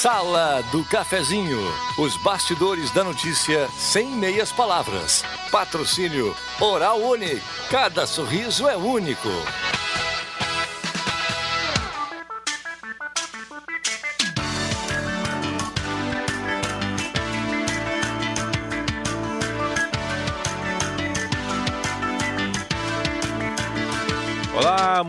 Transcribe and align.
Sala 0.00 0.62
do 0.72 0.82
Cafezinho. 0.82 1.60
Os 1.98 2.16
bastidores 2.16 2.90
da 2.90 3.04
notícia 3.04 3.68
sem 3.76 4.06
meias 4.08 4.50
palavras. 4.50 5.22
Patrocínio 5.50 6.34
Oral 6.58 7.02
Unique. 7.02 7.42
Cada 7.68 8.06
sorriso 8.06 8.66
é 8.66 8.78
único. 8.78 9.28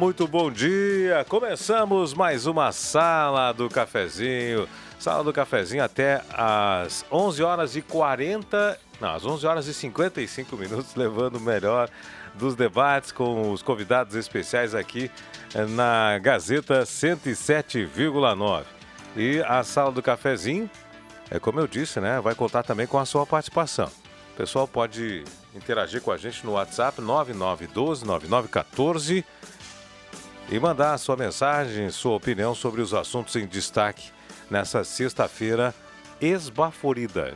Muito 0.02 0.28
bom 0.28 0.50
dia. 0.50 1.24
Começamos 1.30 2.12
mais 2.16 2.48
uma 2.48 2.72
sala 2.72 3.52
do 3.52 3.70
cafezinho. 3.70 4.68
Sala 4.98 5.24
do 5.24 5.32
cafezinho 5.32 5.84
até 5.84 6.24
às 6.34 7.06
11 7.12 7.44
horas 7.44 7.76
e 7.76 7.84
40, 7.84 8.80
não, 9.00 9.14
às 9.14 9.24
11 9.24 9.46
horas 9.46 9.68
e 9.68 9.76
55 9.76 10.58
minutos, 10.58 10.96
levando 10.96 11.36
o 11.36 11.40
melhor 11.40 11.88
dos 12.34 12.56
debates 12.56 13.12
com 13.12 13.52
os 13.52 13.62
convidados 13.62 14.16
especiais 14.16 14.74
aqui 14.74 15.12
eh, 15.54 15.66
na 15.68 16.18
Gazeta 16.18 16.82
107,9. 16.82 18.64
E 19.16 19.40
a 19.48 19.64
sala 19.64 19.92
do 19.92 20.02
cafezinho, 20.02 20.68
é 21.30 21.38
como 21.38 21.60
eu 21.60 21.68
disse, 21.68 22.00
né, 22.00 22.20
vai 22.20 22.34
contar 22.34 22.64
também 22.64 22.88
com 22.88 22.98
a 22.98 23.06
sua 23.06 23.24
participação. 23.24 23.92
O 24.34 24.36
pessoal 24.36 24.68
pode 24.68 25.24
interagir 25.54 26.02
com 26.02 26.12
a 26.12 26.18
gente 26.18 26.44
no 26.44 26.54
WhatsApp 26.54 27.00
9912 27.00 28.04
9914 28.04 29.24
e 30.50 30.60
mandar 30.60 30.98
sua 30.98 31.16
mensagem, 31.16 31.90
sua 31.90 32.16
opinião 32.16 32.54
sobre 32.54 32.82
os 32.82 32.94
assuntos 32.94 33.36
em 33.36 33.46
destaque 33.48 34.12
nessa 34.50 34.84
sexta-feira 34.84 35.74
esbaforida. 36.20 37.34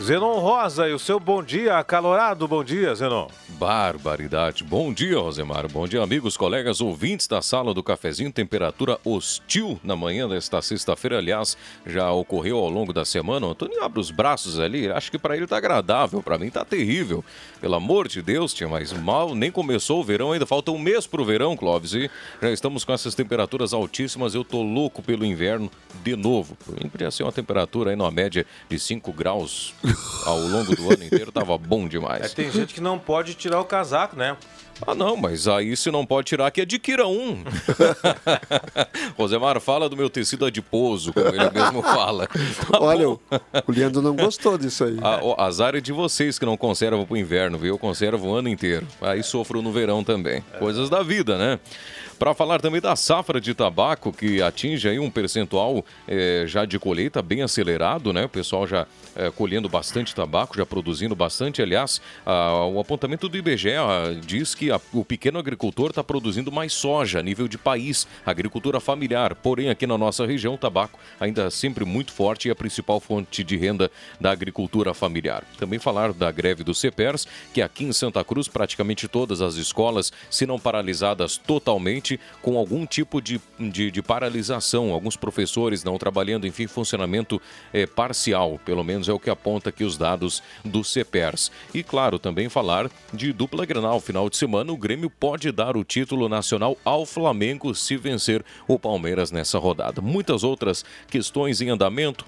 Zenon 0.00 0.38
Rosa 0.38 0.88
e 0.88 0.92
o 0.92 0.98
seu 0.98 1.18
bom 1.18 1.42
dia, 1.42 1.76
acalorado 1.76 2.46
bom 2.46 2.62
dia, 2.62 2.94
Zenon. 2.94 3.26
Barbaridade. 3.58 4.62
Bom 4.62 4.92
dia, 4.92 5.18
Rosemar. 5.18 5.66
Bom 5.68 5.88
dia, 5.88 6.00
amigos, 6.00 6.36
colegas, 6.36 6.80
ouvintes 6.80 7.26
da 7.26 7.42
sala 7.42 7.74
do 7.74 7.82
cafezinho. 7.82 8.30
Temperatura 8.30 9.00
hostil 9.04 9.80
na 9.82 9.96
manhã 9.96 10.28
desta 10.28 10.62
sexta-feira. 10.62 11.18
Aliás, 11.18 11.56
já 11.84 12.12
ocorreu 12.12 12.58
ao 12.58 12.68
longo 12.68 12.92
da 12.92 13.04
semana. 13.04 13.48
O 13.48 13.50
Antônio 13.50 13.82
abre 13.82 13.98
os 13.98 14.12
braços 14.12 14.60
ali. 14.60 14.88
Acho 14.88 15.10
que 15.10 15.18
para 15.18 15.36
ele 15.36 15.48
tá 15.48 15.56
agradável. 15.56 16.22
Para 16.22 16.38
mim 16.38 16.48
tá 16.48 16.64
terrível. 16.64 17.24
Pelo 17.60 17.74
amor 17.74 18.06
de 18.06 18.22
Deus, 18.22 18.54
tinha 18.54 18.68
mais 18.68 18.92
mal. 18.92 19.34
Nem 19.34 19.50
começou 19.50 20.00
o 20.00 20.04
verão 20.04 20.30
ainda. 20.30 20.46
Falta 20.46 20.70
um 20.70 20.78
mês 20.78 21.08
pro 21.08 21.24
verão, 21.24 21.56
Clóvis. 21.56 21.94
E 21.94 22.08
já 22.40 22.52
estamos 22.52 22.84
com 22.84 22.92
essas 22.92 23.16
temperaturas 23.16 23.72
altíssimas. 23.72 24.36
Eu 24.36 24.44
tô 24.44 24.62
louco 24.62 25.02
pelo 25.02 25.26
inverno 25.26 25.68
de 26.04 26.14
novo. 26.14 26.56
Podia 26.92 27.10
ser 27.10 27.24
uma 27.24 27.32
temperatura 27.32 27.90
aí 27.90 27.96
na 27.96 28.08
média 28.12 28.46
de 28.68 28.78
5 28.78 29.12
graus 29.12 29.74
ao 30.24 30.40
longo 30.40 30.74
do 30.74 30.92
ano 30.92 31.04
inteiro. 31.04 31.32
Tava 31.32 31.56
bom 31.56 31.88
demais. 31.88 32.26
É, 32.26 32.28
tem 32.28 32.50
gente 32.50 32.74
que 32.74 32.80
não 32.80 32.98
pode 32.98 33.34
tirar 33.34 33.60
o 33.60 33.64
casaco, 33.64 34.16
né? 34.16 34.36
Ah, 34.86 34.94
não, 34.94 35.16
mas 35.16 35.48
aí 35.48 35.76
se 35.76 35.90
não 35.90 36.06
pode 36.06 36.28
tirar, 36.28 36.50
que 36.50 36.60
adquira 36.60 37.06
um. 37.06 37.42
Rosemar, 39.18 39.60
fala 39.60 39.88
do 39.88 39.96
meu 39.96 40.08
tecido 40.08 40.46
adiposo, 40.46 41.12
como 41.12 41.26
ele 41.26 41.50
mesmo 41.50 41.82
fala. 41.82 42.28
Tá 42.28 42.78
Olha, 42.80 43.10
o, 43.10 43.20
o 43.66 43.72
Leandro 43.72 44.00
não 44.00 44.14
gostou 44.14 44.56
disso 44.56 44.84
aí. 44.84 44.96
A, 45.02 45.24
o, 45.24 45.40
azar 45.40 45.74
é 45.74 45.80
de 45.80 45.92
vocês 45.92 46.38
que 46.38 46.46
não 46.46 46.56
conservam 46.56 47.04
pro 47.04 47.16
inverno, 47.16 47.58
viu? 47.58 47.74
Eu 47.74 47.78
conservo 47.78 48.28
o 48.28 48.34
ano 48.34 48.48
inteiro. 48.48 48.86
Aí 49.00 49.22
sofro 49.22 49.60
no 49.62 49.72
verão 49.72 50.04
também. 50.04 50.44
Coisas 50.58 50.88
da 50.88 51.02
vida, 51.02 51.36
né? 51.36 51.58
Para 52.18 52.34
falar 52.34 52.60
também 52.60 52.80
da 52.80 52.96
safra 52.96 53.40
de 53.40 53.54
tabaco, 53.54 54.12
que 54.12 54.42
atinge 54.42 54.88
aí 54.88 54.98
um 54.98 55.08
percentual 55.08 55.84
é, 56.08 56.44
já 56.48 56.64
de 56.64 56.76
colheita 56.76 57.22
bem 57.22 57.42
acelerado, 57.42 58.12
né? 58.12 58.24
O 58.24 58.28
pessoal 58.28 58.66
já 58.66 58.88
é, 59.14 59.30
colhendo 59.30 59.68
bastante 59.68 60.12
tabaco, 60.12 60.56
já 60.56 60.66
produzindo 60.66 61.14
bastante. 61.14 61.62
Aliás, 61.62 62.00
o 62.72 62.80
apontamento 62.80 63.28
do 63.28 63.36
IBGE 63.36 63.74
a, 63.74 64.14
diz 64.20 64.52
que 64.52 64.68
a, 64.70 64.80
o 64.92 65.04
pequeno 65.04 65.38
agricultor 65.38 65.90
está 65.90 66.02
produzindo 66.02 66.50
mais 66.50 66.72
soja 66.72 67.20
a 67.20 67.22
nível 67.22 67.46
de 67.46 67.56
país, 67.56 68.06
agricultura 68.26 68.80
familiar. 68.80 69.36
Porém, 69.36 69.70
aqui 69.70 69.86
na 69.86 69.96
nossa 69.96 70.26
região, 70.26 70.54
o 70.54 70.58
tabaco 70.58 70.98
ainda 71.20 71.44
é 71.44 71.50
sempre 71.50 71.84
muito 71.84 72.12
forte 72.12 72.48
e 72.48 72.50
a 72.50 72.56
principal 72.56 72.98
fonte 72.98 73.44
de 73.44 73.56
renda 73.56 73.90
da 74.20 74.32
agricultura 74.32 74.92
familiar. 74.92 75.44
Também 75.56 75.78
falar 75.78 76.12
da 76.12 76.32
greve 76.32 76.64
do 76.64 76.74
CEPERS, 76.74 77.28
que 77.54 77.62
aqui 77.62 77.84
em 77.84 77.92
Santa 77.92 78.24
Cruz, 78.24 78.48
praticamente 78.48 79.06
todas 79.06 79.40
as 79.40 79.54
escolas, 79.54 80.12
se 80.28 80.46
não 80.46 80.58
paralisadas 80.58 81.36
totalmente, 81.36 82.07
com 82.40 82.56
algum 82.56 82.86
tipo 82.86 83.20
de, 83.20 83.40
de, 83.58 83.90
de 83.90 84.02
paralisação, 84.02 84.92
alguns 84.92 85.16
professores 85.16 85.82
não 85.82 85.98
trabalhando, 85.98 86.46
enfim, 86.46 86.66
funcionamento 86.66 87.40
é, 87.72 87.86
parcial, 87.86 88.60
pelo 88.64 88.84
menos 88.84 89.08
é 89.08 89.12
o 89.12 89.18
que 89.18 89.28
aponta 89.28 89.70
aqui 89.70 89.84
os 89.84 89.98
dados 89.98 90.42
do 90.64 90.84
CEPERS. 90.84 91.50
E 91.74 91.82
claro, 91.82 92.18
também 92.18 92.48
falar 92.48 92.90
de 93.12 93.32
dupla 93.32 93.66
Grenal. 93.66 94.00
Final 94.00 94.30
de 94.30 94.36
semana, 94.36 94.72
o 94.72 94.76
Grêmio 94.76 95.10
pode 95.10 95.50
dar 95.50 95.76
o 95.76 95.84
título 95.84 96.28
nacional 96.28 96.76
ao 96.84 97.04
Flamengo 97.04 97.74
se 97.74 97.96
vencer 97.96 98.44
o 98.66 98.78
Palmeiras 98.78 99.30
nessa 99.30 99.58
rodada. 99.58 100.00
Muitas 100.00 100.44
outras 100.44 100.84
questões 101.08 101.60
em 101.60 101.70
andamento, 101.70 102.24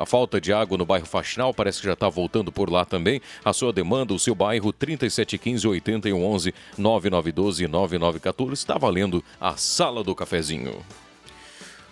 a 0.00 0.06
falta 0.06 0.40
de 0.40 0.52
água 0.52 0.78
no 0.78 0.86
bairro 0.86 1.06
Faxinal 1.06 1.52
parece 1.52 1.80
que 1.80 1.86
já 1.86 1.94
está 1.94 2.08
voltando 2.08 2.52
por 2.52 2.70
lá 2.70 2.84
também. 2.84 3.20
A 3.44 3.52
sua 3.52 3.72
demanda, 3.72 4.14
o 4.14 4.18
seu 4.18 4.34
bairro 4.34 4.72
3715 4.72 5.66
8111 5.66 6.54
9912 6.78 7.66
9914 7.66 8.52
está 8.54 8.78
valendo 8.78 9.09
a 9.40 9.56
Sala 9.56 10.02
do 10.04 10.14
Cafezinho. 10.14 10.84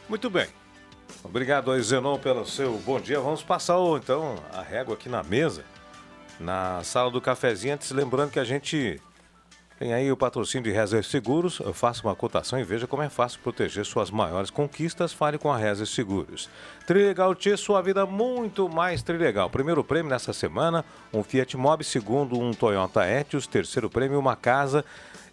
Muito 0.09 0.31
bem. 0.31 0.49
Obrigado 1.23 1.79
Zenon, 1.83 2.19
pelo 2.19 2.47
seu 2.47 2.79
bom 2.79 3.01
dia. 3.01 3.21
Vamos 3.21 3.43
passar 3.43 3.77
então 3.97 4.37
a 4.53 4.63
régua 4.63 4.95
aqui 4.95 5.09
na 5.09 5.23
mesa, 5.23 5.65
na 6.39 6.83
Sala 6.85 7.11
do 7.11 7.21
Cafezinho. 7.21 7.75
Antes, 7.75 7.91
lembrando 7.91 8.31
que 8.31 8.39
a 8.39 8.45
gente 8.45 9.01
tem 9.79 9.95
aí 9.95 10.11
o 10.11 10.17
patrocínio 10.17 10.65
de 10.65 10.77
Rezer 10.77 11.05
Seguros. 11.05 11.61
Eu 11.61 11.73
faço 11.73 12.05
uma 12.05 12.15
cotação 12.15 12.59
e 12.59 12.65
veja 12.65 12.87
como 12.87 13.03
é 13.03 13.09
fácil 13.09 13.39
proteger 13.41 13.85
suas 13.85 14.11
maiores 14.11 14.51
conquistas. 14.51 15.13
Fale 15.13 15.39
com 15.39 15.53
a 15.53 15.57
Rezer 15.57 15.87
Seguros. 15.87 16.51
Trilegal 16.85 17.33
T, 17.35 17.57
sua 17.57 17.81
vida 17.81 18.05
muito 18.05 18.69
mais 18.69 19.03
trilegal. 19.03 19.49
Primeiro 19.49 19.85
prêmio 19.85 20.11
nessa 20.11 20.33
semana, 20.33 20.85
um 21.13 21.23
Fiat 21.23 21.57
Mobi. 21.57 21.85
Segundo, 21.85 22.39
um 22.41 22.53
Toyota 22.53 23.09
Etios. 23.09 23.47
Terceiro 23.47 23.89
prêmio, 23.89 24.19
uma 24.19 24.35
casa. 24.35 24.85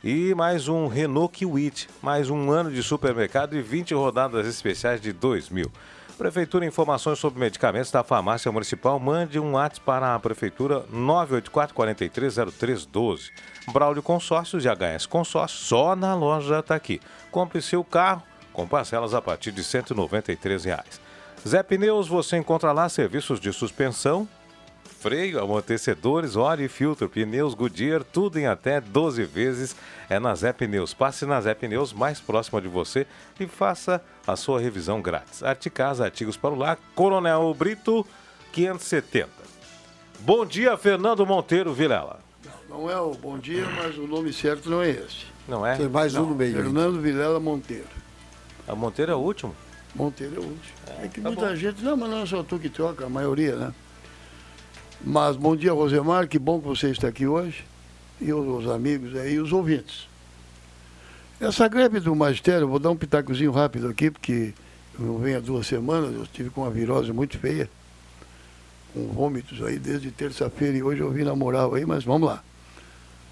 E 0.07 0.35
mais 0.35 0.67
um 0.67 0.85
Renault 0.85 1.35
Kwid, 1.35 1.89
mais 1.99 2.29
um 2.29 2.51
ano 2.51 2.69
de 2.69 2.83
supermercado 2.83 3.57
e 3.57 3.61
20 3.63 3.95
rodadas 3.95 4.45
especiais 4.45 5.01
de 5.01 5.11
2 5.11 5.49
mil. 5.49 5.71
Prefeitura, 6.15 6.63
informações 6.63 7.17
sobre 7.17 7.39
medicamentos 7.39 7.89
da 7.89 8.03
farmácia 8.03 8.51
municipal, 8.51 8.99
mande 8.99 9.39
um 9.39 9.53
WhatsApp 9.53 9.83
para 9.83 10.13
a 10.13 10.19
Prefeitura 10.19 10.85
984-430312. 10.93 13.31
Braulio 13.73 14.03
Consórcios 14.03 14.63
e 14.63 14.67
HS 14.69 15.07
Consórcios, 15.07 15.61
só 15.61 15.95
na 15.95 16.13
loja 16.13 16.59
está 16.59 16.75
aqui. 16.75 17.01
Compre 17.31 17.59
seu 17.59 17.83
carro 17.83 18.21
com 18.53 18.67
parcelas 18.67 19.15
a 19.15 19.21
partir 19.23 19.51
de 19.51 19.63
193 19.63 20.65
reais. 20.65 21.01
Zé 21.47 21.63
Pneus, 21.63 22.07
você 22.07 22.37
encontra 22.37 22.71
lá 22.71 22.87
serviços 22.89 23.39
de 23.39 23.51
suspensão, 23.51 24.27
freio, 24.99 25.39
amortecedores, 25.39 26.35
óleo 26.35 26.65
e 26.65 26.67
filtro, 26.67 27.07
pneus 27.07 27.53
Goodyear, 27.53 28.03
tudo 28.03 28.39
em 28.39 28.47
até 28.47 28.81
12 28.81 29.23
vezes. 29.23 29.75
É 30.09 30.19
na 30.19 30.33
Zé 30.35 30.53
Pneus. 30.53 30.93
Passe 30.93 31.25
na 31.25 31.39
Zé 31.41 31.53
Pneus 31.53 31.93
mais 31.93 32.19
próxima 32.19 32.61
de 32.61 32.67
você 32.67 33.05
e 33.39 33.45
faça 33.45 34.01
a 34.25 34.35
sua 34.35 34.59
revisão 34.59 35.01
grátis. 35.01 35.43
Articasa, 35.43 36.05
artigos 36.05 36.37
para 36.37 36.53
o 36.53 36.57
lar, 36.57 36.79
Coronel 36.95 37.53
Brito, 37.53 38.05
570. 38.51 39.29
Bom 40.19 40.45
dia, 40.45 40.75
Fernando 40.77 41.25
Monteiro 41.25 41.73
Vilela. 41.73 42.19
Não, 42.69 42.79
não 42.79 42.89
é 42.89 42.99
o 42.99 43.13
bom 43.13 43.37
dia, 43.37 43.65
mas 43.75 43.97
o 43.97 44.07
nome 44.07 44.31
certo 44.33 44.69
não 44.69 44.81
é 44.81 44.89
esse. 44.89 45.25
Não 45.47 45.65
é? 45.65 45.75
Tem 45.75 45.87
mais 45.87 46.13
não, 46.13 46.23
um 46.23 46.29
no 46.29 46.35
meio. 46.35 46.55
Fernando 46.55 46.99
Vilela 46.99 47.39
Monteiro. 47.39 47.85
A 48.67 48.73
Monteiro 48.73 49.11
é 49.11 49.15
o 49.15 49.19
último? 49.19 49.55
Monteiro 49.93 50.35
é 50.35 50.39
o 50.39 50.43
último. 50.43 50.75
É, 50.87 51.05
é 51.05 51.07
que 51.07 51.21
tá 51.21 51.29
muita 51.29 51.49
bom. 51.49 51.55
gente, 51.55 51.83
não, 51.83 51.95
mas 51.95 52.09
não 52.09 52.21
é 52.21 52.25
só 52.25 52.41
tu 52.41 52.57
que 52.57 52.69
troca, 52.69 53.05
a 53.05 53.09
maioria, 53.09 53.55
né? 53.55 53.73
Mas 55.07 55.35
bom 55.35 55.55
dia, 55.55 55.71
Rosemar, 55.71 56.27
que 56.27 56.39
bom 56.39 56.59
que 56.59 56.67
você 56.67 56.89
está 56.89 57.07
aqui 57.07 57.27
hoje. 57.27 57.63
E 58.19 58.33
os 58.33 58.67
amigos 58.67 59.15
aí, 59.15 59.37
os 59.37 59.53
ouvintes. 59.53 60.07
Essa 61.39 61.67
greve 61.67 61.99
do 61.99 62.15
magistério, 62.15 62.67
vou 62.67 62.79
dar 62.79 62.89
um 62.89 62.95
pitacozinho 62.95 63.51
rápido 63.51 63.87
aqui, 63.87 64.09
porque 64.09 64.51
eu 64.99 65.05
não 65.05 65.19
venho 65.19 65.37
há 65.37 65.39
duas 65.39 65.67
semanas, 65.67 66.11
eu 66.11 66.23
estive 66.23 66.49
com 66.49 66.61
uma 66.61 66.71
virose 66.71 67.13
muito 67.13 67.37
feia, 67.37 67.69
com 68.95 69.05
vômitos 69.09 69.61
aí 69.61 69.77
desde 69.77 70.09
terça-feira 70.09 70.75
e 70.75 70.81
hoje 70.81 71.01
eu 71.01 71.11
vim 71.11 71.23
na 71.23 71.35
moral 71.35 71.75
aí, 71.75 71.85
mas 71.85 72.03
vamos 72.03 72.27
lá. 72.27 72.43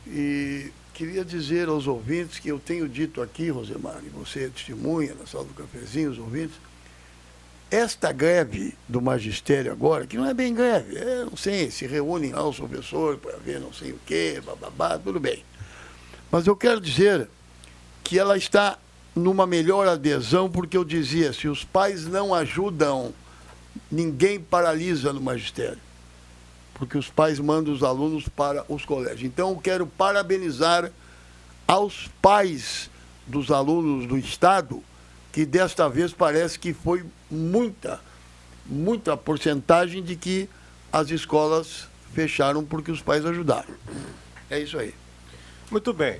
E 0.05 0.69
queria 0.93 1.25
dizer 1.25 1.69
aos 1.69 1.87
ouvintes 1.87 2.37
que 2.37 2.49
eu 2.49 2.59
tenho 2.59 2.87
dito 2.87 3.19
aqui, 3.19 3.49
Rosemar, 3.49 3.99
e 4.05 4.09
você 4.09 4.43
é 4.43 4.49
testemunha 4.49 5.15
na 5.15 5.25
sala 5.25 5.45
do 5.45 5.53
cafezinho, 5.55 6.11
os 6.11 6.19
ouvintes, 6.19 6.55
esta 7.73 8.11
greve 8.11 8.75
do 8.87 9.01
magistério 9.01 9.71
agora, 9.71 10.05
que 10.05 10.15
não 10.15 10.27
é 10.27 10.33
bem 10.33 10.53
greve, 10.53 10.95
é, 10.95 11.25
não 11.25 11.35
sei, 11.35 11.71
se 11.71 11.87
reúnem 11.87 12.31
lá 12.31 12.47
os 12.47 12.57
professores 12.57 13.19
para 13.19 13.35
ver 13.37 13.59
não 13.59 13.73
sei 13.73 13.91
o 13.91 13.99
quê, 14.05 14.39
bababá, 14.45 14.99
tudo 14.99 15.19
bem. 15.19 15.43
Mas 16.29 16.45
eu 16.45 16.55
quero 16.55 16.79
dizer 16.79 17.27
que 18.03 18.19
ela 18.19 18.37
está 18.37 18.77
numa 19.15 19.47
melhor 19.47 19.87
adesão, 19.87 20.51
porque 20.51 20.77
eu 20.77 20.83
dizia, 20.83 21.33
se 21.33 21.47
os 21.47 21.63
pais 21.63 22.05
não 22.05 22.31
ajudam, 22.31 23.11
ninguém 23.91 24.39
paralisa 24.39 25.11
no 25.11 25.19
magistério. 25.19 25.79
Porque 26.75 26.95
os 26.95 27.09
pais 27.09 27.39
mandam 27.39 27.73
os 27.73 27.81
alunos 27.81 28.27
para 28.27 28.63
os 28.69 28.85
colégios. 28.85 29.23
Então, 29.23 29.49
eu 29.49 29.57
quero 29.57 29.87
parabenizar 29.87 30.91
aos 31.67 32.07
pais 32.21 32.87
dos 33.25 33.49
alunos 33.49 34.05
do 34.05 34.17
Estado, 34.17 34.83
que 35.33 35.45
desta 35.47 35.89
vez 35.89 36.13
parece 36.13 36.59
que 36.59 36.73
foi 36.73 37.03
muita, 37.29 37.99
muita 38.65 39.17
porcentagem 39.17 40.03
de 40.03 40.15
que 40.15 40.47
as 40.91 41.09
escolas 41.09 41.87
fecharam 42.13 42.63
porque 42.63 42.91
os 42.91 43.01
pais 43.01 43.25
ajudaram. 43.25 43.73
É 44.47 44.59
isso 44.59 44.77
aí. 44.77 44.93
Muito 45.71 45.91
bem. 45.91 46.19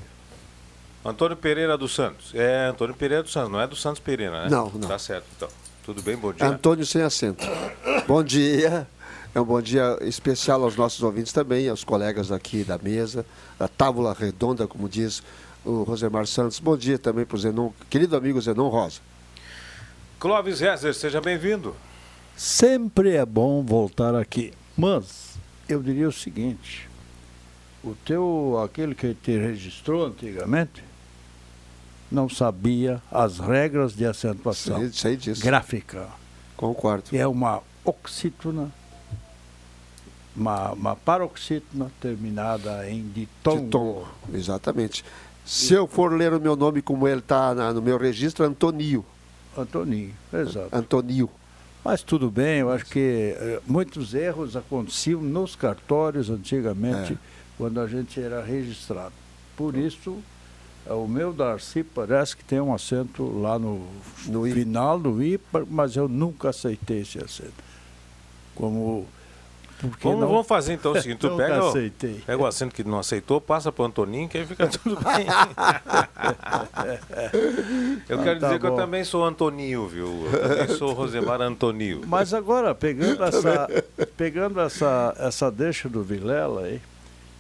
Antônio 1.05 1.37
Pereira 1.37 1.77
dos 1.77 1.93
Santos. 1.93 2.33
É 2.33 2.65
Antônio 2.65 2.95
Pereira 2.95 3.21
dos 3.21 3.31
Santos, 3.31 3.51
não 3.51 3.61
é 3.61 3.67
do 3.67 3.75
Santos 3.75 3.99
Pereira, 3.99 4.45
né? 4.45 4.49
Não, 4.49 4.71
não. 4.71 4.87
Tá 4.87 4.97
certo, 4.97 5.25
então. 5.37 5.49
Tudo 5.85 6.01
bem? 6.01 6.17
Bom 6.17 6.33
dia. 6.33 6.47
Antônio 6.47 6.85
sem 6.85 7.03
acento. 7.03 7.45
Bom 8.07 8.23
dia. 8.23 8.87
É 9.35 9.39
um 9.39 9.45
bom 9.45 9.61
dia 9.61 9.97
especial 10.01 10.63
aos 10.63 10.75
nossos 10.75 11.03
ouvintes 11.03 11.33
também, 11.33 11.69
aos 11.69 11.83
colegas 11.83 12.31
aqui 12.31 12.63
da 12.63 12.79
mesa, 12.79 13.25
da 13.59 13.67
tábula 13.67 14.15
redonda, 14.17 14.65
como 14.67 14.89
diz 14.89 15.21
o 15.65 15.83
Rosemar 15.83 16.25
Santos. 16.27 16.59
Bom 16.59 16.77
dia 16.77 16.97
também 16.97 17.25
para 17.25 17.35
o 17.35 17.39
Zenon, 17.39 17.71
querido 17.89 18.15
amigo 18.15 18.39
Zenon 18.41 18.69
Rosa. 18.69 18.99
Clóvis 20.19 20.59
Rezer, 20.59 20.93
seja 20.93 21.19
bem-vindo. 21.21 21.75
Sempre 22.35 23.15
é 23.15 23.25
bom 23.25 23.63
voltar 23.63 24.15
aqui. 24.15 24.53
Mas 24.77 25.35
eu 25.67 25.81
diria 25.81 26.07
o 26.07 26.11
seguinte: 26.11 26.89
o 27.83 27.95
teu, 28.05 28.61
aquele 28.63 28.95
que 28.95 29.13
te 29.13 29.37
registrou 29.37 30.05
antigamente, 30.05 30.83
não 32.11 32.29
sabia 32.29 33.01
as 33.11 33.39
regras 33.39 33.95
de 33.95 34.05
acentuação 34.05 34.79
Sei, 34.79 34.91
sei 34.91 35.17
disso. 35.17 35.41
gráfica. 35.43 36.07
Concordo. 36.55 37.05
É 37.11 37.27
uma 37.27 37.61
oxítona, 37.83 38.71
uma, 40.35 40.71
uma 40.71 40.95
paroxítona 40.95 41.91
terminada 41.99 42.89
em 42.89 43.07
ditongo. 43.09 43.63
De 43.63 43.69
tom. 43.69 44.05
Exatamente. 44.33 45.03
Se 45.45 45.73
eu 45.73 45.87
for 45.87 46.11
ler 46.13 46.33
o 46.33 46.39
meu 46.39 46.55
nome 46.55 46.81
como 46.81 47.07
ele 47.07 47.19
está 47.19 47.53
no 47.73 47.81
meu 47.81 47.97
registro, 47.97 48.45
Antonio. 48.45 49.05
Antoninho, 49.57 50.13
exato. 50.33 50.69
Antonio. 50.71 51.29
Mas 51.83 52.01
tudo 52.01 52.31
bem, 52.31 52.59
eu 52.59 52.71
acho 52.71 52.85
que 52.85 53.35
eh, 53.37 53.59
muitos 53.67 54.13
erros 54.13 54.55
aconteciam 54.55 55.21
nos 55.21 55.55
cartórios 55.55 56.29
antigamente, 56.29 57.13
É. 57.13 57.17
quando 57.57 57.79
a 57.81 57.87
gente 57.87 58.19
era 58.21 58.41
registrado. 58.41 59.13
Por 59.57 59.75
isso, 59.75 60.17
eh, 60.87 60.93
o 60.93 61.07
meu 61.07 61.33
Darcy 61.33 61.83
parece 61.83 62.37
que 62.37 62.43
tem 62.43 62.59
um 62.61 62.73
acento 62.73 63.23
lá 63.39 63.59
no, 63.59 63.85
No 64.25 64.43
final 64.45 64.97
do 64.97 65.21
I, 65.21 65.39
mas 65.69 65.95
eu 65.97 66.07
nunca 66.07 66.49
aceitei 66.49 67.01
esse 67.01 67.19
acento. 67.19 67.53
Como. 68.55 69.05
Porque 69.89 70.07
Vamos, 70.07 70.21
não, 70.21 70.29
vamos 70.29 70.47
fazer 70.47 70.73
então 70.73 70.93
o 70.93 71.01
seguinte: 71.01 71.19
tu 71.19 71.31
pega, 71.35 71.65
o- 71.65 71.73
pega 72.25 72.41
o 72.41 72.45
acento 72.45 72.73
que 72.73 72.83
não 72.85 72.99
aceitou, 72.99 73.41
passa 73.41 73.71
pro 73.71 73.83
Antoninho, 73.83 74.29
que 74.29 74.37
aí 74.37 74.45
fica 74.45 74.67
tudo 74.71 74.95
bem. 74.95 75.25
eu 78.07 78.23
quero 78.23 78.39
tá 78.39 78.47
dizer 78.47 78.59
que 78.59 78.65
eu 78.65 78.75
também 78.75 79.03
sou 79.03 79.25
Antoninho, 79.25 79.87
viu? 79.87 80.07
Eu 80.31 80.57
também 80.57 80.77
sou 80.77 80.93
Rosemar 80.93 81.41
Antonio. 81.41 82.01
Mas 82.07 82.33
agora, 82.33 82.73
pegando 82.73 83.23
essa, 83.23 83.67
pegando 84.15 84.61
essa, 84.61 85.13
essa 85.19 85.51
deixa 85.51 85.89
do 85.89 86.01
Vilela 86.01 86.61
aí, 86.61 86.81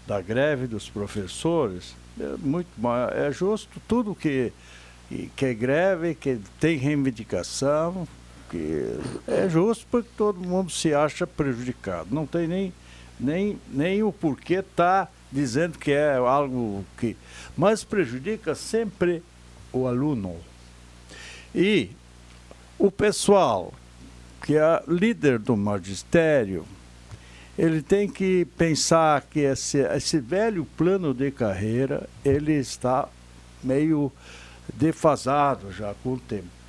da 0.05 0.21
greve 0.21 0.67
dos 0.67 0.89
professores, 0.89 1.95
é 2.19 2.35
muito 2.39 2.67
é 3.15 3.31
justo 3.31 3.81
tudo 3.87 4.13
que, 4.13 4.51
que 5.35 5.45
é 5.45 5.53
greve, 5.53 6.13
que 6.13 6.39
tem 6.59 6.77
reivindicação, 6.77 8.05
que 8.53 8.99
é 9.27 9.49
justo 9.49 9.87
porque 9.89 10.09
todo 10.15 10.39
mundo 10.39 10.71
se 10.71 10.93
acha 10.93 11.25
prejudicado. 11.25 12.13
Não 12.13 12.27
tem 12.27 12.47
nem, 12.47 12.73
nem, 13.19 13.59
nem 13.67 14.03
o 14.03 14.11
porquê 14.11 14.61
tá 14.61 15.07
dizendo 15.31 15.79
que 15.79 15.91
é 15.91 16.17
algo 16.17 16.85
que. 16.99 17.17
Mas 17.57 17.83
prejudica 17.83 18.53
sempre 18.53 19.23
o 19.71 19.87
aluno. 19.87 20.35
E 21.55 21.89
o 22.77 22.91
pessoal 22.91 23.73
que 24.43 24.55
é 24.55 24.83
líder 24.87 25.39
do 25.39 25.57
magistério, 25.57 26.63
ele 27.57 27.81
tem 27.81 28.07
que 28.07 28.45
pensar 28.55 29.21
que 29.21 29.39
esse, 29.39 29.79
esse 29.79 30.19
velho 30.19 30.63
plano 30.77 31.11
de 31.11 31.31
carreira, 31.31 32.07
ele 32.23 32.53
está 32.53 33.09
meio 33.63 34.11
defasado 34.75 35.71
já 35.71 35.95
com 36.03 36.13
o 36.13 36.19
tempo. 36.19 36.62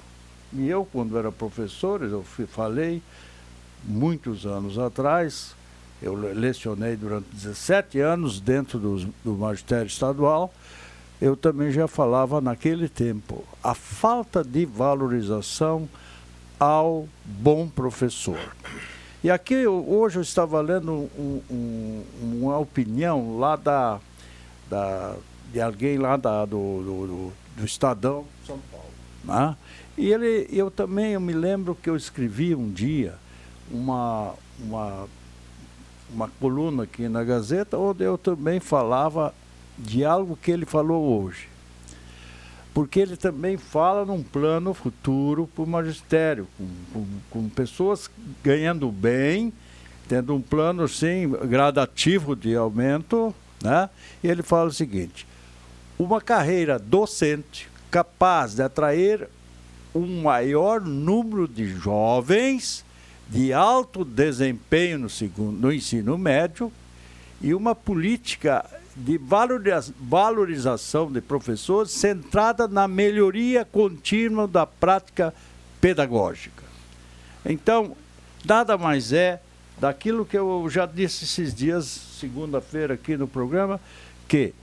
E 0.54 0.68
eu, 0.68 0.84
quando 0.84 1.18
era 1.18 1.32
professor, 1.32 2.02
eu 2.02 2.24
falei 2.46 3.02
muitos 3.84 4.46
anos 4.46 4.78
atrás, 4.78 5.54
eu 6.00 6.14
le- 6.14 6.32
lecionei 6.34 6.96
durante 6.96 7.26
17 7.32 7.98
anos 8.00 8.40
dentro 8.40 8.78
dos- 8.78 9.04
do 9.24 9.32
magistério 9.34 9.86
estadual, 9.86 10.52
eu 11.20 11.36
também 11.36 11.70
já 11.70 11.88
falava 11.88 12.40
naquele 12.40 12.88
tempo 12.88 13.44
a 13.62 13.74
falta 13.74 14.44
de 14.44 14.64
valorização 14.64 15.88
ao 16.58 17.08
bom 17.24 17.68
professor. 17.68 18.38
E 19.22 19.30
aqui 19.30 19.54
eu- 19.54 19.84
hoje 19.88 20.18
eu 20.18 20.22
estava 20.22 20.60
lendo 20.60 20.92
um- 21.18 21.40
um- 21.50 22.02
uma 22.42 22.58
opinião 22.58 23.38
lá 23.38 23.56
da, 23.56 23.98
da- 24.70 25.16
de 25.52 25.60
alguém 25.60 25.98
lá 25.98 26.16
da- 26.16 26.44
do, 26.44 26.82
do, 26.82 27.06
do- 27.06 27.32
do 27.56 27.64
Estadão 27.64 28.24
São 28.46 28.58
Paulo. 28.70 28.86
né? 29.24 29.56
E 29.96 30.12
ele, 30.12 30.48
eu 30.52 30.70
também 30.70 31.12
eu 31.12 31.20
me 31.20 31.32
lembro 31.32 31.74
que 31.74 31.88
eu 31.88 31.96
escrevi 31.96 32.54
um 32.54 32.70
dia 32.70 33.14
uma, 33.70 34.34
uma, 34.58 35.06
uma 36.12 36.28
coluna 36.40 36.82
aqui 36.82 37.08
na 37.08 37.22
Gazeta, 37.22 37.78
onde 37.78 38.02
eu 38.04 38.18
também 38.18 38.58
falava 38.60 39.32
de 39.78 40.04
algo 40.04 40.36
que 40.40 40.50
ele 40.50 40.66
falou 40.66 41.22
hoje 41.22 41.48
porque 42.72 42.98
ele 42.98 43.16
também 43.16 43.56
fala 43.56 44.04
num 44.04 44.20
plano 44.20 44.74
futuro 44.74 45.48
para 45.54 45.62
o 45.62 45.66
magistério, 45.66 46.48
com, 46.58 46.66
com- 46.92 47.06
com 47.30 47.48
pessoas 47.48 48.10
ganhando 48.42 48.90
bem, 48.90 49.52
tendo 50.08 50.34
um 50.34 50.40
plano 50.40 50.88
sim 50.88 51.28
gradativo 51.48 52.34
de 52.34 52.56
aumento, 52.56 53.32
né? 53.62 53.88
E 54.24 54.26
ele 54.26 54.42
fala 54.42 54.70
o 54.70 54.72
seguinte: 54.72 55.24
uma 55.96 56.20
carreira 56.20 56.76
docente 56.76 57.68
capaz 57.92 58.56
de 58.56 58.62
atrair 58.62 59.28
um 59.94 60.22
maior 60.22 60.80
número 60.80 61.46
de 61.46 61.66
jovens 61.66 62.84
de 63.28 63.52
alto 63.52 64.04
desempenho 64.04 64.98
no, 64.98 65.10
segundo, 65.10 65.58
no 65.58 65.72
ensino 65.72 66.18
médio 66.18 66.72
e 67.40 67.54
uma 67.54 67.74
política 67.74 68.64
de 68.96 69.18
valoriza- 69.18 69.94
valorização 70.00 71.10
de 71.10 71.20
professores 71.20 71.90
centrada 71.90 72.68
na 72.68 72.86
melhoria 72.86 73.64
contínua 73.64 74.46
da 74.46 74.66
prática 74.66 75.32
pedagógica. 75.80 76.62
Então, 77.44 77.96
nada 78.44 78.78
mais 78.78 79.12
é 79.12 79.40
daquilo 79.78 80.24
que 80.24 80.38
eu 80.38 80.66
já 80.70 80.86
disse 80.86 81.24
esses 81.24 81.54
dias, 81.54 81.84
segunda-feira 82.20 82.94
aqui 82.94 83.16
no 83.16 83.26
programa, 83.26 83.80
que 84.28 84.54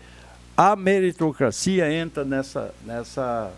a 0.55 0.75
meritocracia 0.75 1.91
entra 1.91 2.23
nessa, 2.23 2.73
nessa, 2.85 3.51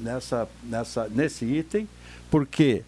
nessa, 0.00 0.48
nessa, 0.64 1.08
nesse 1.08 1.44
item, 1.44 1.88
porque 2.30 2.82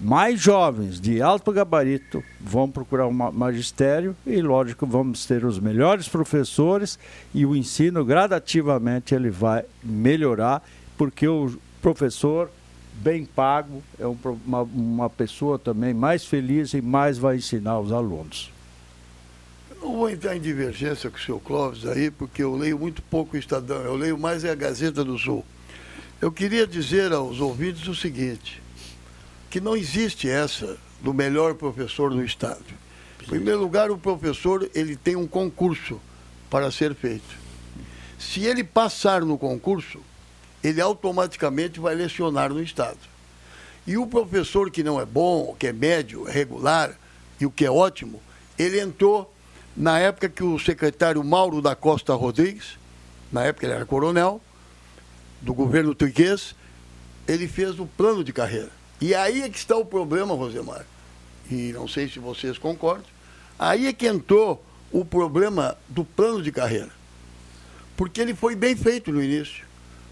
mais 0.00 0.40
jovens 0.40 1.00
de 1.00 1.20
alto 1.20 1.50
gabarito 1.50 2.22
vão 2.40 2.70
procurar 2.70 3.06
o 3.06 3.12
ma- 3.12 3.32
magistério 3.32 4.16
e, 4.26 4.40
lógico, 4.40 4.86
vamos 4.86 5.26
ter 5.26 5.44
os 5.44 5.58
melhores 5.58 6.08
professores 6.08 6.98
e 7.34 7.44
o 7.44 7.56
ensino 7.56 8.04
gradativamente 8.04 9.14
ele 9.14 9.30
vai 9.30 9.64
melhorar, 9.82 10.62
porque 10.96 11.26
o 11.26 11.52
professor 11.82 12.50
bem 12.94 13.24
pago 13.24 13.82
é 13.98 14.06
um 14.06 14.16
uma, 14.46 14.62
uma 14.62 15.10
pessoa 15.10 15.58
também 15.58 15.92
mais 15.94 16.24
feliz 16.24 16.74
e 16.74 16.80
mais 16.80 17.18
vai 17.18 17.36
ensinar 17.36 17.80
os 17.80 17.92
alunos. 17.92 18.52
Não 19.80 19.96
vou 19.96 20.10
entrar 20.10 20.36
em 20.36 20.40
divergência 20.40 21.08
com 21.08 21.16
o 21.16 21.20
seu 21.20 21.38
Clóvis 21.38 21.86
aí, 21.86 22.10
porque 22.10 22.42
eu 22.42 22.54
leio 22.56 22.78
muito 22.78 23.00
pouco 23.02 23.36
o 23.36 23.38
Estadão, 23.38 23.82
eu 23.82 23.94
leio 23.94 24.18
mais 24.18 24.42
é 24.44 24.50
a 24.50 24.54
Gazeta 24.54 25.04
do 25.04 25.16
Sul. 25.16 25.44
Eu 26.20 26.32
queria 26.32 26.66
dizer 26.66 27.12
aos 27.12 27.38
ouvintes 27.38 27.86
o 27.86 27.94
seguinte, 27.94 28.60
que 29.48 29.60
não 29.60 29.76
existe 29.76 30.28
essa 30.28 30.76
do 31.00 31.14
melhor 31.14 31.54
professor 31.54 32.10
do 32.10 32.24
Estado. 32.24 32.64
Em 33.22 33.26
primeiro 33.26 33.60
lugar, 33.60 33.88
o 33.92 33.96
professor 33.96 34.68
ele 34.74 34.96
tem 34.96 35.14
um 35.14 35.28
concurso 35.28 36.00
para 36.50 36.72
ser 36.72 36.92
feito. 36.96 37.36
Se 38.18 38.44
ele 38.44 38.64
passar 38.64 39.20
no 39.20 39.38
concurso, 39.38 40.00
ele 40.62 40.80
automaticamente 40.80 41.78
vai 41.78 41.94
lecionar 41.94 42.52
no 42.52 42.60
Estado. 42.60 42.98
E 43.86 43.96
o 43.96 44.04
professor 44.04 44.72
que 44.72 44.82
não 44.82 45.00
é 45.00 45.06
bom, 45.06 45.54
que 45.56 45.68
é 45.68 45.72
médio, 45.72 46.24
regular 46.24 46.98
e 47.40 47.46
o 47.46 47.50
que 47.50 47.64
é 47.64 47.70
ótimo, 47.70 48.20
ele 48.58 48.80
entrou 48.80 49.32
na 49.76 50.00
época 50.00 50.28
que 50.28 50.42
o 50.42 50.58
secretário 50.58 51.22
Mauro 51.22 51.62
da 51.62 51.76
Costa 51.76 52.12
Rodrigues, 52.14 52.76
na 53.30 53.44
época 53.44 53.66
ele 53.66 53.74
era 53.74 53.86
coronel, 53.86 54.42
do 55.40 55.54
governo 55.54 55.94
turquês, 55.94 56.54
ele 57.26 57.46
fez 57.46 57.78
o 57.78 57.86
plano 57.86 58.24
de 58.24 58.32
carreira. 58.32 58.70
E 59.00 59.14
aí 59.14 59.42
é 59.42 59.48
que 59.48 59.58
está 59.58 59.76
o 59.76 59.84
problema, 59.84 60.34
Rosemar. 60.34 60.84
E 61.50 61.72
não 61.72 61.86
sei 61.86 62.08
se 62.08 62.18
vocês 62.18 62.58
concordam. 62.58 63.04
Aí 63.58 63.86
é 63.86 63.92
que 63.92 64.06
entrou 64.06 64.64
o 64.90 65.04
problema 65.04 65.76
do 65.88 66.04
plano 66.04 66.42
de 66.42 66.50
carreira. 66.50 66.90
Porque 67.96 68.20
ele 68.20 68.34
foi 68.34 68.54
bem 68.54 68.76
feito 68.76 69.12
no 69.12 69.22
início, 69.22 69.64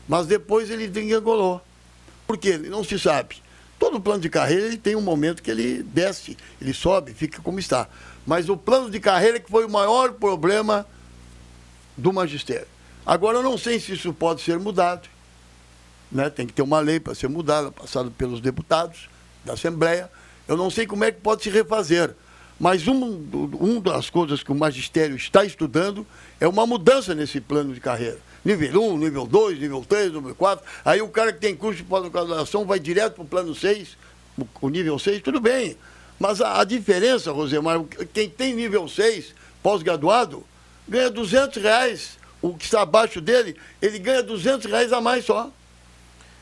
mas 0.08 0.26
depois 0.26 0.70
ele 0.70 0.88
degringolou. 0.88 1.60
Por 2.26 2.36
quê? 2.36 2.58
Não 2.58 2.82
se 2.82 2.98
sabe. 2.98 3.36
Todo 3.78 4.00
plano 4.00 4.20
de 4.20 4.28
carreira 4.28 4.66
ele 4.66 4.78
tem 4.78 4.96
um 4.96 5.02
momento 5.02 5.42
que 5.42 5.50
ele 5.50 5.82
desce, 5.82 6.36
ele 6.60 6.72
sobe, 6.72 7.12
fica 7.12 7.40
como 7.42 7.58
está. 7.58 7.88
Mas 8.26 8.48
o 8.48 8.56
plano 8.56 8.90
de 8.90 8.98
carreira 8.98 9.38
que 9.38 9.50
foi 9.50 9.64
o 9.64 9.70
maior 9.70 10.12
problema 10.14 10.86
do 11.96 12.12
magistério. 12.12 12.66
Agora 13.04 13.38
eu 13.38 13.42
não 13.42 13.56
sei 13.56 13.78
se 13.78 13.92
isso 13.92 14.12
pode 14.12 14.42
ser 14.42 14.58
mudado. 14.58 15.08
Né? 16.10 16.30
Tem 16.30 16.46
que 16.46 16.52
ter 16.52 16.62
uma 16.62 16.80
lei 16.80 17.00
para 17.00 17.14
ser 17.14 17.28
mudada, 17.28 17.70
passada 17.70 18.10
pelos 18.16 18.40
deputados 18.40 19.08
da 19.44 19.54
Assembleia. 19.54 20.10
Eu 20.46 20.56
não 20.56 20.70
sei 20.70 20.86
como 20.86 21.04
é 21.04 21.10
que 21.10 21.20
pode 21.20 21.42
se 21.42 21.50
refazer. 21.50 22.14
Mas 22.58 22.86
uma 22.86 23.06
um 23.06 23.80
das 23.80 24.08
coisas 24.08 24.42
que 24.42 24.50
o 24.50 24.54
magistério 24.54 25.14
está 25.14 25.44
estudando 25.44 26.06
é 26.40 26.48
uma 26.48 26.66
mudança 26.66 27.14
nesse 27.14 27.40
plano 27.40 27.74
de 27.74 27.80
carreira. 27.80 28.18
Nível 28.44 28.82
1, 28.94 28.98
nível 28.98 29.26
2, 29.26 29.58
nível 29.58 29.84
3, 29.86 30.12
nível 30.12 30.34
4. 30.34 30.64
Aí 30.84 31.02
o 31.02 31.08
cara 31.08 31.32
que 31.32 31.40
tem 31.40 31.54
curso 31.54 31.78
de 31.78 31.84
pós-graduação 31.84 32.64
vai 32.64 32.78
direto 32.78 33.14
para 33.14 33.24
o 33.24 33.26
plano 33.26 33.54
6, 33.54 33.96
o 34.60 34.68
nível 34.70 34.98
6, 34.98 35.20
tudo 35.20 35.40
bem. 35.40 35.76
Mas 36.18 36.40
a, 36.40 36.60
a 36.60 36.64
diferença, 36.64 37.30
Rosemar, 37.30 37.82
quem 38.14 38.30
tem 38.30 38.54
nível 38.54 38.88
6, 38.88 39.34
pós-graduado, 39.62 40.44
ganha 40.88 41.10
200 41.10 41.62
reais. 41.62 42.18
O 42.40 42.54
que 42.54 42.64
está 42.64 42.82
abaixo 42.82 43.20
dele, 43.20 43.56
ele 43.82 43.98
ganha 43.98 44.22
200 44.22 44.66
reais 44.66 44.92
a 44.92 45.00
mais 45.00 45.24
só. 45.24 45.50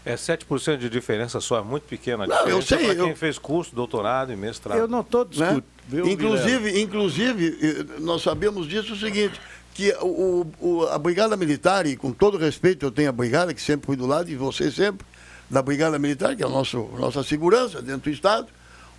É 0.07 0.17
7% 0.17 0.77
de 0.79 0.91
diferença 0.91 1.41
só, 1.41 1.59
é 1.59 1.63
muito 1.63 1.85
pequena 1.85 2.25
a 2.25 2.27
Não, 2.27 2.49
eu 2.49 2.61
sei, 2.61 2.85
para 2.85 2.95
quem 2.95 3.09
eu- 3.11 3.17
fez 3.17 3.39
curso, 3.39 3.75
doutorado 3.75 4.33
e 4.33 4.37
mestrado. 4.37 4.77
Eu 4.79 4.87
não 4.87 5.01
estou 5.01 5.25
né? 5.25 5.31
discutindo. 5.31 5.65
viu, 5.89 6.07
Inclusive, 6.09 6.81
inclusive, 6.81 7.59
eh, 7.63 8.01
nós 8.01 8.21
sabemos 8.23 8.69
disso 8.69 8.93
o 8.93 8.97
seguinte, 8.97 9.41
que 9.73 9.93
o, 10.03 10.47
o- 10.61 10.87
a 10.89 10.99
Brigada 10.99 11.37
Militar, 11.39 11.87
e 11.87 11.97
com 11.97 12.13
todo 12.13 12.37
respeito 12.37 12.85
eu 12.85 12.91
tenho 12.91 13.09
a 13.09 13.13
Brigada, 13.13 13.55
que 13.55 13.63
sempre 13.63 13.87
fui 13.87 13.97
do 13.97 14.07
lado, 14.07 14.31
e 14.31 14.37
você 14.37 14.71
sempre, 14.71 15.07
da 15.49 15.63
Brigada 15.63 15.99
Militar, 15.99 16.37
que 16.37 16.43
é 16.43 16.47
a 16.47 16.51
nosso, 16.51 16.83
nossa 16.99 17.23
segurança 17.23 17.81
dentro 17.81 18.11
do 18.11 18.15
Estado, 18.15 18.49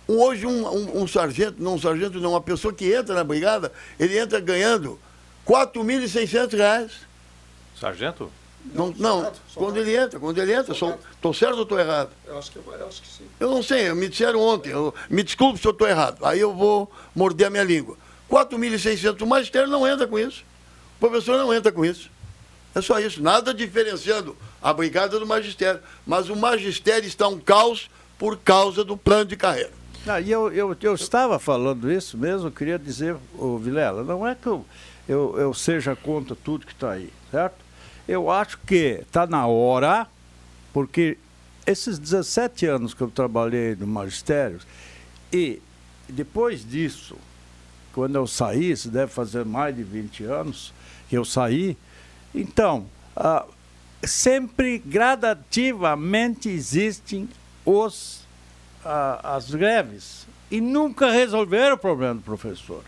hoje 0.08 0.44
um, 0.44 0.66
um- 0.68 1.02
um 1.02 1.06
sargento, 1.06 1.62
não 1.62 1.74
um 1.74 1.80
sargento 1.80 2.18
não, 2.20 2.30
uma 2.32 2.40
pessoa 2.40 2.74
que 2.74 2.92
entra 2.92 3.14
na 3.14 3.22
Brigada, 3.24 3.72
ele 3.98 4.18
entra 4.18 4.40
ganhando 4.40 4.98
4.600 5.44 6.52
reais. 6.56 6.92
Sargento? 7.80 8.30
Não, 8.74 8.92
não, 8.98 9.32
quando 9.54 9.76
ele 9.78 9.96
entra, 9.96 10.18
quando 10.20 10.38
ele 10.38 10.52
entra, 10.52 10.72
estou 10.74 11.32
certo 11.34 11.56
ou 11.56 11.62
estou 11.62 11.78
errado? 11.78 12.10
Eu 12.26 12.38
acho 12.38 12.50
que, 12.50 12.58
eu 12.58 12.86
acho 12.88 13.02
que 13.02 13.08
sim. 13.08 13.24
Eu 13.40 13.50
não 13.50 13.62
sei, 13.62 13.92
me 13.94 14.08
disseram 14.08 14.40
ontem, 14.40 14.70
eu- 14.70 14.94
me 15.08 15.22
desculpe 15.22 15.58
se 15.58 15.66
eu 15.66 15.70
estou 15.72 15.88
errado, 15.88 16.24
aí 16.24 16.40
eu 16.40 16.54
vou 16.54 16.90
morder 17.14 17.46
a 17.46 17.50
minha 17.50 17.64
língua. 17.64 17.96
4.600, 18.28 19.22
o 19.22 19.26
magistério 19.26 19.68
não 19.68 19.86
entra 19.86 20.06
com 20.06 20.18
isso. 20.18 20.44
O 20.96 21.00
professor 21.00 21.38
não 21.38 21.52
entra 21.54 21.70
com 21.70 21.84
isso. 21.84 22.10
É 22.74 22.80
só 22.82 22.98
isso, 23.00 23.22
nada 23.22 23.54
diferenciando 23.54 24.36
a 24.60 24.72
brigada 24.72 25.18
do 25.18 25.26
magistério. 25.26 25.80
Mas 26.06 26.28
o 26.28 26.36
magistério 26.36 27.06
está 27.06 27.26
um 27.28 27.38
caos 27.38 27.88
por 28.18 28.36
causa 28.38 28.82
do 28.84 28.96
plano 28.96 29.26
de 29.26 29.36
carreira. 29.36 29.70
Ah, 30.06 30.20
e 30.20 30.30
eu, 30.30 30.52
eu, 30.52 30.76
eu 30.80 30.94
estava 30.94 31.38
falando 31.38 31.90
isso 31.90 32.16
mesmo, 32.18 32.48
eu 32.48 32.52
queria 32.52 32.78
dizer, 32.78 33.16
ô 33.38 33.58
Vilela, 33.58 34.04
não 34.04 34.26
é 34.26 34.34
que 34.34 34.46
eu, 34.46 34.64
eu, 35.08 35.34
eu 35.38 35.54
seja 35.54 35.96
contra 35.96 36.36
tudo 36.36 36.66
que 36.66 36.72
está 36.72 36.92
aí, 36.92 37.10
certo? 37.30 37.56
Eu 38.08 38.30
acho 38.30 38.58
que 38.58 39.00
está 39.02 39.26
na 39.26 39.46
hora, 39.46 40.06
porque 40.72 41.18
esses 41.66 41.98
17 41.98 42.66
anos 42.66 42.94
que 42.94 43.00
eu 43.02 43.10
trabalhei 43.10 43.74
no 43.74 43.86
magistério, 43.86 44.60
e 45.32 45.60
depois 46.08 46.64
disso, 46.68 47.16
quando 47.92 48.14
eu 48.16 48.26
saí, 48.26 48.70
isso 48.70 48.88
deve 48.90 49.10
fazer 49.10 49.44
mais 49.44 49.74
de 49.74 49.82
20 49.82 50.24
anos 50.24 50.72
que 51.08 51.16
eu 51.16 51.24
saí, 51.24 51.76
então, 52.34 52.86
ah, 53.16 53.44
sempre 54.04 54.78
gradativamente 54.78 56.48
existem 56.48 57.28
os 57.64 58.24
a- 58.84 59.34
as 59.36 59.50
greves 59.52 60.26
e 60.48 60.60
nunca 60.60 61.10
resolveram 61.10 61.74
o 61.74 61.78
problema 61.78 62.14
do 62.14 62.20
professor. 62.20 62.84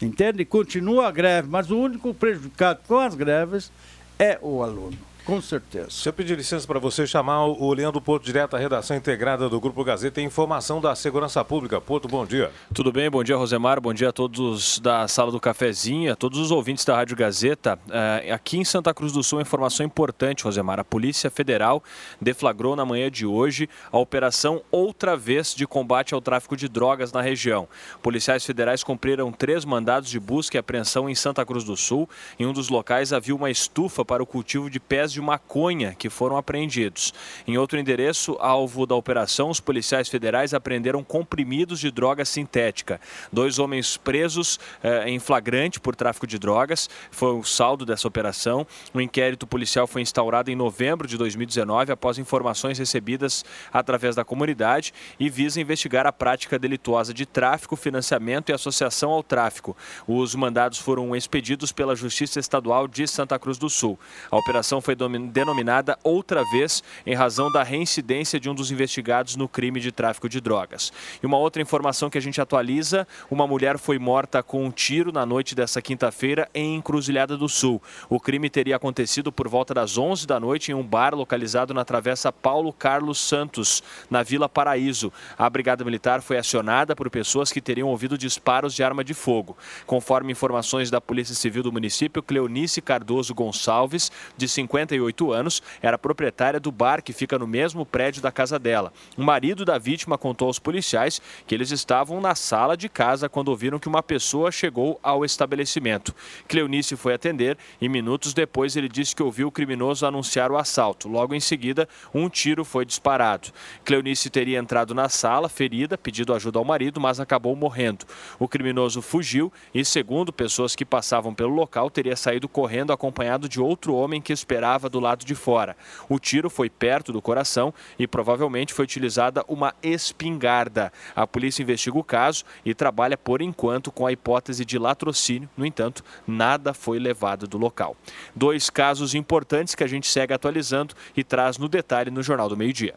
Entende? 0.00 0.44
Continua 0.44 1.08
a 1.08 1.10
greve, 1.10 1.48
mas 1.48 1.70
o 1.72 1.76
único 1.76 2.14
prejudicado 2.14 2.80
com 2.86 2.98
as 3.00 3.14
greves 3.16 3.72
é 4.20 4.38
o 4.42 4.62
aluno, 4.62 4.98
com 5.30 5.40
certeza. 5.40 5.90
Se 5.90 6.08
eu 6.08 6.12
pedir 6.12 6.36
licença 6.36 6.66
para 6.66 6.80
você 6.80 7.06
chamar 7.06 7.46
o 7.46 7.72
Leandro 7.72 8.00
Porto 8.00 8.24
direto 8.24 8.56
à 8.56 8.58
redação 8.58 8.96
integrada 8.96 9.48
do 9.48 9.60
Grupo 9.60 9.84
Gazeta, 9.84 10.20
informação 10.20 10.80
da 10.80 10.92
segurança 10.96 11.44
pública. 11.44 11.80
Porto, 11.80 12.08
bom 12.08 12.26
dia. 12.26 12.50
Tudo 12.74 12.90
bem, 12.90 13.08
bom 13.08 13.22
dia 13.22 13.36
Rosemar, 13.36 13.80
bom 13.80 13.94
dia 13.94 14.08
a 14.08 14.12
todos 14.12 14.80
da 14.80 15.06
sala 15.06 15.30
do 15.30 15.38
cafezinho, 15.38 16.12
a 16.12 16.16
todos 16.16 16.36
os 16.40 16.50
ouvintes 16.50 16.84
da 16.84 16.96
Rádio 16.96 17.16
Gazeta. 17.16 17.78
Eh, 17.88 18.32
aqui 18.32 18.58
em 18.58 18.64
Santa 18.64 18.92
Cruz 18.92 19.12
do 19.12 19.22
Sul, 19.22 19.40
informação 19.40 19.86
importante, 19.86 20.42
Rosemar. 20.42 20.80
A 20.80 20.84
Polícia 20.84 21.30
Federal 21.30 21.80
deflagrou 22.20 22.74
na 22.74 22.84
manhã 22.84 23.08
de 23.08 23.24
hoje 23.24 23.68
a 23.92 23.98
operação 23.98 24.60
Outra 24.68 25.16
Vez 25.16 25.54
de 25.54 25.64
combate 25.64 26.12
ao 26.12 26.20
tráfico 26.20 26.56
de 26.56 26.68
drogas 26.68 27.12
na 27.12 27.20
região. 27.20 27.68
Policiais 28.02 28.44
federais 28.44 28.82
cumpriram 28.82 29.30
três 29.30 29.64
mandados 29.64 30.10
de 30.10 30.18
busca 30.18 30.56
e 30.56 30.58
apreensão 30.58 31.08
em 31.08 31.14
Santa 31.14 31.46
Cruz 31.46 31.62
do 31.62 31.76
Sul. 31.76 32.10
Em 32.36 32.46
um 32.46 32.52
dos 32.52 32.68
locais 32.68 33.12
havia 33.12 33.36
uma 33.36 33.48
estufa 33.48 34.04
para 34.04 34.20
o 34.20 34.26
cultivo 34.26 34.68
de 34.68 34.80
pés 34.80 35.12
de 35.12 35.19
maconha 35.20 35.94
que 35.98 36.08
foram 36.08 36.36
apreendidos. 36.36 37.12
Em 37.46 37.58
outro 37.58 37.78
endereço, 37.78 38.36
alvo 38.40 38.86
da 38.86 38.94
operação, 38.94 39.50
os 39.50 39.60
policiais 39.60 40.08
federais 40.08 40.54
apreenderam 40.54 41.02
comprimidos 41.02 41.80
de 41.80 41.90
droga 41.90 42.24
sintética. 42.24 43.00
Dois 43.32 43.58
homens 43.58 43.96
presos 43.96 44.58
eh, 44.82 45.08
em 45.08 45.18
flagrante 45.18 45.80
por 45.80 45.94
tráfico 45.94 46.26
de 46.26 46.38
drogas. 46.38 46.88
Foi 47.10 47.32
o 47.32 47.44
saldo 47.44 47.84
dessa 47.84 48.08
operação. 48.08 48.66
O 48.94 49.00
inquérito 49.00 49.46
policial 49.46 49.86
foi 49.86 50.02
instaurado 50.02 50.50
em 50.50 50.56
novembro 50.56 51.06
de 51.06 51.16
2019 51.16 51.92
após 51.92 52.18
informações 52.18 52.78
recebidas 52.78 53.44
através 53.72 54.14
da 54.16 54.24
comunidade 54.24 54.92
e 55.18 55.28
visa 55.28 55.60
investigar 55.60 56.06
a 56.06 56.12
prática 56.12 56.58
delituosa 56.58 57.12
de 57.12 57.26
tráfico, 57.26 57.76
financiamento 57.76 58.50
e 58.50 58.52
associação 58.52 59.10
ao 59.10 59.22
tráfico. 59.22 59.76
Os 60.06 60.34
mandados 60.34 60.78
foram 60.78 61.14
expedidos 61.14 61.72
pela 61.72 61.96
Justiça 61.96 62.38
Estadual 62.38 62.86
de 62.88 63.06
Santa 63.06 63.38
Cruz 63.38 63.58
do 63.58 63.68
Sul. 63.68 63.98
A 64.30 64.36
operação 64.36 64.80
foi 64.80 64.94
denominada 65.08 65.98
outra 66.02 66.44
vez 66.44 66.82
em 67.06 67.14
razão 67.14 67.50
da 67.50 67.62
reincidência 67.62 68.40
de 68.40 68.48
um 68.50 68.54
dos 68.54 68.70
investigados 68.70 69.36
no 69.36 69.48
crime 69.48 69.80
de 69.80 69.92
tráfico 69.92 70.28
de 70.28 70.40
drogas. 70.40 70.92
E 71.22 71.26
uma 71.26 71.38
outra 71.38 71.62
informação 71.62 72.10
que 72.10 72.18
a 72.18 72.20
gente 72.20 72.40
atualiza: 72.40 73.06
uma 73.30 73.46
mulher 73.46 73.78
foi 73.78 73.98
morta 73.98 74.42
com 74.42 74.64
um 74.64 74.70
tiro 74.70 75.12
na 75.12 75.24
noite 75.24 75.54
dessa 75.54 75.80
quinta-feira 75.80 76.48
em 76.54 76.76
Encruzilhada 76.76 77.36
do 77.36 77.48
Sul. 77.48 77.82
O 78.08 78.18
crime 78.20 78.50
teria 78.50 78.76
acontecido 78.76 79.30
por 79.30 79.48
volta 79.48 79.72
das 79.72 79.96
11 79.96 80.26
da 80.26 80.40
noite 80.40 80.72
em 80.72 80.74
um 80.74 80.82
bar 80.82 81.14
localizado 81.14 81.72
na 81.72 81.84
Travessa 81.84 82.32
Paulo 82.32 82.72
Carlos 82.72 83.18
Santos, 83.18 83.82
na 84.08 84.22
Vila 84.22 84.48
Paraíso. 84.48 85.12
A 85.38 85.48
Brigada 85.48 85.84
Militar 85.84 86.22
foi 86.22 86.38
acionada 86.38 86.96
por 86.96 87.10
pessoas 87.10 87.52
que 87.52 87.60
teriam 87.60 87.88
ouvido 87.88 88.16
disparos 88.16 88.74
de 88.74 88.82
arma 88.82 89.04
de 89.04 89.14
fogo. 89.14 89.56
Conforme 89.86 90.32
informações 90.32 90.90
da 90.90 91.00
Polícia 91.00 91.34
Civil 91.34 91.62
do 91.62 91.72
município, 91.72 92.22
Cleonice 92.22 92.80
Cardoso 92.80 93.34
Gonçalves, 93.34 94.10
de 94.36 94.48
58 94.90 95.32
anos, 95.32 95.62
era 95.80 95.98
proprietária 95.98 96.58
do 96.58 96.72
bar 96.72 97.02
que 97.02 97.12
fica 97.12 97.38
no 97.38 97.46
mesmo 97.46 97.86
prédio 97.86 98.20
da 98.20 98.32
casa 98.32 98.58
dela. 98.58 98.92
O 99.16 99.22
marido 99.22 99.64
da 99.64 99.78
vítima 99.78 100.18
contou 100.18 100.48
aos 100.48 100.58
policiais 100.58 101.20
que 101.46 101.54
eles 101.54 101.70
estavam 101.70 102.20
na 102.20 102.34
sala 102.34 102.76
de 102.76 102.88
casa 102.88 103.28
quando 103.28 103.48
ouviram 103.48 103.78
que 103.78 103.88
uma 103.88 104.02
pessoa 104.02 104.50
chegou 104.50 104.98
ao 105.02 105.24
estabelecimento. 105.24 106.14
Cleonice 106.48 106.96
foi 106.96 107.14
atender 107.14 107.56
e 107.80 107.88
minutos 107.88 108.34
depois 108.34 108.76
ele 108.76 108.88
disse 108.88 109.14
que 109.14 109.22
ouviu 109.22 109.48
o 109.48 109.52
criminoso 109.52 110.06
anunciar 110.06 110.50
o 110.50 110.56
assalto. 110.56 111.08
Logo 111.08 111.34
em 111.34 111.40
seguida, 111.40 111.88
um 112.12 112.28
tiro 112.28 112.64
foi 112.64 112.84
disparado. 112.84 113.48
Cleonice 113.84 114.30
teria 114.30 114.58
entrado 114.58 114.94
na 114.94 115.08
sala, 115.08 115.48
ferida, 115.48 115.96
pedido 115.96 116.34
ajuda 116.34 116.58
ao 116.58 116.64
marido, 116.64 117.00
mas 117.00 117.20
acabou 117.20 117.54
morrendo. 117.54 118.04
O 118.38 118.48
criminoso 118.48 119.02
fugiu 119.02 119.52
e, 119.74 119.84
segundo 119.84 120.32
pessoas 120.32 120.74
que 120.74 120.84
passavam 120.84 121.34
pelo 121.34 121.54
local, 121.54 121.90
teria 121.90 122.16
saído 122.16 122.48
correndo 122.48 122.92
acompanhado 122.92 123.48
de 123.48 123.60
outro 123.60 123.94
homem 123.94 124.20
que 124.20 124.32
esperava 124.32 124.79
do 124.88 125.00
lado 125.00 125.24
de 125.24 125.34
fora. 125.34 125.76
O 126.08 126.18
tiro 126.18 126.48
foi 126.48 126.70
perto 126.70 127.12
do 127.12 127.20
coração 127.20 127.72
e 127.98 128.06
provavelmente 128.06 128.72
foi 128.72 128.84
utilizada 128.84 129.44
uma 129.48 129.74
espingarda. 129.82 130.92
A 131.14 131.26
polícia 131.26 131.62
investiga 131.62 131.98
o 131.98 132.04
caso 132.04 132.44
e 132.64 132.74
trabalha 132.74 133.16
por 133.16 133.42
enquanto 133.42 133.92
com 133.92 134.06
a 134.06 134.12
hipótese 134.12 134.64
de 134.64 134.78
latrocínio. 134.78 135.48
No 135.56 135.66
entanto, 135.66 136.04
nada 136.26 136.72
foi 136.72 136.98
levado 136.98 137.46
do 137.46 137.58
local. 137.58 137.96
Dois 138.34 138.70
casos 138.70 139.14
importantes 139.14 139.74
que 139.74 139.84
a 139.84 139.88
gente 139.88 140.06
segue 140.06 140.32
atualizando 140.32 140.94
e 141.16 141.22
traz 141.22 141.58
no 141.58 141.68
detalhe 141.68 142.10
no 142.10 142.22
Jornal 142.22 142.48
do 142.48 142.56
Meio 142.56 142.72
Dia. 142.72 142.94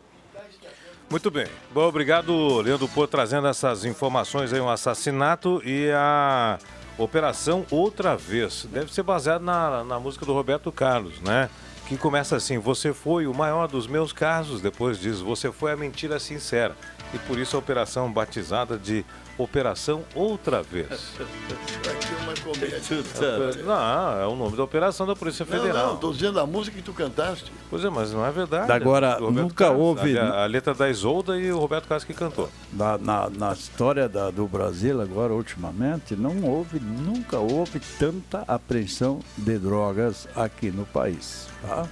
Muito 1.10 1.30
bem. 1.30 1.46
Bom, 1.72 1.88
obrigado, 1.88 2.62
Leandro, 2.62 2.88
por 2.88 3.08
trazendo 3.08 3.48
essas 3.48 3.86
informações 3.86 4.52
aí, 4.52 4.60
um 4.60 4.70
assassinato 4.70 5.62
e 5.63 5.92
a 5.92 6.58
Operação 6.98 7.66
Outra 7.70 8.16
Vez. 8.16 8.66
Deve 8.72 8.92
ser 8.92 9.04
baseado 9.04 9.44
na, 9.44 9.84
na 9.84 10.00
música 10.00 10.25
do 10.25 10.34
Roberto 10.34 10.72
Carlos, 10.72 11.20
né? 11.22 11.50
Que 11.96 12.02
começa 12.02 12.36
assim: 12.36 12.58
Você 12.58 12.94
foi 12.94 13.28
o 13.28 13.34
maior 13.34 13.68
dos 13.68 13.88
meus 13.88 14.14
casos. 14.14 14.62
Depois 14.62 15.00
diz: 15.00 15.20
Você 15.20 15.52
foi 15.52 15.72
a 15.72 15.78
mentira 15.78 16.20
sincera. 16.20 16.76
E 17.14 17.18
por 17.20 17.38
isso 17.38 17.56
a 17.56 17.60
operação 17.60 18.12
batizada 18.12 18.78
de 18.78 19.06
Operação 19.38 20.04
Outra 20.16 20.62
Vez. 20.62 21.14
É 22.34 22.42
comédia. 22.42 23.63
Não, 23.63 24.20
é 24.22 24.28
o 24.28 24.36
nome 24.36 24.58
da 24.58 24.63
operação 24.63 25.06
da 25.06 25.16
Polícia 25.16 25.46
Não, 25.50 25.60
Federal. 25.60 25.88
não, 25.88 25.98
tô 25.98 26.12
dizendo 26.12 26.40
a 26.40 26.46
música 26.46 26.75
que 26.78 26.84
tu 26.84 26.94
cantaste. 26.94 27.52
Pois 27.70 27.84
é, 27.84 27.90
mas 27.90 28.12
não 28.12 28.25
é 28.25 28.32
verdade. 28.32 28.72
Agora, 28.72 29.20
nunca 29.20 29.66
Carlos, 29.66 29.82
houve- 29.82 30.18
A, 30.18 30.44
a 30.44 30.46
letra 30.46 30.74
da 30.74 30.90
Isolda 30.90 31.38
e 31.38 31.52
o 31.52 31.58
Roberto 31.60 31.88
Carlos 31.88 32.04
que 32.04 32.13
cantou. 32.13 32.50
Na, 32.72 32.98
na, 32.98 33.30
na 33.30 33.54
história 33.54 34.08
da- 34.10 34.32
do 34.32 34.48
Brasil, 34.48 35.00
agora, 35.02 35.34
ultimamente, 35.34 36.16
não 36.16 36.44
houve, 36.44 36.80
nunca 36.80 37.38
houve 37.40 37.80
tanta 38.00 38.44
apreensão 38.48 39.20
de 39.38 39.58
drogas 39.58 40.28
aqui 40.36 40.72
no 40.72 40.86
país. 40.86 41.48
Tá? 41.62 41.88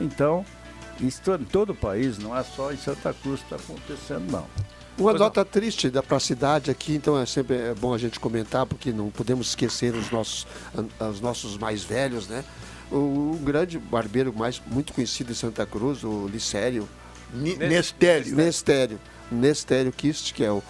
Então, 0.00 0.44
isso 1.00 1.20
em 1.32 1.44
todo 1.44 1.70
o 1.70 1.74
país, 1.74 2.18
não 2.18 2.36
é 2.36 2.42
só 2.42 2.72
em 2.72 2.76
Santa 2.76 3.12
Cruz 3.14 3.40
que 3.42 3.54
está 3.54 3.56
acontecendo, 3.56 4.30
não. 4.30 4.46
Uma 4.98 5.10
Pois 5.10 5.20
nota 5.20 5.44
triste 5.44 5.90
para 6.06 6.16
a 6.16 6.20
cidade 6.20 6.70
aqui, 6.70 6.94
então 6.94 7.18
é 7.18 7.24
sempre 7.24 7.56
é 7.56 7.74
bom 7.74 7.94
a 7.94 7.98
gente 7.98 8.20
comentar, 8.20 8.66
porque 8.66 8.92
não 8.92 9.08
podemos 9.10 9.48
esquecer 9.48 9.94
os 9.94 10.10
nossos, 10.10 10.46
os 11.10 11.20
nossos 11.20 11.56
mais 11.56 11.82
velhos, 11.82 12.28
né? 12.28 12.44
O, 12.90 12.96
o 12.96 13.40
grande 13.42 13.78
barbeiro 13.78 14.32
mais 14.32 14.60
muito 14.66 14.92
conhecido 14.92 15.32
em 15.32 15.34
Santa 15.34 15.64
Cruz, 15.64 16.04
o 16.04 16.28
Licério, 16.28 16.88
Nestério. 17.32 18.36
Nestério, 18.36 19.00
Nestério 19.30 19.92
Kist, 19.92 20.34
que 20.34 20.44
é 20.44 20.50
o, 20.50 20.62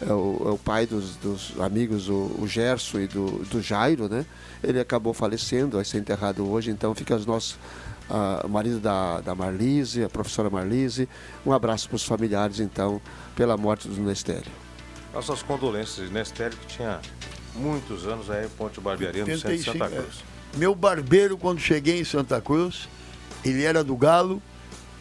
é 0.00 0.12
o, 0.12 0.42
é 0.46 0.50
o 0.50 0.58
pai 0.58 0.86
dos, 0.86 1.16
dos 1.16 1.52
amigos, 1.60 2.08
o, 2.08 2.30
o 2.38 2.46
Gerson 2.46 3.00
e 3.00 3.06
do, 3.06 3.44
do 3.44 3.60
Jairo, 3.60 4.08
né? 4.08 4.24
Ele 4.62 4.80
acabou 4.80 5.12
falecendo, 5.12 5.76
vai 5.76 5.84
ser 5.84 5.98
enterrado 5.98 6.48
hoje, 6.50 6.70
então 6.70 6.94
fica 6.94 7.14
os 7.14 7.26
nossos. 7.26 7.58
Ah, 8.10 8.42
o 8.44 8.48
marido 8.48 8.78
da, 8.80 9.20
da 9.20 9.34
Marlise, 9.34 10.04
a 10.04 10.08
professora 10.08 10.48
Marlise. 10.50 11.08
Um 11.44 11.52
abraço 11.52 11.88
para 11.88 11.96
os 11.96 12.04
familiares, 12.04 12.60
então, 12.60 13.00
pela 13.34 13.56
morte 13.56 13.88
do 13.88 14.00
Nestério. 14.00 14.50
Nossas 15.14 15.42
condolências 15.42 16.06
de 16.08 16.12
Nestério, 16.12 16.56
que 16.56 16.66
tinha 16.76 17.00
muitos 17.54 18.06
anos 18.06 18.30
aí, 18.30 18.46
Ponte 18.56 18.80
Barbearia, 18.80 19.24
no 19.24 19.26
centro 19.38 19.48
de 19.48 19.68
85, 19.68 19.78
Santa 19.78 19.94
é. 19.94 20.02
Cruz. 20.02 20.16
Meu 20.56 20.74
barbeiro, 20.74 21.36
quando 21.38 21.58
cheguei 21.60 22.00
em 22.00 22.04
Santa 22.04 22.40
Cruz, 22.40 22.88
ele 23.44 23.62
era 23.64 23.82
do 23.82 23.96
Galo. 23.96 24.42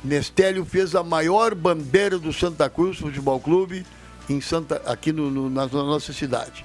Nestélio 0.03 0.63
fez 0.65 0.95
a 0.95 1.03
maior 1.03 1.55
bandeira 1.55 2.17
do 2.19 2.31
Santa 2.31 2.69
Cruz 2.69 2.97
Futebol 2.99 3.39
Clube 3.39 3.85
em 4.29 4.39
Santa, 4.41 4.81
aqui 4.85 5.11
no, 5.11 5.29
no- 5.31 5.49
na, 5.49 5.63
na 5.65 5.83
nossa 5.83 6.13
cidade. 6.13 6.63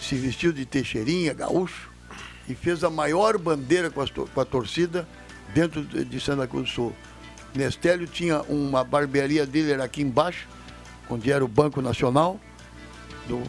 Se 0.00 0.14
vestiu 0.14 0.52
de 0.52 0.64
teixeirinha, 0.64 1.32
gaúcho, 1.34 1.90
e 2.48 2.54
fez 2.54 2.82
a 2.84 2.90
maior 2.90 3.36
bandeira 3.38 3.90
com, 3.90 4.04
tor- 4.06 4.28
com 4.28 4.40
a 4.40 4.44
torcida 4.44 5.06
dentro 5.54 5.82
de, 5.82 6.20
Santa 6.20 6.46
Cruz 6.46 6.68
do 6.68 6.74
Sul. 6.74 6.92
Nestélio 7.54 8.06
tinha 8.06 8.42
uma 8.42 8.84
barbearia 8.84 9.44
dele, 9.44 9.72
era 9.72 9.84
aqui 9.84 10.02
embaixo, 10.02 10.46
onde 11.08 11.32
era 11.32 11.44
o 11.44 11.48
Banco 11.48 11.82
Nacional, 11.82 12.38
do 13.26 13.42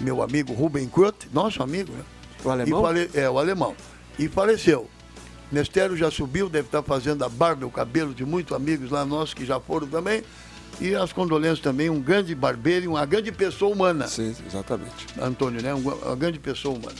meu 0.00 0.22
amigo 0.22 0.52
Ruben 0.52 0.86
Krut, 0.88 1.28
nosso 1.32 1.62
amigo, 1.62 1.92
né? 1.92 2.02
O 2.44 2.50
alemão? 2.50 2.80
E 2.80 2.82
fale- 2.82 3.10
É, 3.14 3.28
o 3.30 3.38
alemão. 3.38 3.74
E 4.18 4.28
faleceu. 4.28 4.88
Nestério 5.50 5.96
já 5.96 6.10
subiu, 6.10 6.48
deve 6.48 6.68
estar 6.68 6.82
fazendo 6.82 7.24
a 7.24 7.28
barba, 7.28 7.64
o 7.66 7.70
cabelo 7.70 8.12
de 8.14 8.24
muitos 8.24 8.54
amigos 8.54 8.90
lá 8.90 9.04
nossos 9.04 9.32
que 9.32 9.46
já 9.46 9.58
foram 9.58 9.86
também. 9.86 10.22
E 10.80 10.94
as 10.94 11.12
condolências 11.12 11.58
também, 11.60 11.88
um 11.90 12.00
grande 12.00 12.34
barbeiro 12.34 12.84
e 12.84 12.88
uma 12.88 13.04
grande 13.06 13.32
pessoa 13.32 13.72
humana. 13.74 14.06
Sim, 14.06 14.36
exatamente. 14.46 15.06
Antônio, 15.20 15.60
né? 15.62 15.74
Um- 15.74 15.78
Uma 15.88 16.14
grande 16.14 16.38
pessoa 16.38 16.76
humana. 16.76 16.94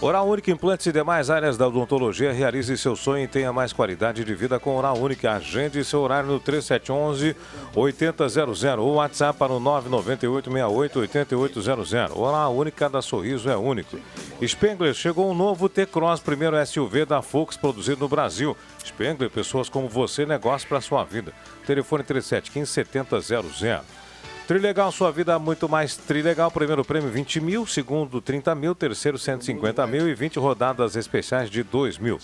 Oral 0.00 0.28
Única 0.28 0.50
Implantes 0.50 0.86
e 0.86 0.92
demais 0.92 1.30
áreas 1.30 1.56
da 1.56 1.68
odontologia. 1.68 2.32
Realize 2.32 2.76
seu 2.76 2.96
sonho 2.96 3.22
e 3.24 3.28
tenha 3.28 3.52
mais 3.52 3.72
qualidade 3.72 4.24
de 4.24 4.34
vida 4.34 4.58
com 4.58 4.76
Oral 4.76 4.98
Única. 4.98 5.30
Agende 5.32 5.84
seu 5.84 6.00
horário 6.00 6.28
no 6.28 6.40
3711-8000 6.40 8.78
ou 8.78 8.94
WhatsApp 8.94 9.38
para 9.38 9.52
o 9.52 9.60
998-68-8800. 9.60 12.16
Oral 12.16 12.52
Única, 12.54 12.76
cada 12.76 13.00
sorriso 13.00 13.48
é 13.48 13.56
único. 13.56 13.96
Spengler, 14.42 14.92
chegou 14.92 15.30
um 15.30 15.34
novo 15.34 15.68
T-Cross, 15.68 16.18
primeiro 16.20 16.56
SUV 16.66 17.04
da 17.06 17.22
Fox 17.22 17.56
produzido 17.56 18.00
no 18.00 18.08
Brasil. 18.08 18.56
Spengler, 18.84 19.30
pessoas 19.30 19.68
como 19.68 19.88
você, 19.88 20.26
negócio 20.26 20.68
para 20.68 20.80
sua 20.80 21.04
vida. 21.04 21.32
Telefone 21.66 22.02
3715-7000. 22.04 24.03
Trilegal, 24.46 24.92
sua 24.92 25.10
vida 25.10 25.38
muito 25.38 25.66
mais 25.70 25.96
Trilegal. 25.96 26.50
Primeiro 26.50 26.84
prêmio 26.84 27.08
20 27.08 27.40
mil, 27.40 27.66
segundo 27.66 28.20
30 28.20 28.54
mil, 28.54 28.74
terceiro 28.74 29.16
150 29.16 29.86
mil 29.86 30.06
e 30.06 30.14
20 30.14 30.38
rodadas 30.38 30.96
especiais 30.96 31.48
de 31.48 31.62
2 31.62 31.96
mil. 31.96 32.18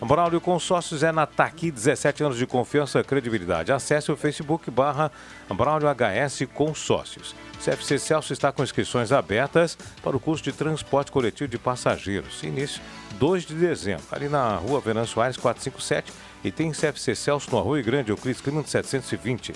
Braulio 0.00 0.40
Consórcios 0.40 1.02
é 1.02 1.10
na 1.10 1.26
Taqui, 1.26 1.72
17 1.72 2.22
anos 2.22 2.38
de 2.38 2.46
confiança 2.46 3.00
e 3.00 3.04
credibilidade. 3.04 3.72
Acesse 3.72 4.12
o 4.12 4.16
Facebook 4.16 4.70
barra 4.70 5.10
Braulio 5.48 5.88
HS 5.88 6.46
Consórcios. 6.54 7.34
CFC 7.64 7.98
Celso 7.98 8.32
está 8.32 8.52
com 8.52 8.62
inscrições 8.62 9.10
abertas 9.10 9.76
para 10.00 10.16
o 10.16 10.20
curso 10.20 10.44
de 10.44 10.52
transporte 10.52 11.10
coletivo 11.10 11.48
de 11.48 11.58
passageiros. 11.58 12.40
Início 12.44 12.80
2 13.18 13.46
de 13.46 13.54
dezembro, 13.54 14.04
ali 14.12 14.28
na 14.28 14.56
rua 14.56 14.80
Venâncio 14.80 15.20
Aires 15.20 15.36
457 15.36 16.12
e 16.44 16.52
tem 16.52 16.70
CFC 16.70 17.16
Celso 17.16 17.50
no 17.50 17.58
Arroio 17.58 17.82
Grande, 17.82 18.10
Euclides 18.10 18.40
Clima 18.40 18.62
720. 18.64 19.54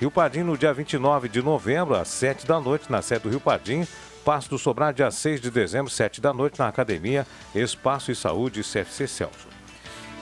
Rio 0.00 0.10
Pardim 0.10 0.42
no 0.42 0.56
dia 0.56 0.72
29 0.72 1.28
de 1.28 1.42
novembro, 1.42 1.94
às 1.94 2.08
7 2.08 2.46
da 2.46 2.58
noite, 2.58 2.90
na 2.90 3.02
sede 3.02 3.24
do 3.24 3.28
Rio 3.28 3.38
Pardim. 3.38 3.86
Passo 4.24 4.48
do 4.48 4.58
Sobrar, 4.58 4.94
dia 4.94 5.10
6 5.10 5.42
de 5.42 5.50
dezembro, 5.50 5.90
7 5.90 6.22
da 6.22 6.32
noite, 6.32 6.58
na 6.58 6.68
Academia 6.68 7.26
Espaço 7.54 8.10
e 8.10 8.16
Saúde 8.16 8.62
CFC 8.62 9.06
Celso. 9.06 9.46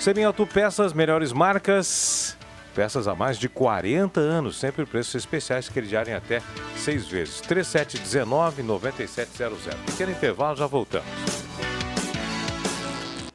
Semin 0.01 0.25
Autopeças, 0.25 0.93
melhores 0.93 1.33
marcas, 1.33 2.37
peças 2.75 3.07
há 3.07 3.14
mais 3.14 3.38
de 3.38 3.49
40 3.49 4.19
anos, 4.19 4.59
sempre 4.59 4.85
preços 4.85 5.14
especiais 5.14 5.69
que 5.69 5.79
eles 5.79 5.91
diarem 5.91 6.14
até 6.14 6.43
seis 6.77 7.07
vezes. 7.07 7.41
3719-9700. 7.43 9.77
Pequeno 9.87 10.11
intervalo, 10.11 10.57
já 10.57 10.67
voltamos. 10.67 11.07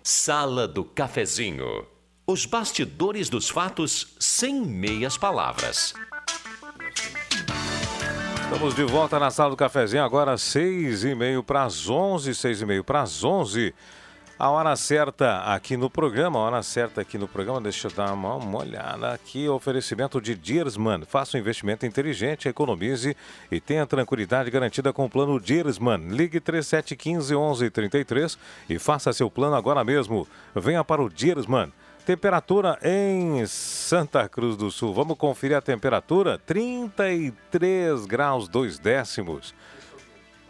Sala 0.03 0.67
do 0.67 0.83
Cafezinho. 0.83 1.87
Os 2.27 2.45
bastidores 2.45 3.29
dos 3.29 3.49
fatos 3.49 4.17
sem 4.19 4.61
meias 4.61 5.17
palavras. 5.17 5.93
Estamos 8.43 8.75
de 8.75 8.83
volta 8.83 9.19
na 9.19 9.31
sala 9.31 9.49
do 9.49 9.57
cafezinho, 9.57 10.03
agora 10.03 10.37
seis 10.37 11.03
e 11.03 11.15
meio 11.15 11.43
para 11.43 11.63
as 11.63 11.89
onze, 11.89 12.35
seis 12.35 12.61
e 12.61 12.65
meio 12.65 12.83
para 12.83 13.01
as 13.01 13.23
onze. 13.23 13.73
A 14.37 14.49
hora 14.49 14.75
certa 14.75 15.39
aqui 15.53 15.77
no 15.77 15.89
programa, 15.89 16.37
a 16.39 16.41
hora 16.41 16.63
certa 16.63 17.01
aqui 17.01 17.17
no 17.17 17.27
programa, 17.27 17.61
deixa 17.61 17.87
eu 17.87 17.91
dar 17.91 18.11
uma, 18.13 18.35
uma 18.35 18.59
olhada 18.59 19.13
aqui, 19.13 19.47
oferecimento 19.47 20.19
de 20.19 20.35
Diersman. 20.35 21.03
Faça 21.05 21.37
um 21.37 21.39
investimento 21.39 21.85
inteligente, 21.85 22.49
economize 22.49 23.15
e 23.51 23.59
tenha 23.59 23.85
tranquilidade 23.85 24.51
garantida 24.51 24.91
com 24.91 25.05
o 25.05 25.09
plano 25.09 25.39
Diersman. 25.39 26.09
Ligue 26.09 26.39
3715 26.39 27.33
1133 27.33 28.37
e 28.69 28.79
faça 28.79 29.13
seu 29.13 29.31
plano 29.31 29.55
agora 29.55 29.83
mesmo. 29.83 30.27
Venha 30.55 30.83
para 30.83 31.01
o 31.01 31.09
Diersman. 31.09 31.71
Temperatura 32.05 32.77
em 32.83 33.45
Santa 33.45 34.27
Cruz 34.27 34.57
do 34.57 34.69
Sul. 34.69 34.93
Vamos 34.93 35.17
conferir 35.17 35.55
a 35.55 35.61
temperatura? 35.61 36.37
33 36.45 38.05
graus 38.05 38.49
2 38.49 38.77
décimos. 38.77 39.55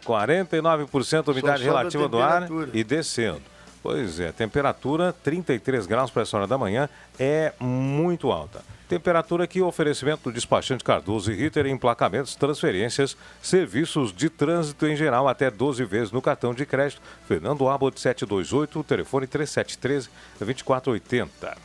49% 0.04 1.28
umidade 1.28 1.62
relativa 1.62 2.08
do 2.08 2.20
ar 2.20 2.48
e 2.72 2.82
descendo. 2.82 3.42
Pois 3.82 4.18
é, 4.18 4.32
temperatura 4.32 5.12
33 5.12 5.86
graus 5.86 6.10
para 6.10 6.22
essa 6.22 6.36
hora 6.36 6.46
da 6.46 6.58
manhã 6.58 6.88
é 7.18 7.52
muito 7.60 8.32
alta. 8.32 8.62
Temperatura 8.88 9.44
aqui, 9.44 9.62
oferecimento 9.62 10.24
do 10.24 10.32
despachante 10.32 10.84
Cardoso 10.84 11.32
e 11.32 11.34
Ritter, 11.34 11.66
emplacamentos, 11.66 12.36
transferências, 12.36 13.16
serviços 13.40 14.12
de 14.12 14.28
trânsito 14.28 14.86
em 14.86 14.94
geral, 14.94 15.26
até 15.26 15.50
12 15.50 15.82
vezes 15.86 16.12
no 16.12 16.20
cartão 16.20 16.52
de 16.52 16.66
crédito. 16.66 17.00
Fernando 17.26 17.66
Abbott 17.66 17.98
728, 17.98 18.84
telefone 18.84 19.26
3713 19.26 20.10
2480. 20.38 21.56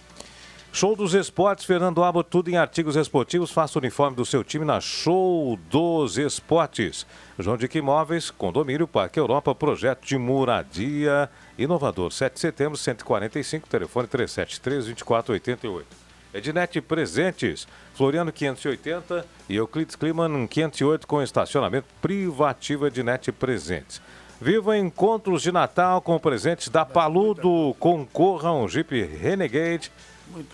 Show 0.72 0.96
dos 0.96 1.14
Esportes, 1.14 1.66
Fernando 1.66 2.02
Abbott, 2.04 2.30
tudo 2.30 2.50
em 2.50 2.56
artigos 2.56 2.96
esportivos. 2.96 3.52
Faça 3.52 3.78
o 3.78 3.82
uniforme 3.82 4.16
do 4.16 4.26
seu 4.26 4.42
time 4.42 4.64
na 4.64 4.80
Show 4.80 5.60
dos 5.70 6.18
Esportes. 6.18 7.06
João 7.38 7.58
Dick 7.58 7.78
Imóveis, 7.78 8.32
Condomínio 8.32 8.88
Parque 8.88 9.20
Europa, 9.20 9.54
projeto 9.54 10.06
de 10.06 10.18
moradia 10.18 11.30
inovador. 11.58 12.14
7 12.14 12.36
de 12.36 12.40
setembro, 12.40 12.78
145, 12.78 13.68
telefone 13.68 14.08
373-2488. 14.08 16.09
Ednet 16.34 16.80
Presentes, 16.82 17.68
Floriano 17.96 18.32
580 18.32 19.26
e 19.50 19.56
Euclides 19.56 19.96
Kliman 19.96 20.46
508 20.48 21.08
com 21.08 21.22
estacionamento 21.22 21.88
privativo 22.02 22.86
Ednet 22.86 23.32
Presentes. 23.32 24.02
Viva 24.40 24.78
encontros 24.78 25.42
de 25.42 25.52
Natal 25.52 26.02
com 26.02 26.18
presentes 26.18 26.70
da 26.70 26.86
Paludo. 26.86 27.76
Concorra 27.78 28.54
um 28.54 28.70
Jeep 28.70 29.04
Renegade 29.04 29.92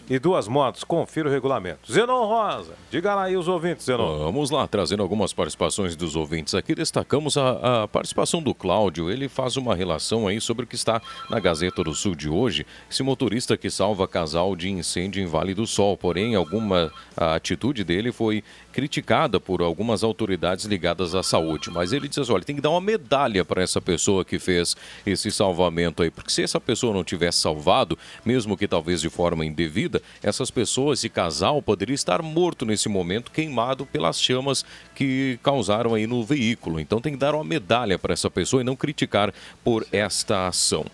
e 0.09 0.19
duas 0.19 0.47
motos. 0.47 0.83
Confira 0.83 1.29
o 1.29 1.31
regulamento. 1.31 1.91
Zenon 1.91 2.25
Rosa, 2.25 2.73
diga 2.89 3.15
lá 3.15 3.23
aí 3.23 3.37
os 3.37 3.47
ouvintes, 3.47 3.85
Zenon. 3.85 4.19
Vamos 4.19 4.49
lá, 4.49 4.67
trazendo 4.67 5.03
algumas 5.03 5.33
participações 5.33 5.95
dos 5.95 6.15
ouvintes 6.15 6.53
aqui. 6.53 6.75
Destacamos 6.75 7.37
a, 7.37 7.83
a, 7.83 7.87
participação 7.87 8.41
do 8.41 8.53
Cláudio. 8.53 9.09
Ele 9.09 9.27
faz 9.27 9.57
uma 9.57 9.75
relação 9.75 10.27
aí 10.27 10.39
sobre 10.39 10.65
o 10.65 10.67
que 10.67 10.75
está 10.75 11.01
na 11.29 11.39
Gazeta 11.39 11.83
do 11.83 11.93
Sul 11.93 12.15
de 12.15 12.29
hoje. 12.29 12.65
Esse 12.89 13.03
motorista 13.03 13.57
que 13.57 13.69
salva 13.69 14.07
casal 14.07 14.55
de 14.55 14.69
incêndio 14.69 15.21
em 15.21 15.25
Vale 15.25 15.53
do 15.53 15.67
Sol. 15.67 15.97
Porém, 15.97 16.35
alguma 16.35 16.91
atitude 17.15 17.83
dele 17.83 18.11
foi 18.11 18.43
criticada 18.75 19.39
por 19.39 19.61
algumas 19.61 20.03
autoridades 20.03 20.65
ligadas 20.65 21.15
à 21.15 21.23
saúde. 21.23 21.71
Mas 21.71 21.93
ele 21.93 22.09
diz 22.09 22.17
assim, 22.17 22.33
olha, 22.33 22.43
tem 22.43 22.57
que 22.57 22.61
dar 22.61 22.71
uma 22.71 22.81
medalha 22.81 23.45
para 23.45 23.63
essa 23.63 23.79
pessoa 23.79 24.25
que 24.25 24.37
fez 24.37 24.75
esse 25.05 25.31
salvamento 25.31 26.03
aí. 26.03 26.11
Porque 26.11 26.29
se 26.29 26.43
essa 26.43 26.59
pessoa 26.59 26.93
não 26.93 27.01
tivesse 27.01 27.39
salvado, 27.39 27.97
mesmo 28.25 28.57
que 28.57 28.67
talvez 28.67 28.99
de 28.99 29.09
forma 29.09 29.45
indevida, 29.45 30.01
essas 30.21 30.51
pessoas, 30.51 30.99
esse 30.99 31.07
casal, 31.07 31.61
poderia 31.61 31.95
estar 31.95 32.21
morto 32.21 32.65
nesse 32.65 32.89
momento, 32.89 33.31
queimado 33.31 33.85
pelas 33.85 34.21
chamas 34.21 34.65
que 34.93 35.39
causaram 35.41 35.93
aí 35.93 36.05
no 36.05 36.21
veículo. 36.21 36.77
Então 36.77 36.99
tem 36.99 37.13
que 37.13 37.19
dar 37.19 37.33
uma 37.33 37.45
medalha 37.45 37.97
para 37.97 38.11
essa 38.11 38.29
pessoa 38.29 38.59
e 38.61 38.65
não 38.65 38.75
criticar 38.75 39.33
por 39.63 39.87
esta 39.89 40.49
ação. 40.49 40.85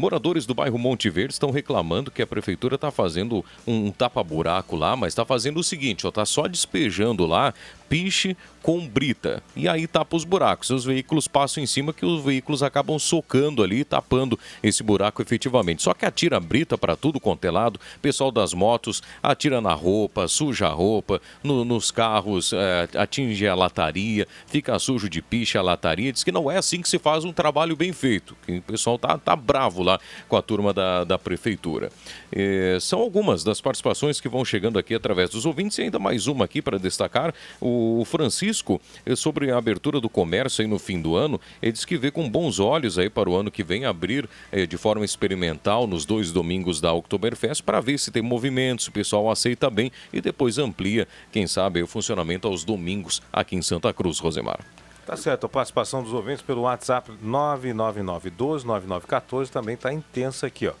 Moradores 0.00 0.46
do 0.46 0.54
bairro 0.54 0.78
Monte 0.78 1.10
Verde 1.10 1.34
estão 1.34 1.50
reclamando 1.50 2.10
que 2.10 2.22
a 2.22 2.26
prefeitura 2.26 2.76
está 2.76 2.90
fazendo 2.90 3.44
um 3.66 3.90
tapa-buraco 3.90 4.74
lá, 4.74 4.96
mas 4.96 5.08
está 5.08 5.26
fazendo 5.26 5.60
o 5.60 5.62
seguinte, 5.62 6.06
está 6.06 6.24
só 6.24 6.48
despejando 6.48 7.26
lá 7.26 7.52
piche 7.90 8.36
com 8.62 8.86
brita. 8.86 9.42
E 9.56 9.68
aí 9.68 9.86
tapa 9.86 10.16
os 10.16 10.22
buracos. 10.22 10.70
Os 10.70 10.84
veículos 10.84 11.26
passam 11.26 11.62
em 11.62 11.66
cima 11.66 11.92
que 11.92 12.06
os 12.06 12.22
veículos 12.22 12.62
acabam 12.62 12.98
socando 12.98 13.64
ali, 13.64 13.84
tapando 13.84 14.38
esse 14.62 14.82
buraco 14.82 15.20
efetivamente. 15.20 15.82
Só 15.82 15.92
que 15.92 16.06
atira 16.06 16.38
brita 16.38 16.78
para 16.78 16.94
tudo 16.94 17.18
quanto 17.18 17.44
é 17.44 17.50
lado. 17.50 17.80
Pessoal 18.00 18.30
das 18.30 18.54
motos 18.54 19.02
atira 19.20 19.60
na 19.60 19.74
roupa, 19.74 20.28
suja 20.28 20.68
a 20.68 20.70
roupa, 20.70 21.20
no, 21.42 21.64
nos 21.64 21.90
carros 21.90 22.52
é, 22.52 22.88
atinge 22.96 23.46
a 23.48 23.54
lataria, 23.54 24.28
fica 24.46 24.78
sujo 24.78 25.08
de 25.08 25.20
piche 25.20 25.58
a 25.58 25.62
lataria. 25.62 26.12
Diz 26.12 26.22
que 26.22 26.30
não 26.30 26.50
é 26.50 26.58
assim 26.58 26.80
que 26.80 26.88
se 26.88 26.98
faz 26.98 27.24
um 27.24 27.32
trabalho 27.32 27.74
bem 27.74 27.92
feito. 27.92 28.36
Que 28.46 28.58
o 28.58 28.62
pessoal 28.62 28.98
tá, 28.98 29.18
tá 29.18 29.34
bravo 29.34 29.82
lá 29.82 29.98
com 30.28 30.36
a 30.36 30.42
turma 30.42 30.72
da, 30.72 31.02
da 31.02 31.18
prefeitura. 31.18 31.90
É, 32.30 32.78
são 32.80 33.00
algumas 33.00 33.42
das 33.42 33.60
participações 33.60 34.20
que 34.20 34.28
vão 34.28 34.44
chegando 34.44 34.78
aqui 34.78 34.94
através 34.94 35.30
dos 35.30 35.44
ouvintes 35.44 35.78
e 35.78 35.82
ainda 35.82 35.98
mais 35.98 36.28
uma 36.28 36.44
aqui 36.44 36.62
para 36.62 36.78
destacar. 36.78 37.34
O 37.60 37.79
o 37.80 38.04
Francisco, 38.04 38.80
eh, 39.06 39.16
sobre 39.16 39.50
a 39.50 39.56
abertura 39.56 40.00
do 40.00 40.08
comércio 40.08 40.62
aí 40.62 40.68
no 40.68 40.78
fim 40.78 41.00
do 41.00 41.16
ano, 41.16 41.40
ele 41.62 41.72
diz 41.72 41.84
que 41.84 41.96
vê 41.96 42.10
com 42.10 42.28
bons 42.28 42.58
olhos 42.58 42.98
aí 42.98 43.08
para 43.08 43.30
o 43.30 43.36
ano 43.36 43.50
que 43.50 43.62
vem 43.62 43.84
abrir 43.84 44.28
eh, 44.52 44.66
de 44.66 44.76
forma 44.76 45.04
experimental 45.04 45.86
nos 45.86 46.04
dois 46.04 46.32
domingos 46.32 46.80
da 46.80 46.92
Oktoberfest 46.92 47.62
para 47.62 47.80
ver 47.80 47.98
se 47.98 48.10
tem 48.10 48.22
movimento, 48.22 48.82
se 48.82 48.88
o 48.88 48.92
pessoal 48.92 49.30
aceita 49.30 49.70
bem 49.70 49.92
e 50.12 50.20
depois 50.20 50.58
amplia, 50.58 51.08
quem 51.32 51.46
sabe, 51.46 51.82
o 51.82 51.86
funcionamento 51.86 52.46
aos 52.46 52.64
domingos 52.64 53.22
aqui 53.32 53.56
em 53.56 53.62
Santa 53.62 53.92
Cruz, 53.92 54.18
Rosemar. 54.18 54.60
Tá 55.06 55.16
certo, 55.16 55.46
a 55.46 55.48
participação 55.48 56.02
dos 56.02 56.12
ouvintes 56.12 56.42
pelo 56.42 56.62
WhatsApp 56.62 57.10
999129914 57.24 59.48
também 59.48 59.74
está 59.74 59.92
intensa 59.92 60.46
aqui, 60.46 60.68
ó. 60.68 60.72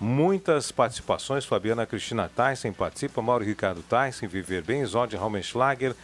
Muitas 0.00 0.72
participações, 0.72 1.44
Fabiana 1.44 1.86
Cristina 1.86 2.28
Tyson 2.34 2.72
participa, 2.72 3.22
Mauro 3.22 3.44
Ricardo 3.44 3.80
Tyson, 3.82 4.26
Viver 4.26 4.62
Bem, 4.62 4.84
Zod 4.84 5.14
Raumenschlager, 5.16 5.94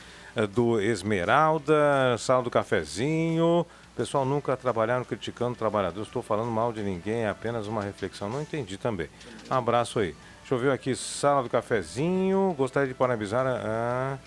do 0.55 0.81
Esmeralda, 0.81 2.17
Sala 2.19 2.43
do 2.43 2.51
Cafezinho. 2.51 3.67
Pessoal, 3.97 4.25
nunca 4.25 4.57
trabalharam 4.57 5.05
criticando 5.05 5.57
trabalhadores. 5.57 6.09
Estou 6.09 6.23
falando 6.23 6.51
mal 6.51 6.73
de 6.73 6.83
ninguém, 6.83 7.25
é 7.25 7.29
apenas 7.29 7.67
uma 7.67 7.83
reflexão. 7.83 8.29
Não 8.29 8.41
entendi 8.41 8.77
também. 8.77 9.09
Um 9.51 9.55
abraço 9.55 9.99
aí. 9.99 10.15
Deixa 10.41 10.55
eu 10.55 10.59
ver 10.59 10.73
aqui, 10.73 10.97
Sala 10.97 11.43
do 11.43 11.49
Cafezinho. 11.49 12.55
Gostaria 12.57 12.89
de 12.89 12.95
parabenizar 12.95 13.47
a, 13.47 14.19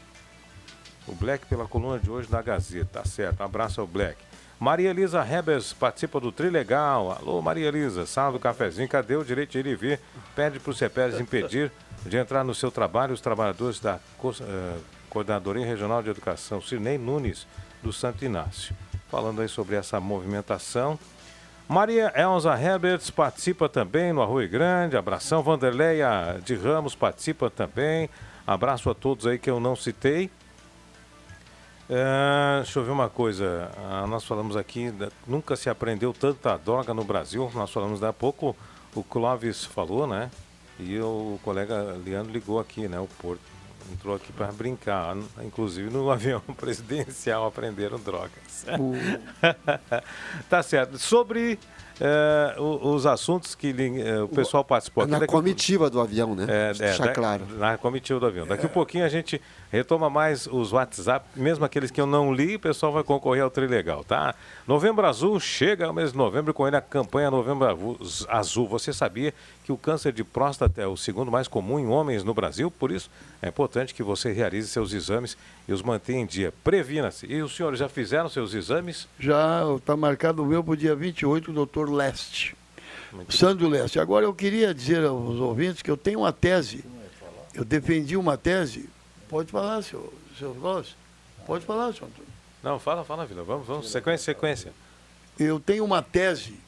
o 1.07 1.13
Black 1.15 1.45
pela 1.47 1.67
coluna 1.67 1.99
de 1.99 2.09
hoje 2.09 2.29
da 2.29 2.41
Gazeta. 2.41 2.99
Tá 2.99 3.05
certo, 3.05 3.41
um 3.41 3.45
abraço 3.45 3.81
ao 3.81 3.87
Black. 3.87 4.17
Maria 4.59 4.91
Elisa 4.91 5.21
Rebes 5.21 5.73
participa 5.73 6.19
do 6.19 6.31
Trilegal. 6.31 7.11
Alô, 7.11 7.41
Maria 7.41 7.67
Elisa, 7.67 8.05
sala 8.05 8.31
do 8.31 8.39
cafezinho, 8.39 8.87
cadê 8.87 9.15
o 9.15 9.23
direito 9.25 9.51
de 9.51 9.59
ir 9.59 9.65
e 9.65 9.75
vir? 9.75 9.99
Pede 10.35 10.57
para 10.59 10.71
o 10.71 10.73
CEPES 10.73 11.19
impedir 11.19 11.69
de 12.05 12.15
entrar 12.15 12.45
no 12.45 12.55
seu 12.55 12.71
trabalho 12.71 13.13
os 13.13 13.19
trabalhadores 13.19 13.79
da 13.81 13.99
uh, 14.23 14.79
Coordenadoria 15.13 15.63
Regional 15.63 16.01
de 16.01 16.09
Educação, 16.09 16.59
Cirnei 16.59 16.97
Nunes, 16.97 17.45
do 17.83 17.93
Santo 17.93 18.25
Inácio. 18.25 18.75
Falando 19.11 19.43
aí 19.43 19.47
sobre 19.47 19.75
essa 19.75 19.99
movimentação. 19.99 20.97
Maria 21.69 22.11
Elza 22.15 22.59
Herberts 22.59 23.11
participa 23.11 23.69
também 23.69 24.11
no 24.11 24.23
Arroio 24.23 24.49
Grande. 24.49 24.97
Abração. 24.97 25.43
Vanderleia 25.43 26.41
de 26.43 26.55
Ramos 26.55 26.95
participa 26.95 27.47
também. 27.49 28.09
Abraço 28.45 28.89
a 28.89 28.95
todos 28.95 29.27
aí 29.27 29.37
que 29.37 29.49
eu 29.49 29.59
não 29.59 29.75
citei. 29.75 30.31
É, 31.87 32.61
deixa 32.63 32.79
eu 32.79 32.83
ver 32.83 32.91
uma 32.91 33.07
coisa. 33.07 33.69
Ah, 33.77 34.07
nós 34.07 34.25
falamos 34.25 34.57
aqui, 34.57 34.91
nunca 35.27 35.55
se 35.55 35.69
aprendeu 35.69 36.11
tanta 36.11 36.57
droga 36.57 36.91
no 36.91 37.03
Brasil. 37.03 37.51
Nós 37.53 37.69
falamos 37.69 38.01
há 38.03 38.11
pouco, 38.11 38.55
o 38.95 39.03
Clóvis 39.03 39.63
falou, 39.63 40.07
né? 40.07 40.31
E 40.79 40.99
o 40.99 41.39
colega 41.43 41.95
Leandro 42.03 42.31
ligou 42.31 42.59
aqui, 42.59 42.87
né? 42.87 42.99
O 42.99 43.07
Porto 43.21 43.52
entrou 43.93 44.15
aqui 44.15 44.31
para 44.33 44.51
brincar. 44.51 45.15
Inclusive 45.41 45.89
no 45.89 46.09
avião 46.11 46.41
presidencial 46.57 47.45
aprenderam 47.45 47.99
drogas. 47.99 48.65
Uh. 48.67 49.19
tá 50.49 50.61
certo. 50.61 50.97
Sobre 50.97 51.59
é, 51.99 52.55
os 52.59 53.05
assuntos 53.05 53.55
que 53.55 53.73
é, 54.03 54.21
o 54.21 54.27
pessoal 54.27 54.63
participou. 54.63 55.05
Na 55.05 55.25
comitiva 55.25 55.89
do 55.89 56.01
avião, 56.01 56.35
né? 56.35 56.45
É, 56.49 56.73
é, 56.79 56.97
da, 56.97 57.13
claro. 57.13 57.45
Na 57.57 57.77
comitiva 57.77 58.19
do 58.19 58.25
avião. 58.25 58.47
Daqui 58.47 58.65
a 58.65 58.69
pouquinho 58.69 59.05
a 59.05 59.09
gente 59.09 59.41
retoma 59.73 60.07
mais 60.07 60.45
os 60.45 60.71
WhatsApp, 60.71 61.25
mesmo 61.35 61.65
aqueles 61.65 61.89
que 61.89 61.99
eu 61.99 62.05
não 62.05 62.31
li, 62.31 62.57
o 62.57 62.59
pessoal 62.59 62.91
vai 62.91 63.03
concorrer 63.03 63.41
ao 63.41 63.49
Trilegal, 63.49 64.03
tá? 64.03 64.35
Novembro 64.67 65.03
Azul 65.03 65.39
chega 65.39 65.87
ao 65.87 65.93
mês 65.93 66.11
de 66.11 66.17
novembro 66.17 66.53
com 66.53 66.67
ele 66.67 66.75
a 66.75 66.81
campanha 66.81 67.31
Novembro 67.31 67.97
Azul. 68.29 68.67
Você 68.67 68.93
sabia 68.93 69.33
que 69.63 69.71
o 69.71 69.77
câncer 69.77 70.13
de 70.13 70.23
próstata 70.23 70.79
é 70.79 70.85
o 70.85 70.95
segundo 70.95 71.31
mais 71.31 71.47
comum 71.47 71.79
em 71.79 71.87
homens 71.87 72.23
no 72.23 72.35
Brasil? 72.35 72.69
Por 72.69 72.91
isso, 72.91 73.09
é 73.41 73.47
importante 73.49 73.95
que 73.95 74.03
você 74.03 74.31
realize 74.31 74.67
seus 74.67 74.93
exames 74.93 75.35
e 75.67 75.73
os 75.73 75.81
mantenha 75.81 76.21
em 76.21 76.25
dia. 76.27 76.53
Previna-se. 76.63 77.25
E 77.25 77.41
os 77.41 77.55
senhores 77.55 77.79
já 77.79 77.89
fizeram 77.89 78.29
seus 78.29 78.53
exames? 78.53 79.07
Já, 79.19 79.63
está 79.75 79.97
marcado 79.97 80.43
o 80.43 80.45
meu 80.45 80.63
para 80.63 80.73
o 80.73 80.77
dia 80.77 80.93
28, 80.93 81.51
doutor 81.51 81.89
Leste. 81.89 82.55
Muito 83.11 83.35
Sandro. 83.35 83.67
Leste. 83.67 83.99
Agora 83.99 84.23
eu 84.23 84.35
queria 84.35 84.71
dizer 84.71 85.03
aos 85.03 85.39
ouvintes 85.39 85.81
que 85.81 85.89
eu 85.89 85.97
tenho 85.97 86.19
uma 86.19 86.31
tese. 86.31 86.85
Eu 87.55 87.65
defendi 87.65 88.15
uma 88.15 88.37
tese. 88.37 88.87
Pode 89.33 89.51
falar, 89.51 89.81
senhor, 89.81 90.13
senhor 90.37 90.53
Flores. 90.53 90.95
Pode 91.47 91.65
falar, 91.65 91.91
senhor 91.91 92.05
Antônio. 92.05 92.31
Não, 92.61 92.79
fala, 92.79 93.03
fala, 93.03 93.25
Vila. 93.25 93.43
Vamos, 93.43 93.65
vamos. 93.65 93.89
Sequência, 93.89 94.25
sequência. 94.25 94.71
Eu 95.39 95.59
tenho 95.59 95.83
uma 95.83 96.03
tese. 96.03 96.59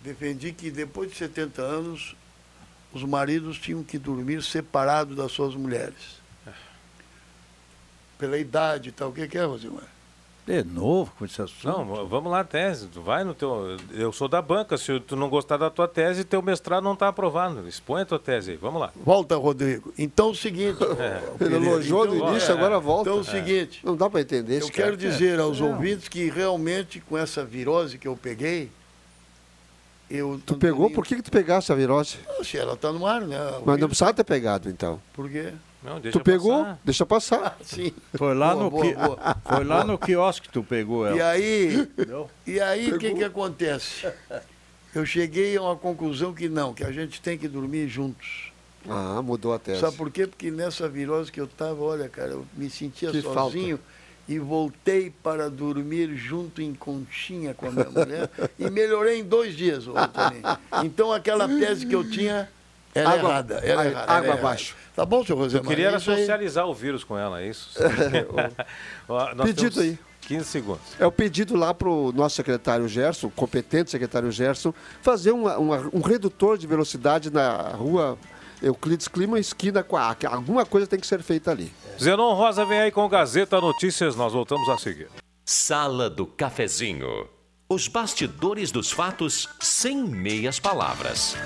Defendi 0.00 0.52
que 0.52 0.70
depois 0.70 1.10
de 1.10 1.16
70 1.16 1.60
anos, 1.60 2.14
os 2.92 3.02
maridos 3.02 3.58
tinham 3.58 3.82
que 3.82 3.98
dormir 3.98 4.40
separados 4.40 5.16
das 5.16 5.32
suas 5.32 5.56
mulheres 5.56 6.20
pela 8.16 8.38
idade 8.38 8.90
e 8.90 8.92
tal. 8.92 9.08
O 9.08 9.12
que, 9.12 9.26
que 9.26 9.36
é, 9.36 9.42
Rosimar? 9.42 9.82
De 10.50 10.68
novo 10.68 11.12
com 11.18 11.24
esse 11.24 11.40
assunto? 11.40 11.66
Não, 11.66 12.06
vamos 12.06 12.32
lá, 12.32 12.42
tese. 12.42 12.86
Tu 12.88 13.00
vai 13.00 13.22
no 13.22 13.34
teu. 13.34 13.76
Eu 13.92 14.12
sou 14.12 14.28
da 14.28 14.42
banca. 14.42 14.76
Se 14.76 14.98
tu 15.00 15.14
não 15.14 15.28
gostar 15.28 15.56
da 15.56 15.70
tua 15.70 15.86
tese, 15.86 16.24
teu 16.24 16.42
mestrado 16.42 16.82
não 16.82 16.94
está 16.94 17.08
aprovado. 17.08 17.66
Expõe 17.68 18.02
a 18.02 18.04
tua 18.04 18.18
tese 18.18 18.52
aí. 18.52 18.56
Vamos 18.56 18.80
lá. 18.80 18.92
Volta, 18.96 19.36
Rodrigo. 19.36 19.92
Então 19.96 20.28
é 20.28 20.30
o 20.30 20.34
seguinte. 20.34 20.82
É. 20.98 21.44
Ele 21.44 21.56
elogiou 21.56 22.04
então, 22.04 22.18
no 22.18 22.30
início, 22.30 22.50
é. 22.50 22.54
agora 22.54 22.78
volta. 22.80 23.08
Então 23.08 23.18
é 23.18 23.20
o 23.20 23.24
seguinte. 23.24 23.80
Não 23.84 23.96
dá 23.96 24.10
para 24.10 24.20
entender 24.20 24.60
Eu 24.60 24.68
quero 24.68 24.96
dizer 24.96 25.38
aos 25.38 25.60
ouvintes 25.60 26.08
que 26.08 26.28
realmente 26.28 27.00
com 27.00 27.16
essa 27.16 27.44
virose 27.44 27.98
que 27.98 28.08
eu 28.08 28.16
peguei. 28.16 28.70
Eu, 30.10 30.40
tu 30.44 30.56
pegou? 30.56 30.90
Por 30.90 31.06
que, 31.06 31.16
que 31.16 31.22
tu 31.22 31.30
pegaste 31.30 31.70
a 31.70 31.74
virose? 31.76 32.16
Não, 32.26 32.42
se 32.42 32.58
ela 32.58 32.74
está 32.74 32.92
no 32.92 33.06
ar, 33.06 33.20
né? 33.20 33.38
Mas 33.64 33.78
não 33.78 33.86
precisava 33.86 34.12
ter 34.12 34.24
pegado, 34.24 34.68
então. 34.68 35.00
Por 35.12 35.30
quê? 35.30 35.52
Não, 35.82 36.00
tu 36.00 36.20
pegou? 36.20 36.64
Passar. 36.64 36.78
Deixa 36.84 37.06
passar. 37.06 37.58
sim. 37.64 37.92
Foi 38.14 38.34
lá, 38.34 38.54
boa, 38.54 38.64
no 38.64 38.70
boa, 38.70 38.84
qui... 38.84 38.94
boa. 38.94 39.36
Foi 39.44 39.64
lá 39.64 39.84
no 39.84 39.98
quiosque 39.98 40.46
que 40.46 40.52
tu 40.52 40.62
pegou 40.62 41.06
ela. 41.06 41.16
E 41.16 41.22
aí, 41.22 41.88
e 42.46 42.60
aí 42.60 42.92
o 42.92 42.98
que, 42.98 43.14
que 43.14 43.24
acontece? 43.24 44.06
Eu 44.94 45.06
cheguei 45.06 45.56
a 45.56 45.62
uma 45.62 45.76
conclusão 45.76 46.34
que 46.34 46.48
não, 46.48 46.74
que 46.74 46.84
a 46.84 46.92
gente 46.92 47.20
tem 47.20 47.38
que 47.38 47.48
dormir 47.48 47.88
juntos. 47.88 48.52
Ah, 48.88 49.20
mudou 49.22 49.52
a 49.52 49.58
tese. 49.58 49.80
Sabe 49.80 49.96
por 49.96 50.10
quê? 50.10 50.26
Porque 50.26 50.50
nessa 50.50 50.88
virose 50.88 51.30
que 51.30 51.40
eu 51.40 51.44
estava, 51.44 51.82
olha, 51.82 52.08
cara, 52.08 52.30
eu 52.30 52.46
me 52.56 52.68
sentia 52.68 53.10
que 53.10 53.22
sozinho. 53.22 53.76
Falta 53.76 54.00
e 54.30 54.38
voltei 54.38 55.10
para 55.10 55.50
dormir 55.50 56.14
junto 56.14 56.62
em 56.62 56.72
conchinha 56.72 57.52
com 57.52 57.66
a 57.66 57.70
minha 57.72 57.90
mulher 57.90 58.30
e 58.56 58.70
melhorei 58.70 59.18
em 59.18 59.24
dois 59.24 59.56
dias. 59.56 59.86
Então 60.84 61.12
aquela 61.12 61.48
tese 61.48 61.84
que 61.84 61.94
eu 61.96 62.08
tinha 62.08 62.48
era 62.94 63.10
água, 63.10 63.30
errada. 63.30 63.54
Era 63.62 63.86
errada 63.86 64.12
água 64.12 64.34
abaixo. 64.34 64.76
Tá 64.94 65.04
bom, 65.04 65.24
senhor 65.24 65.38
Rosemar? 65.38 65.64
Eu 65.64 65.68
queria 65.68 65.88
era 65.88 65.98
socializar 65.98 66.64
aí. 66.64 66.70
o 66.70 66.74
vírus 66.74 67.04
com 67.04 67.16
ela, 67.16 67.40
é 67.40 67.48
isso? 67.48 67.70
Pedido 69.44 69.80
aí. 69.80 69.98
15 70.20 70.44
segundos. 70.44 70.82
É 70.98 71.06
o 71.06 71.10
pedido 71.10 71.56
lá 71.56 71.74
para 71.74 71.88
o 71.88 72.12
nosso 72.12 72.36
secretário 72.36 72.86
Gerson, 72.86 73.30
competente 73.30 73.90
secretário 73.90 74.30
Gerson, 74.30 74.72
fazer 75.02 75.32
uma, 75.32 75.58
uma, 75.58 75.90
um 75.92 76.00
redutor 76.00 76.56
de 76.56 76.68
velocidade 76.68 77.30
na 77.30 77.70
rua 77.70 78.16
Euclides 78.62 79.08
Clima, 79.08 79.40
esquina 79.40 79.82
com 79.82 79.96
a 79.96 80.10
ACA. 80.10 80.28
Alguma 80.28 80.64
coisa 80.64 80.86
tem 80.86 81.00
que 81.00 81.06
ser 81.06 81.22
feita 81.22 81.50
ali. 81.50 81.72
Zenon 82.00 82.34
Rosa 82.34 82.64
vem 82.64 82.80
aí 82.80 82.90
com 82.92 83.08
Gazeta 83.08 83.60
Notícias, 83.60 84.14
nós 84.14 84.32
voltamos 84.32 84.68
a 84.68 84.78
seguir. 84.78 85.08
Sala 85.44 86.08
do 86.08 86.26
Cafezinho. 86.26 87.28
Os 87.68 87.88
bastidores 87.88 88.70
dos 88.70 88.92
fatos 88.92 89.48
sem 89.60 89.96
meias 90.04 90.60
palavras. 90.60 91.36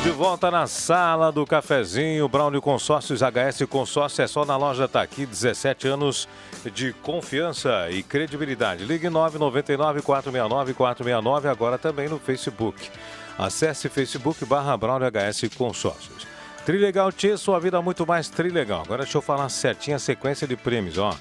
Estamos 0.00 0.16
de 0.16 0.24
volta 0.24 0.50
na 0.50 0.66
sala 0.66 1.30
do 1.30 1.44
cafezinho. 1.44 2.26
Brown 2.26 2.58
Consórcios 2.58 3.20
HS 3.20 3.66
Consórcio 3.68 4.22
é 4.22 4.26
só 4.26 4.46
na 4.46 4.56
loja 4.56 4.88
tá 4.88 5.02
aqui. 5.02 5.26
17 5.26 5.88
anos 5.88 6.26
de 6.72 6.94
confiança 7.02 7.90
e 7.90 8.02
credibilidade. 8.02 8.86
Ligue 8.86 9.10
999 9.10 10.00
469 10.00 10.72
469 10.72 11.48
agora 11.48 11.76
também 11.76 12.08
no 12.08 12.18
Facebook. 12.18 12.88
Acesse 13.38 13.90
Facebook 13.90 14.42
barra 14.46 14.74
Brown 14.74 15.00
HS 15.00 15.54
Consórcios. 15.54 16.26
Trilegal 16.64 17.12
Tchê, 17.12 17.36
sua 17.36 17.60
vida 17.60 17.82
muito 17.82 18.06
mais 18.06 18.30
trilegal. 18.30 18.80
Agora 18.80 19.02
deixa 19.02 19.18
eu 19.18 19.22
falar 19.22 19.50
certinho 19.50 19.96
a 19.96 20.00
sequência 20.00 20.48
de 20.48 20.56
prêmios, 20.56 20.96
ó. 20.96 21.14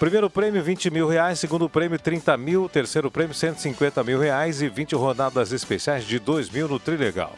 Primeiro 0.00 0.28
prêmio, 0.28 0.64
20 0.64 0.90
mil 0.90 1.06
reais. 1.06 1.38
Segundo 1.38 1.68
prêmio, 1.68 1.96
30 1.96 2.36
mil. 2.36 2.68
Terceiro 2.68 3.08
prêmio, 3.08 3.34
150 3.34 4.02
mil 4.02 4.18
reais. 4.18 4.60
E 4.62 4.68
20 4.68 4.96
rodadas 4.96 5.52
especiais 5.52 6.04
de 6.04 6.18
2 6.18 6.50
mil 6.50 6.66
no 6.66 6.80
Trilegal. 6.80 7.32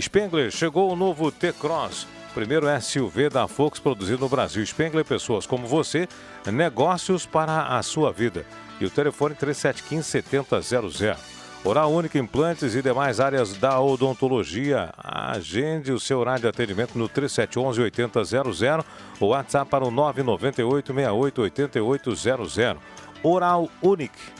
Spengler, 0.00 0.50
chegou 0.50 0.92
o 0.92 0.96
novo 0.96 1.32
T-Cross. 1.32 2.06
Primeiro 2.34 2.66
SUV 2.80 3.28
da 3.28 3.46
Fox 3.48 3.80
produzido 3.80 4.20
no 4.20 4.28
Brasil. 4.28 4.64
Spengler, 4.64 5.04
pessoas 5.04 5.44
como 5.46 5.66
você, 5.66 6.06
negócios 6.46 7.26
para 7.26 7.76
a 7.76 7.82
sua 7.82 8.12
vida. 8.12 8.46
E 8.80 8.84
o 8.84 8.90
telefone 8.90 9.34
3715-7000. 9.34 11.16
Oral 11.64 11.92
Única 11.92 12.16
Implantes 12.18 12.76
e 12.76 12.82
demais 12.82 13.18
áreas 13.18 13.54
da 13.54 13.80
odontologia. 13.80 14.90
Agende 14.96 15.90
o 15.90 15.98
seu 15.98 16.20
horário 16.20 16.42
de 16.42 16.48
atendimento 16.48 16.96
no 16.96 17.08
3711-8000 17.08 18.84
ou 19.18 19.30
WhatsApp 19.30 19.68
para 19.68 19.84
o 19.84 19.90
998-688800. 19.90 22.76
Oral 23.24 23.68
Unique. 23.82 24.37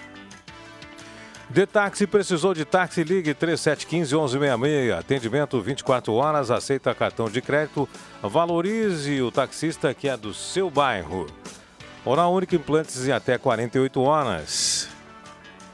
De 1.50 1.64
táxi, 1.66 2.06
precisou 2.06 2.52
de 2.52 2.64
táxi, 2.66 3.02
ligue 3.02 3.34
3715-1166. 3.34 4.98
Atendimento 4.98 5.60
24 5.62 6.12
horas, 6.12 6.50
aceita 6.50 6.94
cartão 6.94 7.30
de 7.30 7.40
crédito. 7.40 7.88
Valorize 8.22 9.22
o 9.22 9.30
taxista 9.30 9.94
que 9.94 10.08
é 10.08 10.16
do 10.16 10.34
seu 10.34 10.68
bairro. 10.70 11.26
Oral 12.04 12.34
Única 12.34 12.54
Implantes 12.54 13.08
em 13.08 13.12
até 13.12 13.38
48 13.38 14.00
horas. 14.02 14.97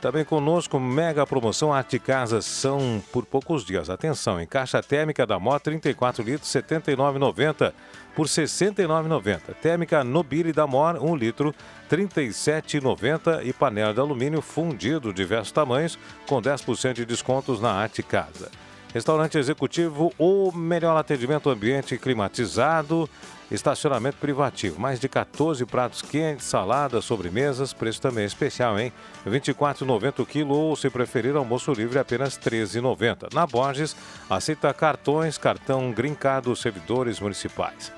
Também 0.05 0.23
conosco, 0.23 0.79
mega 0.79 1.27
promoção 1.27 1.73
Arte 1.73 1.99
Casas 1.99 2.45
são 2.45 3.03
por 3.11 3.25
poucos 3.25 3.65
dias. 3.65 3.89
Atenção, 3.89 4.39
em 4.39 4.47
caixa 4.47 4.83
térmica 4.83 5.25
da 5.27 5.39
Mó 5.39 5.59
34 5.59 6.23
litros, 6.23 6.53
R$ 6.53 6.61
79,90 6.61 7.73
por 8.15 8.27
R$ 8.27 8.33
69,90. 8.33 9.55
Térmica 9.63 10.05
Nobile 10.05 10.53
da 10.53 10.67
Mor, 10.67 11.03
1 11.03 11.17
litro, 11.17 11.55
R$ 11.89 11.97
37,90 11.97 13.47
e 13.47 13.53
panela 13.55 13.95
de 13.95 14.01
alumínio 14.01 14.43
fundido, 14.43 15.11
diversos 15.11 15.53
tamanhos, 15.53 15.99
com 16.29 16.37
10% 16.43 16.93
de 16.93 17.07
descontos 17.07 17.59
na 17.59 17.73
Arte 17.73 18.03
Casa. 18.03 18.51
Restaurante 18.93 19.39
executivo, 19.39 20.13
o 20.19 20.53
melhor 20.53 20.99
atendimento 20.99 21.49
ambiente 21.49 21.97
climatizado, 21.97 23.09
estacionamento 23.51 24.17
privativo. 24.19 24.81
Mais 24.81 24.99
de 24.99 25.09
14 25.09 25.65
pratos 25.67 26.03
quentes, 26.03 26.47
saladas, 26.47 27.05
sobremesas, 27.05 27.73
preço 27.73 28.01
também 28.01 28.25
especial, 28.25 28.79
hein? 28.79 28.93
R$ 29.25 29.41
24,90 29.41 30.21
o 30.21 30.27
quilo 30.27 30.55
ou, 30.55 30.77
se 30.77 30.89
preferir, 30.91 31.37
almoço 31.37 31.73
livre 31.73 31.99
apenas 31.99 32.37
R$ 32.37 32.51
13,90. 32.51 33.33
Na 33.35 33.47
Borges, 33.47 33.97
aceita 34.29 34.73
cartões, 34.73 35.39
cartão 35.39 35.93
grincado, 35.93 36.55
servidores 36.57 37.21
municipais. 37.21 37.93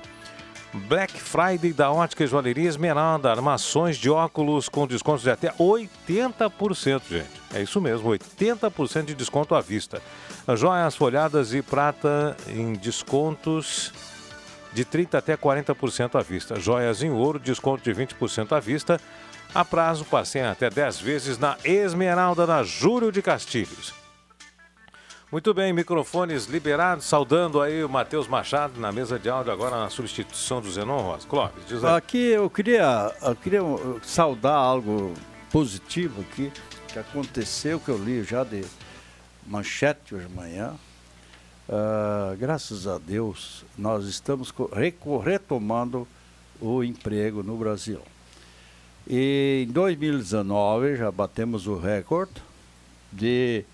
Black 0.73 1.19
Friday 1.19 1.73
da 1.73 1.91
Ótica 1.91 2.23
e 2.23 2.27
Joalheria 2.27 2.69
Esmeralda. 2.69 3.31
Armações 3.31 3.97
de 3.97 4.09
óculos 4.09 4.69
com 4.69 4.85
descontos 4.85 5.23
de 5.23 5.29
até 5.29 5.51
80%, 5.53 7.01
gente. 7.09 7.41
É 7.53 7.61
isso 7.61 7.79
mesmo, 7.81 8.09
80% 8.09 9.05
de 9.05 9.15
desconto 9.15 9.55
à 9.55 9.61
vista. 9.61 10.01
Joias 10.55 10.95
folhadas 10.95 11.53
e 11.53 11.61
prata 11.61 12.35
em 12.49 12.73
descontos 12.73 13.93
de 14.77 14.85
30% 14.85 15.15
até 15.15 15.35
40% 15.35 16.19
à 16.19 16.21
vista. 16.21 16.59
Joias 16.59 17.01
em 17.01 17.09
ouro, 17.09 17.39
desconto 17.39 17.83
de 17.83 17.91
20% 17.91 18.55
à 18.55 18.59
vista. 18.59 19.01
A 19.55 19.65
prazo, 19.65 20.05
passem 20.05 20.43
até 20.43 20.69
10 20.69 20.99
vezes 20.99 21.39
na 21.39 21.57
Esmeralda, 21.63 22.45
na 22.45 22.61
Júlio 22.61 23.11
de 23.11 23.23
Castilhos. 23.23 23.91
Muito 25.31 25.51
bem, 25.51 25.73
microfones 25.73 26.45
liberados, 26.45 27.05
saudando 27.05 27.59
aí 27.59 27.83
o 27.83 27.89
Matheus 27.89 28.27
Machado 28.27 28.79
na 28.79 28.91
mesa 28.91 29.17
de 29.17 29.27
áudio 29.27 29.51
agora 29.51 29.77
na 29.77 29.89
substituição 29.89 30.61
do 30.61 30.71
Zenon 30.71 31.01
Rosa. 31.01 31.27
Clóvis, 31.27 31.65
diz 31.67 31.83
aí. 31.83 31.95
Aqui 31.95 32.29
eu 32.29 32.47
queria, 32.47 33.11
eu 33.23 33.35
queria 33.35 33.61
saudar 34.03 34.55
algo 34.55 35.13
positivo 35.51 36.21
aqui, 36.21 36.51
que 36.87 36.99
aconteceu, 36.99 37.79
que 37.79 37.89
eu 37.89 37.97
li 37.97 38.23
já 38.23 38.43
de 38.43 38.63
manchete 39.47 40.13
hoje 40.13 40.27
de 40.27 40.35
manhã. 40.35 40.75
Uh, 41.69 42.35
graças 42.37 42.87
a 42.87 42.97
Deus, 42.97 43.65
nós 43.77 44.05
estamos 44.05 44.53
retomando 45.21 46.07
o 46.61 46.81
emprego 46.81 47.43
no 47.43 47.57
Brasil. 47.57 47.99
E 49.05 49.65
em 49.67 49.71
2019 49.71 50.95
já 50.95 51.11
batemos 51.11 51.67
o 51.67 51.77
recorde 51.77 52.41
de 53.11 53.65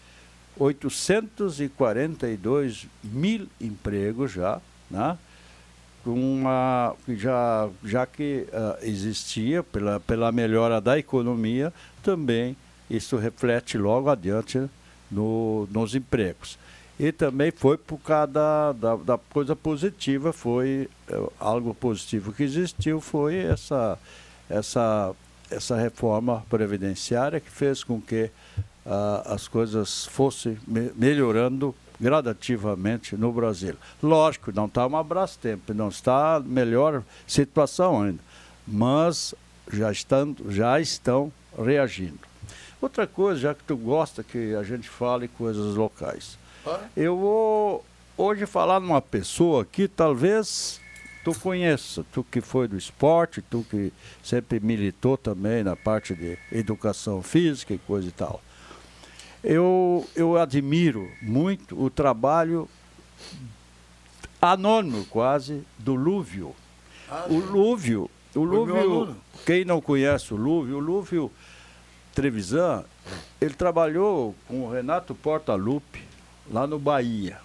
842 0.57 2.87
mil 3.03 3.47
empregos 3.61 4.31
já, 4.31 4.59
né? 4.89 5.15
Uma, 6.03 6.95
já, 7.07 7.69
já 7.83 8.07
que 8.07 8.47
uh, 8.49 8.75
existia, 8.81 9.61
pela, 9.63 9.99
pela 9.99 10.31
melhora 10.31 10.81
da 10.81 10.97
economia, 10.97 11.71
também 12.01 12.57
isso 12.89 13.17
reflete 13.17 13.77
logo 13.77 14.09
adiante 14.09 14.67
no, 15.09 15.65
nos 15.71 15.95
empregos. 15.95 16.57
E 16.99 17.11
também 17.11 17.51
foi 17.51 17.77
por 17.77 17.97
causa 17.99 18.27
da, 18.27 18.71
da, 18.71 18.95
da 18.95 19.17
coisa 19.17 19.55
positiva, 19.55 20.31
foi 20.31 20.87
uh, 21.11 21.31
algo 21.39 21.73
positivo 21.73 22.31
que 22.31 22.43
existiu, 22.43 23.01
foi 23.01 23.37
essa, 23.37 23.97
essa, 24.49 25.15
essa 25.49 25.75
reforma 25.75 26.45
previdenciária 26.49 27.39
que 27.39 27.49
fez 27.49 27.83
com 27.83 27.99
que 27.99 28.29
uh, 28.85 29.23
as 29.25 29.47
coisas 29.47 30.05
fossem 30.05 30.57
me 30.67 30.91
melhorando 30.95 31.73
gradativamente 31.99 33.15
no 33.15 33.31
Brasil. 33.31 33.75
Lógico, 34.01 34.51
não 34.53 34.65
está 34.65 34.85
uma 34.85 34.99
abraço 34.99 35.39
tempo, 35.39 35.73
não 35.73 35.89
está 35.89 36.41
melhor 36.45 37.03
situação 37.25 38.03
ainda, 38.03 38.19
mas 38.67 39.33
já 39.71 39.91
estão, 39.91 40.35
já 40.49 40.79
estão 40.79 41.31
reagindo. 41.57 42.19
Outra 42.81 43.07
coisa, 43.07 43.39
já 43.39 43.53
que 43.53 43.63
tu 43.63 43.77
gosta 43.77 44.23
que 44.23 44.53
a 44.55 44.63
gente 44.63 44.89
fale 44.89 45.27
coisas 45.27 45.75
locais. 45.75 46.37
Eu 46.95 47.17
vou 47.17 47.85
hoje 48.17 48.45
falar 48.45 48.79
numa 48.79 49.01
pessoa 49.01 49.65
que 49.65 49.87
talvez 49.87 50.79
tu 51.23 51.37
conheça, 51.39 52.05
tu 52.11 52.23
que 52.23 52.41
foi 52.41 52.67
do 52.67 52.77
esporte, 52.77 53.41
tu 53.41 53.65
que 53.69 53.91
sempre 54.23 54.59
militou 54.59 55.17
também 55.17 55.63
na 55.63 55.75
parte 55.75 56.13
de 56.15 56.37
educação 56.51 57.21
física 57.21 57.73
e 57.73 57.77
coisa 57.77 58.07
e 58.07 58.11
tal. 58.11 58.41
Eu, 59.43 60.07
eu 60.15 60.37
admiro 60.37 61.09
muito 61.21 61.81
o 61.81 61.89
trabalho 61.89 62.69
anônimo 64.41 65.05
quase 65.05 65.63
do 65.77 65.95
Lúvio. 65.95 66.55
Ah, 67.09 67.25
o 67.29 67.39
Lúvio, 67.39 68.09
o 68.35 68.43
Lúvio, 68.43 69.15
quem 69.45 69.65
não 69.65 69.81
conhece 69.81 70.33
o 70.33 70.37
Lúvio, 70.37 70.77
o 70.77 70.79
Lúvio 70.79 71.31
Trevisan, 72.13 72.85
ele 73.41 73.53
trabalhou 73.53 74.33
com 74.47 74.61
o 74.63 74.71
Renato 74.71 75.13
Portaluppi 75.13 76.12
lá 76.51 76.67
no 76.67 76.79
Bahia. 76.79 77.39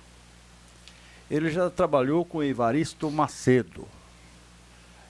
Ele 1.30 1.50
já 1.50 1.68
trabalhou 1.68 2.24
com 2.24 2.38
o 2.38 2.44
Evaristo 2.44 3.10
Macedo. 3.10 3.86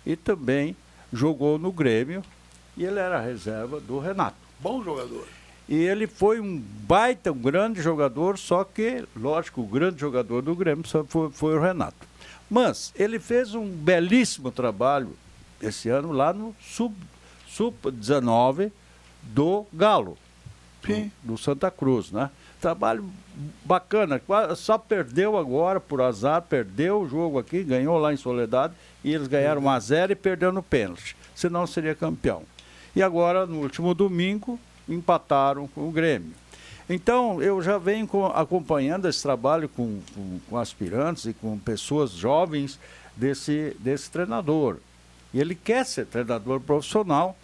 E 0.05 0.17
também 0.17 0.77
jogou 1.13 1.59
no 1.59 1.71
Grêmio 1.71 2.25
e 2.77 2.85
ele 2.85 2.99
era 2.99 3.21
reserva 3.21 3.81
do 3.81 3.99
Renato. 3.99 4.37
Bom 4.61 4.83
jogador. 4.83 5.27
E 5.69 5.75
ele 5.75 6.07
foi 6.07 6.41
um 6.41 6.59
baita, 6.59 7.31
um 7.31 7.39
grande 7.39 7.83
jogador, 7.83 8.39
só 8.39 8.65
que, 8.65 9.05
lógico, 9.15 9.61
o 9.61 9.67
grande 9.67 10.01
jogador 10.01 10.41
do 10.41 10.57
Grêmio 10.57 10.83
foi, 11.07 11.31
foi 11.31 11.57
o 11.57 11.61
Renato. 11.61 12.09
Mas 12.49 12.91
ele 12.97 13.19
fez 13.19 13.55
um 13.55 13.69
belíssimo 13.69 14.51
trabalho 14.51 15.15
esse 15.61 15.91
ano 15.91 16.13
lá 16.13 16.33
no 16.33 16.57
Sub-19 16.63 18.73
do 19.23 19.67
Galo, 19.73 20.17
Sim. 20.85 21.11
Do, 21.23 21.35
do 21.35 21.39
Santa 21.39 21.71
Cruz, 21.71 22.11
né? 22.11 22.31
Trabalho 22.61 23.09
bacana, 23.65 24.21
só 24.57 24.77
perdeu 24.77 25.37
agora 25.37 25.79
por 25.79 26.01
azar, 26.01 26.43
perdeu 26.43 27.03
o 27.03 27.09
jogo 27.09 27.39
aqui, 27.39 27.63
ganhou 27.63 27.99
lá 27.99 28.13
em 28.13 28.17
Soledade 28.17 28.75
e 29.05 29.15
eles 29.15 29.29
ganharam 29.29 29.63
1 29.63 29.71
a 29.71 29.81
0 29.81 30.13
e 30.13 30.17
perdeu 30.17 30.53
no 30.53 30.63
pênalti. 30.63 31.17
senão 31.35 31.67
seria 31.67 31.95
campeão. 31.95 32.43
E 32.97 33.03
agora, 33.03 33.47
no 33.47 33.61
último 33.61 33.95
domingo, 33.95 34.59
empataram 34.89 35.69
com 35.69 35.89
o 35.89 35.93
Grêmio. 35.93 36.33
Então, 36.91 37.43
eu 37.43 37.61
já 37.61 37.77
venho 37.77 38.07
com, 38.07 38.25
acompanhando 38.27 39.07
esse 39.07 39.23
trabalho 39.23 39.69
com, 39.69 40.01
com, 40.15 40.41
com, 40.49 40.57
aspirantes 40.57 41.27
e 41.27 41.35
com 41.35 41.59
pessoas 41.59 42.13
jovens 42.13 42.81
desse, 43.15 43.77
desse 43.79 44.11
treinador. 44.11 44.79
E 45.33 45.39
ele 45.39 45.55
quer 45.55 45.85
ser 45.85 46.07
treinador 46.07 46.61
profissional, 46.61 47.37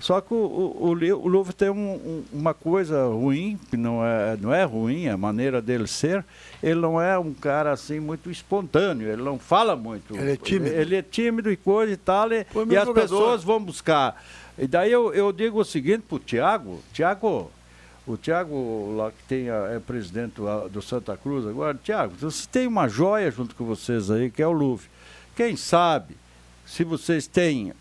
só 0.00 0.20
que 0.20 0.32
o, 0.32 0.36
o, 0.36 0.88
o 0.88 1.28
Louvre 1.28 1.52
tem 1.52 1.68
um, 1.68 1.92
um, 1.94 2.24
uma 2.32 2.54
coisa 2.54 3.06
ruim, 3.06 3.58
que 3.68 3.76
não 3.76 4.04
é, 4.04 4.36
não 4.40 4.52
é 4.52 4.64
ruim, 4.64 5.04
é 5.04 5.10
a 5.10 5.16
maneira 5.16 5.60
dele 5.60 5.86
ser. 5.86 6.24
Ele 6.62 6.80
não 6.80 7.00
é 7.00 7.18
um 7.18 7.34
cara 7.34 7.70
assim 7.70 8.00
muito 8.00 8.30
espontâneo, 8.30 9.08
ele 9.08 9.22
não 9.22 9.38
fala 9.38 9.76
muito. 9.76 10.16
Ele 10.16 10.32
é 10.32 10.36
tímido. 10.36 10.74
Ele, 10.74 10.80
ele 10.80 10.96
é 10.96 11.02
tímido 11.02 11.52
e 11.52 11.56
coisa 11.56 11.92
e 11.92 11.96
tal, 11.98 12.32
e, 12.32 12.46
e 12.70 12.76
as 12.76 12.88
pessoas 12.88 13.44
vão 13.44 13.62
buscar. 13.62 14.22
E 14.58 14.66
daí 14.66 14.90
eu, 14.90 15.12
eu 15.12 15.32
digo 15.32 15.60
o 15.60 15.64
seguinte 15.64 16.02
para 16.08 16.16
o 16.16 16.18
Tiago, 16.18 16.82
Tiago, 16.94 17.50
o 18.06 18.16
Tiago, 18.16 18.94
lá 18.96 19.10
que 19.10 19.22
tem 19.28 19.50
a, 19.50 19.68
é 19.72 19.78
presidente 19.78 20.36
do, 20.36 20.68
do 20.68 20.82
Santa 20.82 21.14
Cruz 21.16 21.46
agora, 21.46 21.78
Tiago, 21.82 22.14
você 22.18 22.48
tem 22.50 22.66
uma 22.66 22.88
joia 22.88 23.30
junto 23.30 23.54
com 23.54 23.64
vocês 23.64 24.10
aí, 24.10 24.30
que 24.30 24.42
é 24.42 24.46
o 24.46 24.52
Louvre. 24.52 24.88
Quem 25.36 25.56
sabe, 25.56 26.16
se 26.64 26.84
vocês 26.84 27.26
têm 27.26 27.72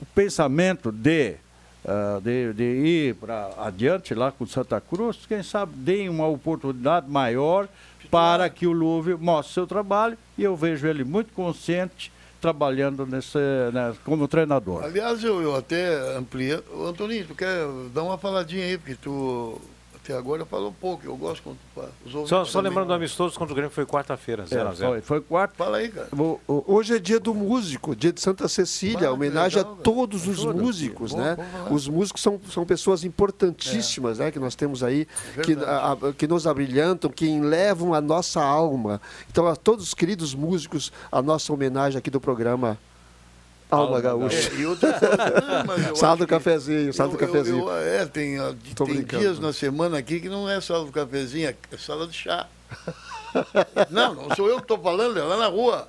o 0.00 0.06
pensamento 0.06 0.90
de, 0.90 1.36
uh, 1.86 2.20
de, 2.20 2.52
de, 2.52 2.64
ir 2.64 3.14
para 3.14 3.50
adiante 3.58 4.14
lá 4.14 4.30
com 4.30 4.46
Santa 4.46 4.80
Cruz, 4.80 5.18
quem 5.26 5.42
sabe 5.42 5.72
deem 5.76 6.08
uma 6.08 6.26
oportunidade 6.26 7.08
maior 7.08 7.68
para 8.10 8.48
que 8.50 8.66
o 8.66 8.72
Louvre 8.72 9.14
mostre 9.14 9.54
seu 9.54 9.66
trabalho 9.66 10.18
e 10.36 10.42
eu 10.42 10.54
vejo 10.56 10.86
ele 10.86 11.04
muito 11.04 11.32
consciente 11.32 12.12
trabalhando 12.40 13.06
nesse, 13.06 13.38
né, 13.72 13.94
como 14.04 14.28
treinador. 14.28 14.84
Aliás, 14.84 15.24
eu, 15.24 15.40
eu 15.42 15.56
até 15.56 16.16
ampliei. 16.16 16.62
Antoninho, 16.86 17.26
tu 17.26 17.34
quer 17.34 17.66
dar 17.94 18.02
uma 18.02 18.18
faladinha 18.18 18.64
aí, 18.64 18.78
porque 18.78 18.94
tu 18.94 19.60
até 20.06 20.16
agora 20.16 20.46
falou 20.46 20.72
pouco, 20.72 21.04
eu 21.04 21.16
gosto 21.16 21.42
quando 21.42 21.58
os 22.04 22.28
Só, 22.28 22.44
só 22.44 22.60
lembrando 22.60 22.88
do 22.88 22.94
amistoso 22.94 23.36
contra 23.36 23.52
o 23.52 23.56
Grêmio, 23.56 23.70
foi 23.70 23.84
quarta-feira, 23.84 24.44
0x0. 24.44 24.72
É, 24.72 24.74
foi, 24.74 25.00
foi 25.00 25.20
quarta. 25.20 25.54
Fala 25.56 25.78
aí, 25.78 25.88
cara. 25.88 26.08
O, 26.16 26.40
o, 26.46 26.64
hoje 26.74 26.94
é 26.94 26.98
dia 26.98 27.18
do 27.18 27.34
músico, 27.34 27.96
dia 27.96 28.12
de 28.12 28.20
Santa 28.20 28.46
Cecília, 28.46 29.12
homenagem 29.12 29.58
legal, 29.58 29.74
a 29.74 29.82
todos 29.82 30.28
os 30.28 30.44
músicos, 30.44 31.12
bom, 31.12 31.18
né? 31.18 31.36
os 31.70 31.88
músicos 31.88 32.22
são, 32.22 32.40
são 32.48 32.64
pessoas 32.64 33.04
importantíssimas, 33.04 34.20
é. 34.20 34.24
né? 34.24 34.30
Que 34.30 34.38
nós 34.38 34.54
temos 34.54 34.84
aí, 34.84 35.08
é 35.36 35.40
que, 35.42 35.54
a, 35.54 35.92
a, 35.92 36.12
que 36.12 36.26
nos 36.28 36.46
abrilhantam, 36.46 37.10
que 37.10 37.40
levam 37.40 37.92
a 37.92 38.00
nossa 38.00 38.40
alma. 38.40 39.00
Então, 39.30 39.46
a 39.46 39.56
todos 39.56 39.86
os 39.86 39.94
queridos 39.94 40.34
músicos, 40.34 40.92
a 41.10 41.20
nossa 41.20 41.52
homenagem 41.52 41.98
aqui 41.98 42.10
do 42.10 42.20
programa 42.20 42.78
Alma 43.70 44.00
Gaúcha. 44.00 44.36
É, 44.36 44.60
e 44.60 44.66
outra 44.66 44.92
coisa, 44.92 45.94
sala 45.96 46.16
do 46.16 46.26
cafezinho, 46.26 46.92
sala 46.92 47.10
do 47.10 47.18
cafezinho. 47.18 47.68
Eu, 47.68 47.68
eu, 47.68 48.00
é, 48.02 48.06
tem, 48.06 48.36
tem 48.74 49.04
dias 49.04 49.38
na 49.38 49.52
semana 49.52 49.98
aqui 49.98 50.20
que 50.20 50.28
não 50.28 50.48
é 50.48 50.60
sala 50.60 50.84
do 50.84 50.92
cafezinho, 50.92 51.48
é 51.48 51.76
sala 51.76 52.06
de 52.06 52.14
chá. 52.14 52.46
Não, 53.90 54.14
não 54.14 54.34
sou 54.34 54.48
eu 54.48 54.56
que 54.56 54.62
estou 54.62 54.78
falando, 54.78 55.18
é 55.18 55.22
lá 55.22 55.36
na 55.36 55.48
rua. 55.48 55.86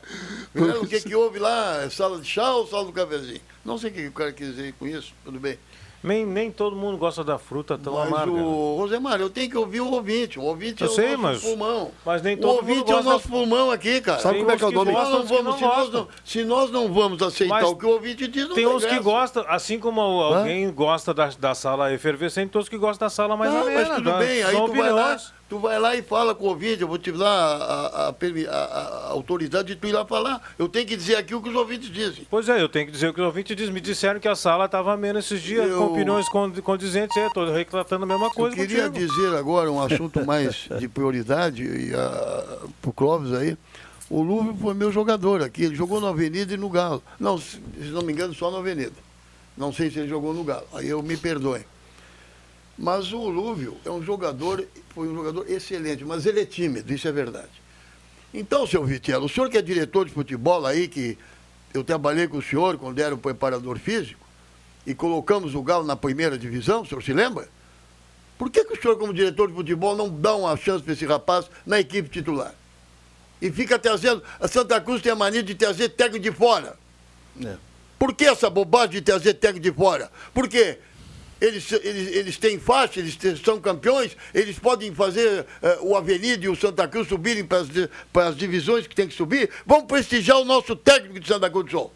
O 0.54 0.86
que, 0.86 1.00
que 1.00 1.16
houve 1.16 1.40
lá? 1.40 1.82
É 1.84 1.90
sala 1.90 2.20
de 2.20 2.28
chá 2.28 2.52
ou 2.52 2.68
sala 2.68 2.84
do 2.86 2.92
cafezinho? 2.92 3.40
Não 3.64 3.78
sei 3.78 3.90
o 3.90 3.94
que 3.94 4.08
o 4.08 4.12
cara 4.12 4.34
quis 4.34 4.48
dizer 4.48 4.74
com 4.78 4.86
isso, 4.86 5.14
tudo 5.24 5.40
bem. 5.40 5.58
Nem, 6.04 6.26
nem 6.26 6.52
todo 6.52 6.76
mundo 6.76 6.98
gosta 6.98 7.24
da 7.24 7.38
fruta 7.38 7.78
tão 7.78 7.94
mas 7.94 8.08
amarga. 8.08 8.32
O 8.32 8.78
Rosemar, 8.78 9.20
eu 9.20 9.30
tenho 9.30 9.50
que 9.50 9.58
ouvir 9.58 9.82
o 9.82 9.92
ouvinte. 9.92 10.40
O 10.40 10.44
ouvinte 10.44 10.84
eu 10.84 10.90
é 10.90 10.94
sei, 10.94 11.16
o 11.16 11.18
nosso 11.18 11.24
mas, 11.24 11.42
pulmão. 11.42 11.92
Mas 12.06 12.22
nem 12.22 12.38
todo 12.38 12.52
o 12.52 12.56
ouvinte 12.58 12.92
é 12.92 12.96
o 12.96 13.04
nosso 13.04 13.28
pulmão 13.28 13.72
aqui, 13.72 14.00
cara. 14.02 14.20
Sabe 14.20 14.40
como 14.40 14.52
é 14.52 14.58
que 14.58 14.64
é 14.64 14.68
o 14.68 14.72
nome? 14.72 14.92
Nós 14.92 15.10
não 15.10 15.24
vamos, 15.26 15.56
se, 15.56 15.62
nós 15.62 15.90
não, 15.92 16.08
se 16.24 16.44
nós 16.44 16.72
não 16.72 16.94
vamos 16.94 17.22
aceitar 17.22 17.62
mas 17.62 17.70
o 17.70 17.76
que 17.76 17.86
o 17.86 17.90
ouvinte 17.90 18.28
diz, 18.28 18.48
não 18.48 18.56
tem 18.56 18.68
uns 18.68 18.86
que 18.86 19.00
gostam, 19.00 19.44
assim 19.48 19.80
como 19.80 20.00
alguém 20.02 20.72
gosta 20.72 21.14
da, 21.14 21.30
da 21.40 21.56
sala 21.56 21.92
efervescente, 21.92 22.52
tem 22.52 22.62
uns 22.62 22.70
que 22.70 22.78
gostam 22.78 23.08
da 23.08 23.10
sala 23.10 23.36
mais 23.36 23.52
não, 23.52 23.62
amena. 23.62 23.80
Mas 23.80 23.96
tudo 23.96 24.14
bem, 24.14 24.44
aí 24.44 24.56
tu 24.56 24.74
vai 24.74 24.92
lá 24.92 25.18
Tu 25.50 25.58
vai 25.60 25.80
lá 25.80 25.96
e 25.96 26.02
fala 26.02 26.36
com 26.36 26.46
o 26.46 26.50
ouvinte, 26.50 26.82
eu 26.82 26.88
vou 26.90 26.98
te 26.98 27.10
dar 27.10 27.26
a, 27.26 28.10
a, 28.10 28.10
a, 28.10 28.54
a, 28.54 29.08
autoridade 29.12 29.70
de 29.70 29.76
tu 29.76 29.88
ir 29.88 29.94
lá 29.94 30.06
falar. 30.06 30.42
Eu 30.60 30.68
tenho 30.68 30.86
que 30.86 30.96
dizer 30.98 31.16
aqui 31.16 31.34
o 31.34 31.42
que 31.42 31.48
os 31.48 31.56
ouvintes 31.56 31.90
dizem. 31.90 32.28
Pois 32.30 32.50
é, 32.50 32.62
eu 32.62 32.68
tenho 32.68 32.88
que 32.88 32.92
dizer 32.92 33.08
o 33.08 33.14
que 33.14 33.22
os 33.22 33.26
ouvintes 33.26 33.56
dizem. 33.56 33.74
Me 33.74 33.80
disseram 33.80 34.20
que 34.20 34.28
a 34.28 34.36
sala 34.36 34.66
estava 34.66 34.94
amena 34.94 35.20
esses 35.20 35.42
dias, 35.42 35.70
eu... 35.70 35.78
com 35.78 35.86
opiniões 35.86 36.28
condizentes. 36.62 37.16
É, 37.16 37.28
estou 37.28 37.50
retratando 37.50 38.04
a 38.04 38.08
mesma 38.08 38.30
coisa. 38.30 38.58
Eu 38.58 38.68
queria 38.68 38.90
contigo. 38.90 39.08
dizer 39.08 39.38
agora 39.38 39.72
um 39.72 39.82
assunto 39.82 40.26
mais 40.26 40.68
de 40.78 40.88
prioridade 40.90 41.66
para 42.82 42.90
o 42.90 42.94
Clóvis 42.94 43.32
aí. 43.34 43.58
O 44.10 44.22
Louvre 44.22 44.54
foi 44.60 44.74
meu 44.74 44.92
jogador 44.92 45.42
aqui. 45.42 45.64
Ele 45.64 45.76
jogou 45.76 46.02
na 46.02 46.10
Avenida 46.10 46.54
e 46.54 46.58
no 46.58 46.70
Galo. 46.70 47.02
Não, 47.18 47.38
se 47.38 47.62
não 47.94 48.02
me 48.02 48.12
engano, 48.12 48.34
só 48.34 48.52
na 48.52 48.58
Avenida. 48.58 48.94
Não 49.56 49.72
sei 49.72 49.90
se 49.90 50.00
ele 50.00 50.10
jogou 50.10 50.34
no 50.34 50.44
Galo. 50.44 50.68
Aí 50.74 50.90
eu 50.90 51.02
me 51.02 51.16
perdoe. 51.16 51.66
Mas 52.78 53.12
o 53.12 53.28
Lúvio 53.28 53.78
é 53.84 53.90
um 53.90 54.04
jogador, 54.04 54.66
foi 54.90 55.08
um 55.08 55.16
jogador 55.16 55.50
excelente, 55.50 56.06
mas 56.06 56.26
ele 56.26 56.42
é 56.42 56.46
tímido, 56.46 56.94
isso 56.94 57.08
é 57.08 57.12
verdade. 57.12 57.50
Então, 58.34 58.68
seu 58.68 58.84
Vitello, 58.86 59.26
o 59.26 59.30
senhor 59.30 59.50
que 59.50 59.58
é 59.58 59.62
diretor 59.62 60.06
de 60.06 60.12
futebol 60.12 60.66
aí, 60.66 60.88
que 60.88 61.18
eu 61.74 61.84
trabalhei 61.84 62.28
com 62.28 62.38
o 62.38 62.42
senhor 62.42 62.78
quando 62.78 63.00
era 63.00 63.16
o 63.16 63.18
preparador 63.18 63.80
físico, 63.80 64.28
e 64.86 64.94
colocamos 64.94 65.56
o 65.56 65.62
Galo 65.62 65.86
na 65.86 65.96
primeira 65.96 66.38
divisão, 66.38 66.82
o 66.84 66.86
senhor 66.86 67.02
se 67.02 67.14
lembra? 67.14 67.50
Por 68.38 68.52
que, 68.52 68.64
que 68.64 68.74
o 68.74 68.82
senhor, 68.82 68.98
como 68.98 69.14
diretor 69.14 69.48
de 69.48 69.56
futebol, 69.56 69.96
não 69.96 70.10
dá 70.10 70.36
uma 70.36 70.56
chance 70.56 70.84
para 70.84 70.94
esse 70.94 71.06
rapaz 71.06 71.50
na 71.66 71.80
equipe 71.80 72.08
titular? 72.08 72.54
E 73.42 73.52
fica 73.52 73.80
trazendo. 73.80 74.22
A 74.40 74.48
Santa 74.48 74.80
Cruz 74.80 75.02
tem 75.02 75.12
a 75.12 75.16
mania 75.16 75.42
de 75.42 75.56
trazer 75.56 75.90
técnico 75.90 76.24
de 76.24 76.32
fora. 76.32 76.78
É. 77.44 77.56
Por 77.98 78.14
que 78.14 78.26
essa 78.26 78.50
bobagem 78.50 78.92
de 78.92 79.02
trazer 79.02 79.34
técnico 79.36 79.64
de 79.64 79.72
fora? 79.72 80.12
Por 80.34 80.48
quê? 80.48 80.78
Eles, 81.40 81.72
eles, 81.72 82.16
eles 82.16 82.38
têm 82.38 82.60
faixa, 82.60 83.00
eles 83.00 83.18
são 83.44 83.60
campeões, 83.60 84.16
eles 84.34 84.58
podem 84.60 84.94
fazer 84.94 85.42
uh, 85.42 85.88
o 85.88 85.96
Avenida 85.96 86.46
e 86.46 86.50
o 86.50 86.56
Santa 86.56 86.88
Cruz 86.88 87.08
subirem 87.08 87.46
para 87.46 88.28
as 88.28 88.36
divisões 88.36 88.88
que 88.88 88.96
tem 88.96 89.08
que 89.08 89.14
subir. 89.14 89.50
Vamos 89.66 89.86
prestigiar 89.86 90.40
o 90.40 90.46
nosso 90.46 90.76
técnico 90.76 91.20
de 91.20 91.28
Santa 91.28 91.50
Cruz 91.50 91.66
do 91.66 91.72
Sul. 91.72 91.92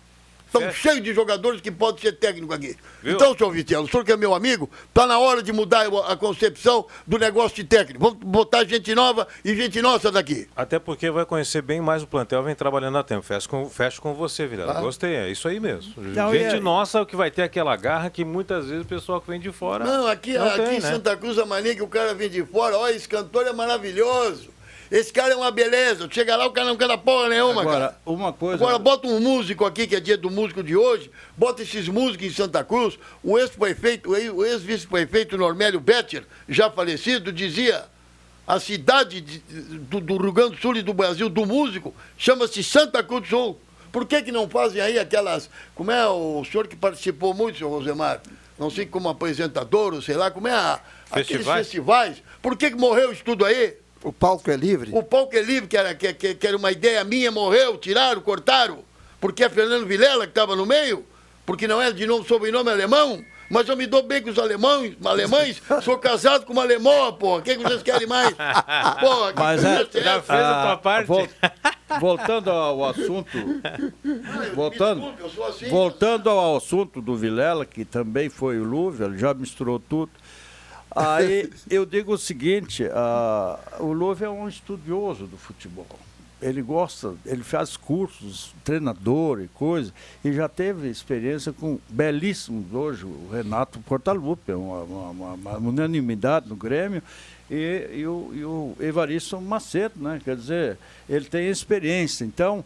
Estão 0.51 0.63
é. 0.63 0.71
cheios 0.73 1.01
de 1.01 1.13
jogadores 1.13 1.61
que 1.61 1.71
podem 1.71 2.01
ser 2.01 2.11
técnico 2.11 2.53
aqui. 2.53 2.75
Viu? 3.01 3.15
Então, 3.15 3.33
senhor 3.37 3.51
Vitello, 3.51 3.85
o 3.85 3.89
senhor 3.89 4.03
que 4.03 4.11
é 4.11 4.17
meu 4.17 4.35
amigo, 4.35 4.69
está 4.89 5.07
na 5.07 5.17
hora 5.17 5.41
de 5.41 5.53
mudar 5.53 5.87
a 6.07 6.17
concepção 6.17 6.85
do 7.07 7.17
negócio 7.17 7.55
de 7.55 7.63
técnico. 7.63 8.01
Vamos 8.01 8.19
botar 8.19 8.65
gente 8.65 8.93
nova 8.93 9.25
e 9.45 9.55
gente 9.55 9.81
nossa 9.81 10.11
daqui. 10.11 10.49
Até 10.53 10.77
porque 10.77 11.09
vai 11.09 11.25
conhecer 11.25 11.61
bem 11.61 11.79
mais 11.79 12.03
o 12.03 12.07
plantel, 12.07 12.43
vem 12.43 12.53
trabalhando 12.53 12.97
há 12.97 13.03
tempo. 13.03 13.21
Fecho 13.21 13.47
com, 13.47 13.69
fecho 13.69 14.01
com 14.01 14.13
você, 14.13 14.45
Vilela. 14.45 14.77
Ah. 14.77 14.81
Gostei, 14.81 15.15
é 15.15 15.29
isso 15.29 15.47
aí 15.47 15.57
mesmo. 15.57 15.93
Não, 15.95 16.33
gente 16.33 16.55
é... 16.55 16.59
nossa 16.59 17.05
que 17.05 17.15
vai 17.15 17.31
ter 17.31 17.43
aquela 17.43 17.77
garra 17.77 18.09
que 18.09 18.25
muitas 18.25 18.67
vezes 18.67 18.83
o 18.83 18.87
pessoal 18.87 19.21
que 19.21 19.29
vem 19.29 19.39
de 19.39 19.53
fora. 19.53 19.85
Não, 19.85 20.05
aqui, 20.05 20.33
não 20.33 20.47
aqui 20.47 20.65
tem, 20.65 20.77
em 20.79 20.81
né? 20.81 20.91
Santa 20.91 21.15
Cruz, 21.15 21.39
a 21.39 21.45
mania 21.45 21.73
que 21.73 21.81
o 21.81 21.87
cara 21.87 22.13
vem 22.13 22.29
de 22.29 22.43
fora, 22.43 22.77
olha, 22.77 22.93
esse 22.93 23.07
cantor 23.07 23.47
é 23.47 23.53
maravilhoso. 23.53 24.49
Esse 24.91 25.13
cara 25.13 25.31
é 25.31 25.35
uma 25.37 25.49
beleza. 25.51 26.05
Chega 26.11 26.35
lá, 26.35 26.45
o 26.45 26.51
cara 26.51 26.67
não 26.67 26.75
canta 26.75 26.97
porra 26.97 27.29
nenhuma, 27.29 27.61
Agora, 27.61 27.79
cara. 27.79 27.97
uma 28.05 28.33
coisa... 28.33 28.55
Agora, 28.55 28.77
bota 28.77 29.07
um 29.07 29.21
músico 29.21 29.63
aqui, 29.63 29.87
que 29.87 29.95
é 29.95 30.01
dia 30.01 30.17
do 30.17 30.29
músico 30.29 30.61
de 30.61 30.75
hoje, 30.75 31.09
bota 31.37 31.61
esses 31.61 31.87
músicos 31.87 32.27
em 32.27 32.29
Santa 32.29 32.61
Cruz. 32.61 32.99
O 33.23 33.39
ex-prefeito, 33.39 34.11
o 34.11 34.45
ex-vice-prefeito 34.45 35.37
Normélio 35.37 35.79
Betcher, 35.79 36.25
já 36.49 36.69
falecido, 36.69 37.31
dizia 37.31 37.85
a 38.45 38.59
cidade 38.59 39.21
de, 39.21 39.39
do, 39.39 40.01
do, 40.01 40.17
Rio 40.17 40.33
Grande 40.33 40.55
do 40.55 40.61
Sul 40.61 40.75
e 40.75 40.81
do 40.81 40.93
Brasil 40.93 41.29
do 41.29 41.45
músico 41.45 41.95
chama-se 42.17 42.61
Santa 42.61 43.01
Cruz 43.01 43.21
do 43.21 43.27
Sul. 43.29 43.61
Por 43.93 44.05
que, 44.05 44.21
que 44.21 44.31
não 44.31 44.49
fazem 44.49 44.81
aí 44.81 44.99
aquelas. 44.99 45.49
Como 45.73 45.89
é 45.89 46.05
o 46.05 46.43
senhor 46.43 46.67
que 46.67 46.75
participou 46.75 47.33
muito, 47.33 47.57
senhor 47.57 47.69
Rosemar? 47.69 48.21
Não 48.59 48.69
sei 48.69 48.85
como 48.85 49.07
apresentador, 49.07 49.93
ou 49.93 50.01
sei 50.01 50.15
lá, 50.15 50.29
como 50.29 50.49
é 50.49 50.53
a, 50.53 50.81
festivais? 51.13 51.25
aqueles 51.25 51.47
festivais. 51.47 52.23
Por 52.41 52.57
que, 52.57 52.71
que 52.71 52.77
morreu 52.77 53.13
isso 53.13 53.23
tudo 53.23 53.45
aí? 53.45 53.80
O 54.03 54.11
palco 54.11 54.49
é 54.49 54.55
livre? 54.55 54.89
O 54.93 55.03
palco 55.03 55.35
é 55.35 55.41
livre, 55.41 55.67
que 55.67 55.77
era, 55.77 55.93
que, 55.93 56.13
que 56.13 56.47
era 56.47 56.57
uma 56.57 56.71
ideia 56.71 57.03
minha, 57.03 57.31
morreu, 57.31 57.77
tiraram, 57.77 58.21
cortaram. 58.21 58.79
Porque 59.19 59.43
é 59.43 59.49
Fernando 59.49 59.85
Vilela 59.85 60.25
que 60.25 60.31
estava 60.31 60.55
no 60.55 60.65
meio, 60.65 61.05
porque 61.45 61.67
não 61.67 61.81
é 61.81 61.91
de 61.91 62.07
novo 62.07 62.27
sobrenome 62.27 62.71
alemão. 62.71 63.23
Mas 63.51 63.67
eu 63.67 63.75
me 63.75 63.85
dou 63.85 64.01
bem 64.01 64.21
com 64.21 64.29
os 64.29 64.39
alemães, 64.39 64.95
alemães, 65.03 65.61
sou 65.83 65.97
casado 65.97 66.45
com 66.45 66.53
uma 66.53 66.61
alemã, 66.61 67.11
pô. 67.11 67.37
O 67.37 67.41
que, 67.41 67.57
que 67.57 67.61
vocês 67.61 67.83
querem 67.83 68.07
mais? 68.07 68.29
Pô, 68.31 69.33
mas 69.35 69.61
é, 69.63 69.85
já 70.01 70.21
fez 70.21 70.39
a 70.39 70.63
tua 70.63 70.77
parte. 70.77 71.07
voltando 71.99 72.49
ao 72.49 72.85
assunto. 72.85 73.37
voltando, 74.55 75.11
desculpe, 75.21 75.49
assim, 75.49 75.69
voltando 75.69 76.29
ao 76.29 76.55
assunto 76.55 77.01
do 77.01 77.13
Vilela, 77.17 77.65
que 77.65 77.83
também 77.83 78.29
foi 78.29 78.57
o 78.57 78.93
ele 79.03 79.17
já 79.17 79.33
misturou 79.33 79.79
tudo. 79.79 80.11
Aí 80.95 81.49
eu 81.69 81.85
digo 81.85 82.13
o 82.13 82.17
seguinte: 82.17 82.83
uh, 82.83 83.83
o 83.83 83.93
Louve 83.93 84.25
é 84.25 84.29
um 84.29 84.47
estudioso 84.47 85.25
do 85.25 85.37
futebol. 85.37 85.87
Ele 86.41 86.61
gosta, 86.61 87.13
ele 87.23 87.43
faz 87.43 87.77
cursos, 87.77 88.53
treinador 88.63 89.41
e 89.41 89.47
coisa, 89.47 89.93
e 90.25 90.33
já 90.33 90.49
teve 90.49 90.89
experiência 90.89 91.53
com 91.53 91.77
belíssimos 91.87 92.73
hoje, 92.73 93.05
o 93.05 93.29
Renato 93.31 93.79
Portaluppi, 93.81 94.51
é 94.51 94.55
uma, 94.55 94.81
uma, 94.81 95.33
uma, 95.33 95.57
unanimidade 95.57 96.49
no 96.49 96.55
Grêmio, 96.55 97.03
e, 97.47 97.89
e, 97.93 98.07
o, 98.07 98.31
e 98.33 98.43
o 98.43 98.75
Evaristo 98.79 99.39
Macedo, 99.39 100.01
né? 100.01 100.19
Quer 100.23 100.35
dizer, 100.35 100.79
ele 101.07 101.25
tem 101.25 101.47
experiência. 101.47 102.25
Então, 102.25 102.65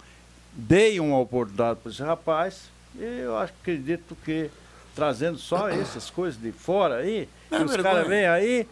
dei 0.53 0.97
uma 0.97 1.19
oportunidade 1.19 1.79
para 1.81 1.91
esse 1.91 2.01
rapaz, 2.01 2.69
Eu 2.97 3.37
acho, 3.37 3.51
acredito 3.61 4.15
que 4.23 4.49
trazendo 4.95 5.37
só 5.37 5.67
essas 5.67 6.09
coisas 6.09 6.41
de 6.41 6.51
fora 6.51 6.97
aí, 6.97 7.27
É 7.51 7.57
que 7.57 7.63
os 7.63 7.75
caras 7.75 8.07
vêm 8.07 8.25
aí, 8.25 8.67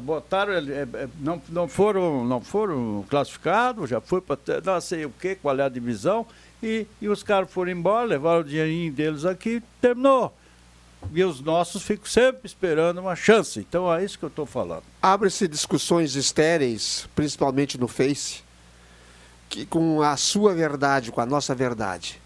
botaram, 0.00 0.54
é, 0.54 0.58
é, 0.58 1.08
não, 1.20 1.40
não, 1.48 1.68
foram, 1.68 2.24
não 2.24 2.40
foram 2.40 3.04
classificados, 3.08 3.88
já 3.88 4.00
foi 4.00 4.20
para 4.20 4.38
não 4.64 4.80
sei 4.80 5.04
o 5.04 5.10
que, 5.10 5.36
qual 5.36 5.58
é 5.58 5.62
a 5.62 5.68
divisão, 5.68 6.26
e, 6.62 6.86
e 7.00 7.08
os 7.08 7.22
caras 7.22 7.50
foram 7.50 7.70
embora, 7.70 8.06
levaram 8.06 8.40
o 8.40 8.44
dinheirinho 8.44 8.92
deles 8.92 9.24
aqui, 9.24 9.62
terminou. 9.80 10.34
E 11.12 11.24
os 11.24 11.40
nossos 11.40 11.82
ficam 11.82 12.06
sempre 12.06 12.46
esperando 12.46 12.98
uma 12.98 13.16
chance. 13.16 13.58
Então 13.58 13.92
é 13.92 14.04
isso 14.04 14.16
que 14.16 14.24
eu 14.24 14.28
estou 14.28 14.46
falando. 14.46 14.84
Abre-se 15.02 15.48
discussões 15.48 16.14
estéreis, 16.14 17.08
principalmente 17.16 17.76
no 17.76 17.88
Face, 17.88 18.44
que 19.48 19.66
com 19.66 20.00
a 20.00 20.16
sua 20.16 20.54
verdade, 20.54 21.10
com 21.10 21.20
a 21.20 21.26
nossa 21.26 21.56
verdade. 21.56 22.21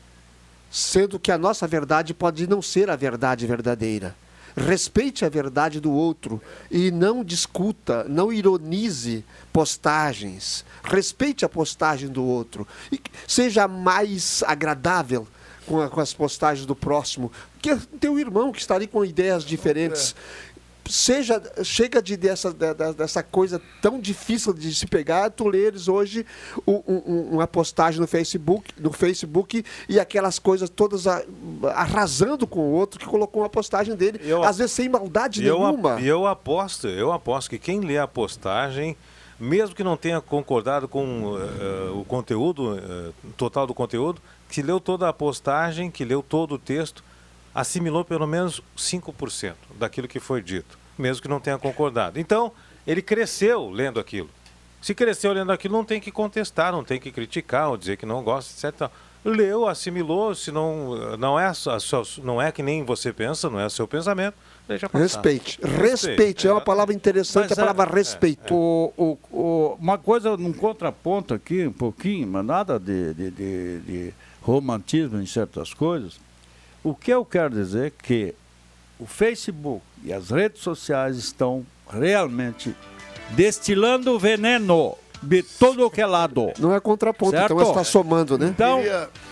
Sendo 0.70 1.18
que 1.18 1.30
a 1.32 1.38
nossa 1.38 1.66
verdade 1.66 2.12
pode 2.12 2.46
não 2.46 2.60
ser 2.60 2.90
a 2.90 2.96
verdade 2.96 3.46
verdadeira. 3.46 4.14
Respeite 4.56 5.22
a 5.24 5.28
verdade 5.28 5.80
do 5.80 5.92
outro 5.92 6.40
e 6.70 6.90
não 6.90 7.22
discuta, 7.22 8.04
não 8.08 8.32
ironize 8.32 9.22
postagens. 9.52 10.64
Respeite 10.82 11.44
a 11.44 11.48
postagem 11.48 12.08
do 12.08 12.24
outro. 12.24 12.66
E 12.90 12.98
seja 13.26 13.68
mais 13.68 14.42
agradável 14.46 15.28
com, 15.66 15.80
a- 15.82 15.90
com 15.90 16.00
as 16.00 16.14
postagens 16.14 16.64
do 16.66 16.74
próximo. 16.74 17.30
Que 17.60 17.70
é 17.70 17.78
teu 18.00 18.18
irmão 18.18 18.50
que 18.52 18.58
está 18.60 18.74
ali 18.76 18.86
com 18.86 19.04
ideias 19.04 19.44
diferentes 19.44 20.14
seja 20.88 21.42
chega 21.64 22.00
de 22.02 22.16
dessa, 22.16 22.52
da- 22.52 22.92
dessa 22.92 23.22
coisa 23.22 23.60
tão 23.82 23.98
difícil 24.00 24.52
de 24.52 24.74
se 24.74 24.86
pegar, 24.86 25.30
tu 25.30 25.48
leres 25.48 25.88
hoje 25.88 26.24
um- 26.66 26.82
um- 26.86 27.28
uma 27.34 27.46
postagem 27.46 28.00
no 28.00 28.06
Facebook, 28.06 28.70
no 28.78 28.92
Facebook 28.92 29.64
e 29.88 29.98
aquelas 30.00 30.38
coisas 30.38 30.68
todas 30.70 31.06
a- 31.06 31.22
arrasando 31.74 32.46
com 32.46 32.60
o 32.60 32.72
outro 32.72 32.98
que 33.00 33.06
colocou 33.06 33.42
uma 33.42 33.48
postagem 33.48 33.94
dele, 33.94 34.20
Eu- 34.24 34.42
às 34.44 34.58
vezes 34.58 34.72
sem 34.72 34.88
maldade 34.88 35.44
eu, 35.44 35.58
nenhuma. 35.60 36.00
e 36.00 36.06
eu 36.06 36.26
aposto, 36.26 36.86
eu 36.88 37.12
aposto 37.12 37.50
que 37.50 37.58
quem 37.58 37.80
lê 37.80 37.98
a 37.98 38.06
postagem, 38.06 38.96
mesmo 39.38 39.74
que 39.74 39.84
não 39.84 39.96
tenha 39.96 40.20
concordado 40.20 40.88
com 40.88 41.36
eh, 41.38 41.90
o 41.90 42.04
conteúdo, 42.04 42.78
eh, 42.78 43.10
total 43.36 43.66
do 43.66 43.74
conteúdo, 43.74 44.20
que 44.48 44.62
leu 44.62 44.80
toda 44.80 45.08
a 45.08 45.12
postagem, 45.12 45.90
que 45.90 46.04
leu 46.04 46.22
todo 46.22 46.54
o 46.54 46.58
texto, 46.58 47.02
assimilou 47.56 48.04
pelo 48.04 48.26
menos 48.26 48.62
5% 48.76 49.54
daquilo 49.78 50.06
que 50.06 50.20
foi 50.20 50.42
dito, 50.42 50.78
mesmo 50.98 51.22
que 51.22 51.28
não 51.28 51.40
tenha 51.40 51.58
concordado. 51.58 52.20
Então, 52.20 52.52
ele 52.86 53.00
cresceu 53.00 53.70
lendo 53.70 53.98
aquilo. 53.98 54.28
Se 54.82 54.94
cresceu 54.94 55.32
lendo 55.32 55.50
aquilo, 55.50 55.74
não 55.76 55.84
tem 55.84 56.00
que 56.00 56.12
contestar, 56.12 56.70
não 56.70 56.84
tem 56.84 57.00
que 57.00 57.10
criticar 57.10 57.70
ou 57.70 57.76
dizer 57.76 57.96
que 57.96 58.04
não 58.06 58.22
gosta, 58.22 58.68
etc. 58.68 58.90
Leu, 59.24 59.66
assimilou, 59.66 60.34
se 60.36 60.52
não, 60.52 61.16
não, 61.16 61.40
é, 61.40 61.46
a 61.46 61.54
sua- 61.54 62.04
não 62.22 62.40
é 62.40 62.52
que 62.52 62.62
nem 62.62 62.84
você 62.84 63.12
pensa, 63.12 63.50
não 63.50 63.58
é 63.58 63.66
o 63.66 63.70
seu 63.70 63.88
pensamento, 63.88 64.36
deixa 64.68 64.88
passar. 64.88 65.02
Respeite. 65.02 65.58
Respeite. 65.60 66.46
É 66.46 66.52
uma 66.52 66.60
palavra 66.60 66.94
interessante, 66.94 67.48
Mas 67.48 67.58
a 67.58 67.62
é- 67.62 67.66
palavra 67.66 67.92
respeito. 67.92 68.54
O, 68.54 68.92
o, 68.96 69.18
o- 69.36 69.76
uma 69.80 69.98
coisa 69.98 70.36
num 70.36 70.52
contraponto 70.52 71.34
aqui, 71.34 71.66
um 71.66 71.72
pouquinho, 71.72 72.28
mas 72.28 72.44
nada 72.44 72.78
de, 72.78 73.14
de, 73.14 73.30
de- 73.32 73.78
de 73.80 74.14
romantismo 74.42 75.20
em 75.20 75.26
certas 75.26 75.74
coisas. 75.74 76.20
O 76.86 76.94
que 76.94 77.10
eu 77.12 77.24
quero 77.24 77.50
dizer 77.50 77.86
é 77.88 77.92
que 78.00 78.32
o 78.96 79.06
Facebook 79.06 79.82
e 80.04 80.12
as 80.12 80.30
redes 80.30 80.62
sociais 80.62 81.16
estão 81.16 81.66
realmente 81.90 82.76
destilando 83.30 84.12
o 84.12 84.18
veneno 84.20 84.96
de 85.20 85.42
todo 85.42 85.90
que 85.90 86.00
é 86.00 86.06
lado. 86.06 86.52
Não 86.60 86.72
é 86.72 86.78
contraponto, 86.78 87.32
Certo? 87.32 87.54
então 87.54 87.68
está 87.70 87.82
somando, 87.82 88.38
né? 88.38 88.46
Então, 88.46 88.80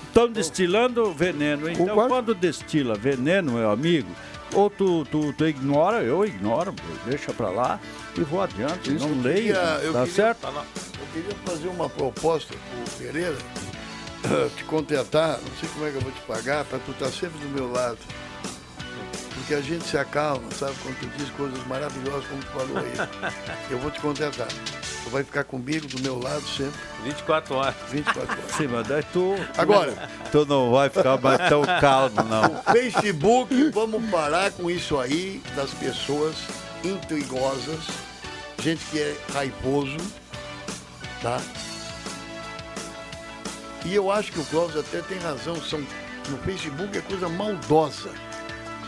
estão 0.08 0.28
destilando 0.28 1.12
veneno. 1.12 1.70
Então, 1.70 1.86
Concordo. 1.86 2.08
quando 2.08 2.34
destila 2.34 2.96
veneno, 2.96 3.52
meu 3.52 3.70
amigo, 3.70 4.08
ou 4.52 4.68
tu, 4.68 5.04
tu, 5.04 5.32
tu 5.32 5.46
ignora, 5.46 6.02
eu 6.02 6.24
ignoro, 6.24 6.74
deixa 7.06 7.32
pra 7.32 7.50
lá 7.50 7.78
e 8.18 8.20
vou 8.22 8.42
adiante, 8.42 8.90
não 8.94 9.22
leio, 9.22 9.54
tá 9.54 9.78
queria- 9.80 10.06
certo? 10.06 10.44
Eu 10.48 11.06
queria 11.12 11.36
fazer 11.44 11.68
uma 11.68 11.88
proposta 11.88 12.52
pro 12.52 12.94
Pereira, 12.98 13.36
te 14.56 14.64
contratar, 14.64 15.38
não 15.40 15.56
sei 15.60 15.68
como 15.70 15.86
é 15.86 15.90
que 15.90 15.96
eu 15.96 16.00
vou 16.00 16.12
te 16.12 16.20
pagar, 16.22 16.64
para 16.64 16.78
tu 16.78 16.92
estar 16.92 17.10
sempre 17.10 17.38
do 17.38 17.48
meu 17.48 17.70
lado. 17.70 17.98
Porque 19.34 19.54
a 19.54 19.60
gente 19.60 19.84
se 19.84 19.98
acalma, 19.98 20.50
sabe? 20.52 20.74
Quando 20.82 20.98
tu 21.00 21.06
diz 21.18 21.28
coisas 21.30 21.66
maravilhosas 21.66 22.24
como 22.26 22.40
tu 22.40 22.46
falou 22.46 22.78
aí. 22.78 23.32
Eu 23.68 23.78
vou 23.78 23.90
te 23.90 24.00
contratar. 24.00 24.46
Tu 24.46 25.10
vai 25.10 25.22
ficar 25.22 25.44
comigo 25.44 25.86
do 25.86 26.00
meu 26.00 26.18
lado 26.18 26.42
sempre, 26.48 26.80
24 27.04 27.54
horas. 27.54 27.74
24 27.90 28.32
horas. 28.32 28.44
Sim, 28.56 28.68
mas 28.68 28.86
daí 28.86 29.02
tu, 29.12 29.34
Agora, 29.58 29.92
tu 30.32 30.46
não 30.46 30.70
vai 30.70 30.88
ficar 30.88 31.20
mais 31.20 31.46
tão 31.48 31.62
calmo, 31.78 32.22
não. 32.22 32.62
Facebook, 32.72 33.70
vamos 33.70 34.08
parar 34.10 34.50
com 34.52 34.70
isso 34.70 34.98
aí 34.98 35.42
das 35.54 35.70
pessoas 35.74 36.36
intrigosas, 36.82 37.80
gente 38.62 38.82
que 38.86 38.98
é 38.98 39.16
raivoso, 39.32 39.98
tá? 41.20 41.38
E 43.84 43.94
eu 43.94 44.10
acho 44.10 44.32
que 44.32 44.40
o 44.40 44.44
Clóvis 44.44 44.76
até 44.76 45.00
tem 45.02 45.18
razão, 45.18 45.56
são, 45.56 45.80
no 46.28 46.38
Facebook 46.38 46.96
é 46.96 47.00
coisa 47.02 47.28
maldosa. 47.28 48.10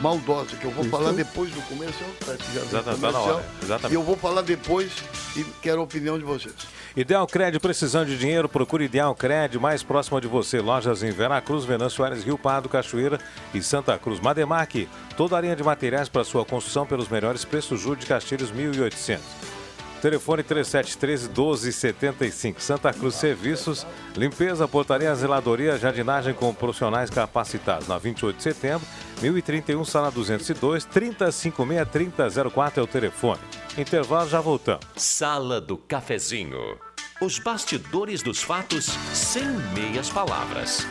Maldosa, 0.01 0.57
que 0.57 0.65
eu 0.67 0.71
vou 0.71 0.85
falar 0.85 1.13
depois 1.13 1.51
do 1.51 1.61
comercial, 1.63 2.11
parece 2.25 2.43
que 2.45 2.55
já 2.55 2.61
Exatamente, 2.61 3.01
tá 3.01 3.07
na 3.07 3.13
comercial, 3.13 3.37
hora, 3.37 3.45
exatamente. 3.63 3.93
E 3.93 3.95
eu 3.95 4.03
vou 4.03 4.17
falar 4.17 4.43
depois 4.43 4.93
e 5.37 5.45
quero 5.63 5.81
a 5.81 5.85
opinião 5.85 6.19
de 6.19 6.25
vocês. 6.25 6.55
Ideal 6.95 7.27
Cred, 7.27 7.59
precisando 7.61 8.09
de 8.09 8.19
dinheiro, 8.19 8.49
procure 8.49 8.85
Ideal 8.85 9.15
Cred, 9.15 9.59
mais 9.59 9.83
próxima 9.83 10.21
de 10.21 10.27
você. 10.27 10.61
Lojas 10.61 11.03
em 11.03 11.11
Veracruz, 11.11 11.65
Venâncio 11.65 12.05
Aires, 12.05 12.25
Rio 12.25 12.39
Pardo, 12.39 12.69
Cachoeira 12.69 13.19
e 13.55 13.63
Santa 13.63 13.99
Cruz. 13.99 14.21
Mademac, 14.21 14.89
toda 15.17 15.37
a 15.37 15.41
linha 15.41 15.57
de 15.57 15.63
materiais 15.63 16.09
para 16.09 16.25
sua 16.25 16.45
construção 16.45 16.87
pelos 16.87 17.09
melhores 17.09 17.45
preços. 17.45 17.81
Júlio 17.81 17.97
de 17.97 18.07
Castilhos, 18.07 18.53
1.800. 18.53 19.21
Telefone 20.01 20.43
3713-1275. 20.45 22.61
Santa 22.61 22.93
Cruz 22.93 23.15
Serviços, 23.15 23.87
limpeza, 24.17 24.69
portaria, 24.69 25.15
zeladoria, 25.15 25.79
jardinagem 25.79 26.35
com 26.35 26.53
profissionais 26.55 27.11
capacitados. 27.11 27.89
Na 27.89 27.99
28 27.99 28.37
de 28.37 28.43
setembro, 28.43 28.87
1031, 29.21 29.85
sala 29.85 30.11
202, 30.11 30.87
3056-3004 30.87 32.79
é 32.79 32.83
o 32.83 32.87
telefone. 32.87 33.41
Intervalo, 33.77 34.29
já 34.29 34.41
voltamos. 34.41 34.87
Sala 34.97 35.61
do 35.61 35.77
Cafezinho. 35.77 36.79
Os 37.21 37.39
bastidores 37.39 38.23
dos 38.23 38.43
fatos 38.43 38.87
sem 39.15 39.45
meias 39.75 40.11
palavras. 40.11 40.87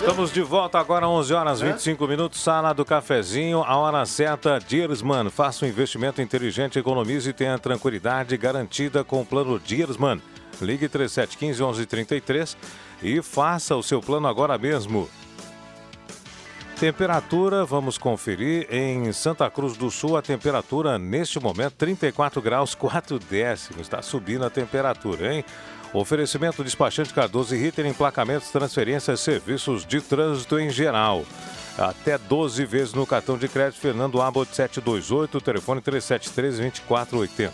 Estamos 0.00 0.32
de 0.32 0.40
volta 0.40 0.78
agora, 0.78 1.06
11 1.06 1.34
horas 1.34 1.60
25 1.60 2.08
minutos, 2.08 2.40
sala 2.40 2.72
do 2.72 2.86
cafezinho, 2.86 3.62
a 3.62 3.76
hora 3.76 4.06
certa, 4.06 4.58
Diersman. 4.58 5.28
Faça 5.28 5.66
um 5.66 5.68
investimento 5.68 6.22
inteligente, 6.22 6.78
economize 6.78 7.28
e 7.28 7.34
tenha 7.34 7.58
tranquilidade 7.58 8.34
garantida 8.38 9.04
com 9.04 9.20
o 9.20 9.26
plano 9.26 9.60
Diersman. 9.60 10.18
Ligue 10.58 10.88
3715 10.88 11.62
1133 11.62 12.56
e 13.02 13.20
faça 13.20 13.76
o 13.76 13.82
seu 13.82 14.00
plano 14.00 14.26
agora 14.26 14.56
mesmo. 14.56 15.06
Temperatura, 16.80 17.66
vamos 17.66 17.98
conferir. 17.98 18.66
Em 18.70 19.12
Santa 19.12 19.50
Cruz 19.50 19.76
do 19.76 19.90
Sul, 19.90 20.16
a 20.16 20.22
temperatura 20.22 20.98
neste 20.98 21.38
momento 21.38 21.74
34 21.74 22.40
graus 22.40 22.74
4 22.74 23.18
décimos. 23.18 23.82
Está 23.82 24.00
subindo 24.00 24.46
a 24.46 24.50
temperatura, 24.50 25.34
hein? 25.34 25.44
Oferecimento 25.92 26.62
despachante 26.62 27.12
Cardoso 27.12 27.54
e 27.54 27.58
Ritter, 27.58 27.84
emplacamentos, 27.84 28.50
transferências, 28.50 29.20
serviços 29.20 29.84
de 29.84 30.00
trânsito 30.00 30.58
em 30.58 30.70
geral. 30.70 31.24
Até 31.76 32.16
12 32.16 32.64
vezes 32.64 32.94
no 32.94 33.06
cartão 33.06 33.36
de 33.36 33.48
crédito 33.48 33.80
Fernando 33.80 34.20
Abbott 34.20 34.54
728, 34.54 35.40
telefone 35.40 35.80
3713-2480. 35.80 37.50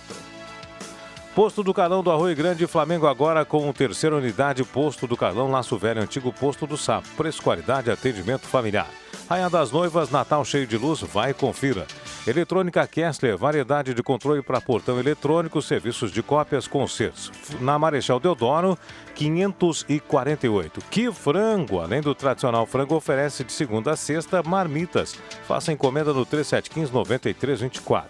Posto 1.34 1.62
do 1.62 1.74
Carlão 1.74 2.02
do 2.02 2.10
Arroio 2.10 2.34
Grande, 2.34 2.66
Flamengo 2.66 3.06
agora 3.06 3.44
com 3.44 3.70
terceira 3.72 4.16
unidade, 4.16 4.64
Posto 4.64 5.06
do 5.06 5.16
Carlão, 5.16 5.50
Laço 5.50 5.76
Velho, 5.76 6.02
antigo 6.02 6.32
Posto 6.32 6.66
do 6.66 6.76
Sapo. 6.76 7.08
Preço, 7.16 7.42
qualidade, 7.42 7.90
atendimento 7.90 8.46
familiar. 8.46 8.88
Rainha 9.28 9.50
das 9.50 9.72
Noivas, 9.72 10.08
Natal 10.08 10.44
cheio 10.44 10.68
de 10.68 10.78
luz, 10.78 11.00
vai 11.00 11.32
e 11.32 11.34
confira. 11.34 11.84
Eletrônica 12.24 12.86
Kessler, 12.86 13.36
variedade 13.36 13.92
de 13.92 14.00
controle 14.00 14.40
para 14.40 14.60
portão 14.60 15.00
eletrônico, 15.00 15.60
serviços 15.60 16.12
de 16.12 16.22
cópias, 16.22 16.68
concertos. 16.68 17.32
Na 17.60 17.76
Marechal 17.76 18.20
Deodoro, 18.20 18.78
548. 19.16 20.80
Que 20.90 21.10
frango! 21.12 21.80
Além 21.80 22.00
do 22.00 22.14
tradicional 22.14 22.66
frango, 22.66 22.94
oferece 22.94 23.42
de 23.42 23.52
segunda 23.52 23.92
a 23.92 23.96
sexta 23.96 24.44
marmitas. 24.44 25.16
Faça 25.46 25.72
encomenda 25.72 26.12
no 26.12 26.24
3715-9324. 26.24 28.04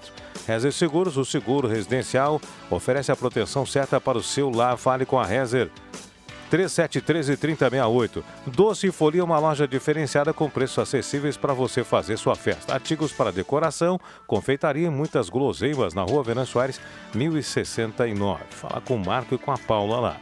Rezer 0.46 0.72
Seguros, 0.72 1.16
o 1.16 1.24
seguro 1.24 1.66
residencial, 1.66 2.38
oferece 2.70 3.10
a 3.10 3.16
proteção 3.16 3.64
certa 3.64 3.98
para 3.98 4.18
o 4.18 4.22
seu 4.22 4.50
lar. 4.50 4.76
Fale 4.76 5.06
com 5.06 5.18
a 5.18 5.24
Rezer 5.24 5.70
3713-3068. 6.50 8.22
Doce 8.46 8.88
e 8.88 8.92
Folia, 8.92 9.24
uma 9.24 9.38
loja 9.38 9.66
diferenciada 9.66 10.32
com 10.32 10.48
preços 10.48 10.78
acessíveis 10.78 11.36
para 11.36 11.52
você 11.52 11.82
fazer 11.84 12.16
sua 12.16 12.34
festa. 12.34 12.72
Artigos 12.72 13.12
para 13.12 13.32
decoração, 13.32 13.98
confeitaria 14.26 14.86
e 14.86 14.90
muitas 14.90 15.28
guloseimas 15.28 15.94
na 15.94 16.02
rua 16.02 16.22
Venâncio 16.22 16.60
Aires, 16.60 16.80
1069. 17.14 18.44
Fala 18.50 18.80
com 18.80 18.96
o 18.96 19.04
Marco 19.04 19.34
e 19.34 19.38
com 19.38 19.52
a 19.52 19.58
Paula 19.58 20.00
lá. 20.00 20.16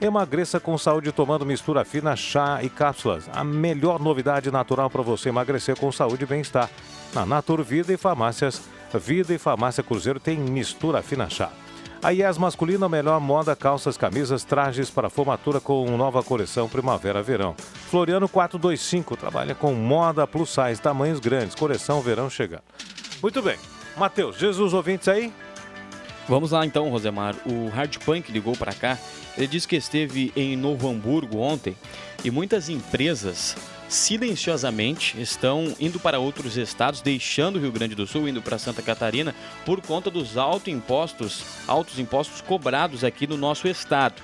Emagreça 0.00 0.58
com 0.58 0.76
saúde 0.76 1.12
tomando 1.12 1.46
mistura 1.46 1.84
fina, 1.84 2.16
chá 2.16 2.58
e 2.60 2.68
cápsulas. 2.68 3.30
A 3.32 3.44
melhor 3.44 4.00
novidade 4.00 4.50
natural 4.50 4.90
para 4.90 5.00
você 5.00 5.28
emagrecer 5.28 5.78
com 5.78 5.92
saúde 5.92 6.24
e 6.24 6.26
bem-estar. 6.26 6.68
Na 7.14 7.24
Natur 7.24 7.62
Vida 7.62 7.92
e 7.92 7.96
Farmácias, 7.96 8.62
Vida 8.92 9.32
e 9.32 9.38
Farmácia 9.38 9.82
Cruzeiro 9.82 10.18
tem 10.18 10.36
mistura 10.38 11.02
fina 11.02 11.30
chá. 11.30 11.52
A 12.02 12.12
IES 12.12 12.36
Masculina, 12.36 12.88
melhor 12.88 13.20
moda, 13.20 13.54
calças, 13.54 13.96
camisas, 13.96 14.42
trajes 14.42 14.90
para 14.90 15.08
formatura 15.08 15.60
com 15.60 15.86
nova 15.96 16.20
coleção 16.20 16.68
Primavera-Verão. 16.68 17.54
Floriano 17.56 18.28
425 18.28 19.16
trabalha 19.16 19.54
com 19.54 19.72
moda 19.72 20.26
plus 20.26 20.50
size, 20.50 20.82
tamanhos 20.82 21.20
grandes, 21.20 21.54
coleção 21.54 22.00
verão 22.00 22.28
chegando. 22.28 22.64
Muito 23.22 23.40
bem. 23.40 23.56
Matheus, 23.96 24.36
Jesus 24.36 24.72
ouvintes 24.72 25.06
aí? 25.06 25.32
Vamos 26.28 26.52
lá 26.52 26.64
então, 26.64 26.88
Rosemar. 26.88 27.34
O 27.44 27.68
Hard 27.68 27.98
Punk 27.98 28.30
ligou 28.30 28.56
para 28.56 28.72
cá. 28.72 28.98
Ele 29.36 29.46
disse 29.46 29.66
que 29.66 29.76
esteve 29.76 30.32
em 30.36 30.56
Novo 30.56 30.88
Hamburgo 30.88 31.38
ontem 31.38 31.76
e 32.24 32.30
muitas 32.30 32.68
empresas 32.68 33.56
silenciosamente 33.88 35.20
estão 35.20 35.74
indo 35.78 36.00
para 36.00 36.18
outros 36.18 36.56
estados, 36.56 37.02
deixando 37.02 37.56
o 37.56 37.60
Rio 37.60 37.72
Grande 37.72 37.94
do 37.94 38.06
Sul, 38.06 38.26
indo 38.26 38.40
para 38.40 38.58
Santa 38.58 38.80
Catarina, 38.80 39.34
por 39.66 39.82
conta 39.82 40.10
dos 40.10 40.38
altos 40.38 40.72
impostos, 40.72 41.44
altos 41.68 41.98
impostos 41.98 42.40
cobrados 42.40 43.04
aqui 43.04 43.26
no 43.26 43.36
nosso 43.36 43.68
estado. 43.68 44.22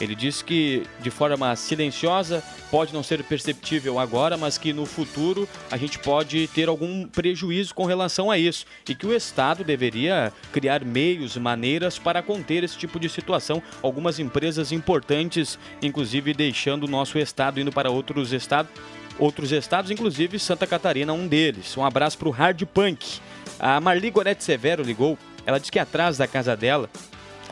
Ele 0.00 0.14
disse 0.14 0.42
que 0.42 0.84
de 1.00 1.10
forma 1.10 1.54
silenciosa 1.54 2.42
pode 2.70 2.94
não 2.94 3.02
ser 3.02 3.22
perceptível 3.22 3.98
agora, 3.98 4.36
mas 4.36 4.56
que 4.56 4.72
no 4.72 4.86
futuro 4.86 5.46
a 5.70 5.76
gente 5.76 5.98
pode 5.98 6.48
ter 6.48 6.68
algum 6.68 7.06
prejuízo 7.06 7.74
com 7.74 7.84
relação 7.84 8.30
a 8.30 8.38
isso 8.38 8.64
e 8.88 8.94
que 8.94 9.06
o 9.06 9.14
Estado 9.14 9.62
deveria 9.62 10.32
criar 10.52 10.84
meios, 10.84 11.36
maneiras 11.36 11.98
para 11.98 12.22
conter 12.22 12.64
esse 12.64 12.78
tipo 12.78 12.98
de 12.98 13.08
situação. 13.08 13.62
Algumas 13.82 14.18
empresas 14.18 14.72
importantes, 14.72 15.58
inclusive 15.82 16.32
deixando 16.32 16.84
o 16.84 16.90
nosso 16.90 17.18
estado 17.18 17.60
indo 17.60 17.70
para 17.70 17.90
outros 17.90 18.32
estados, 18.32 18.72
outros 19.18 19.52
estados, 19.52 19.90
inclusive 19.90 20.38
Santa 20.38 20.66
Catarina, 20.66 21.12
um 21.12 21.28
deles. 21.28 21.76
Um 21.76 21.84
abraço 21.84 22.16
para 22.16 22.28
o 22.28 22.32
Hard 22.32 22.64
Punk. 22.66 23.20
A 23.58 23.78
Marli 23.80 24.10
Gorete 24.10 24.42
Severo 24.42 24.82
ligou. 24.82 25.18
Ela 25.44 25.58
disse 25.58 25.72
que 25.72 25.78
atrás 25.78 26.16
da 26.16 26.26
casa 26.26 26.56
dela 26.56 26.88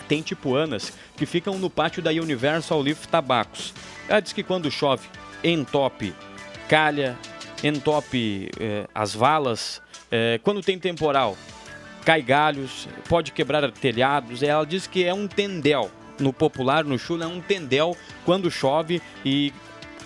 tem 0.08 0.22
tipuanas 0.22 0.92
que 1.16 1.26
ficam 1.26 1.58
no 1.58 1.68
pátio 1.68 2.02
da 2.02 2.10
Universal 2.10 2.80
Leaf 2.80 3.06
Tabacos. 3.06 3.74
Ela 4.08 4.20
diz 4.20 4.32
que 4.32 4.42
quando 4.42 4.70
chove, 4.70 5.06
entope 5.44 6.14
calha, 6.68 7.18
entope 7.64 8.50
eh, 8.60 8.86
as 8.94 9.14
valas. 9.14 9.80
Eh, 10.10 10.38
quando 10.44 10.60
tem 10.62 10.78
temporal, 10.78 11.36
cai 12.04 12.22
galhos, 12.22 12.86
pode 13.08 13.32
quebrar 13.32 13.68
telhados. 13.72 14.42
Ela 14.42 14.64
diz 14.64 14.86
que 14.86 15.04
é 15.04 15.14
um 15.14 15.26
tendel. 15.26 15.90
No 16.20 16.32
popular, 16.32 16.84
no 16.84 16.98
chula, 16.98 17.24
é 17.24 17.28
um 17.28 17.40
tendel 17.40 17.96
quando 18.24 18.50
chove 18.50 19.00
e 19.24 19.52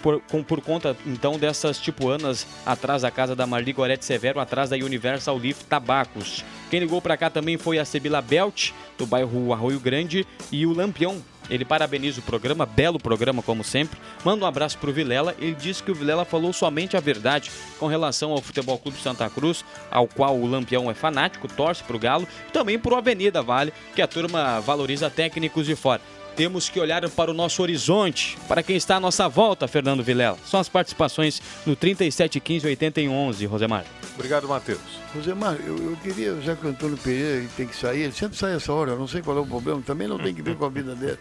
por, 0.03 0.21
com, 0.23 0.43
por 0.43 0.61
conta 0.61 0.97
então 1.07 1.39
dessas 1.39 1.79
tipuanas 1.79 2.47
atrás 2.67 3.03
da 3.03 3.11
casa 3.11 3.37
da 3.37 3.47
Marli 3.47 3.73
Gorete 3.73 4.05
Severo, 4.05 4.41
atrás 4.41 4.69
da 4.69 4.77
Universal 4.77 5.39
Leaf 5.39 5.63
Tabacos. 5.65 6.45
Quem 6.71 6.81
ligou 6.81 7.01
para 7.01 7.17
cá 7.17 7.31
também 7.31 7.57
foi 7.57 7.79
a 7.79 7.85
Sebila 7.85 8.21
Belt, 8.21 8.73
do 8.99 9.07
bairro 9.07 9.53
Arroio 9.53 9.79
Grande, 9.79 10.27
e 10.51 10.67
o 10.67 10.73
Lampião. 10.73 11.23
Ele 11.51 11.65
parabeniza 11.65 12.21
o 12.21 12.23
programa, 12.23 12.65
belo 12.65 12.99
programa 12.99 13.43
como 13.43 13.63
sempre. 13.63 13.99
Manda 14.25 14.45
um 14.45 14.49
abraço 14.49 14.79
pro 14.79 14.93
Vilela. 14.93 15.35
Ele 15.39 15.55
disse 15.55 15.83
que 15.83 15.91
o 15.91 15.95
Vilela 15.95 16.25
falou 16.25 16.53
somente 16.53 16.97
a 16.97 17.01
verdade 17.01 17.51
com 17.79 17.87
relação 17.87 18.31
ao 18.31 18.41
Futebol 18.41 18.79
Clube 18.79 18.99
Santa 18.99 19.29
Cruz, 19.29 19.65
ao 19.91 20.07
qual 20.07 20.37
o 20.37 20.47
Lampião 20.47 20.91
é 20.91 20.95
fanático, 20.95 21.49
torce 21.49 21.83
pro 21.83 21.99
Galo, 21.99 22.27
e 22.49 22.53
também 22.53 22.79
pro 22.79 22.97
Avenida 22.97 23.43
Vale, 23.43 23.73
que 23.95 24.01
a 24.01 24.07
turma 24.07 24.61
valoriza 24.61 25.11
técnicos 25.11 25.67
de 25.67 25.77
fora 25.77 26.01
temos 26.37 26.69
que 26.69 26.81
olhar 26.81 27.09
para 27.11 27.31
o 27.31 27.35
nosso 27.35 27.63
horizonte, 27.63 28.37
para 28.49 28.63
quem 28.63 28.77
está 28.77 28.97
à 28.97 29.01
nossa 29.01 29.29
volta, 29.29 29.69
Fernando 29.69 30.03
Vilela. 30.03 30.39
São 30.47 30.61
as 30.61 30.69
participações 30.69 31.41
no 31.67 31.77
3715 31.77 32.67
8011, 32.67 33.47
Rosemar. 33.47 33.85
Obrigado, 34.15 34.49
Matheus. 34.49 34.81
Rosemar, 35.15 35.57
eu, 35.67 35.77
eu 35.77 35.97
queria, 36.03 36.41
já 36.41 36.55
que 36.57 36.67
o 36.67 36.71
Antônio 36.71 36.97
Pereira 36.97 37.47
tem 37.57 37.67
que 37.67 37.77
sair, 37.77 38.03
ele 38.03 38.13
sempre 38.13 38.37
sai 38.37 38.55
essa 38.55 38.73
hora, 38.73 38.93
eu 38.93 38.99
não 38.99 39.09
sei 39.09 39.23
qual 39.23 39.37
é 39.37 39.41
o 39.41 39.47
problema, 39.47 39.83
também 39.83 40.09
não 40.09 40.19
tem 40.19 40.35
que 40.35 40.43
ver 40.43 40.57
com 40.57 40.65
a 40.65 40.69
vida 40.69 40.95
dele. 40.95 41.19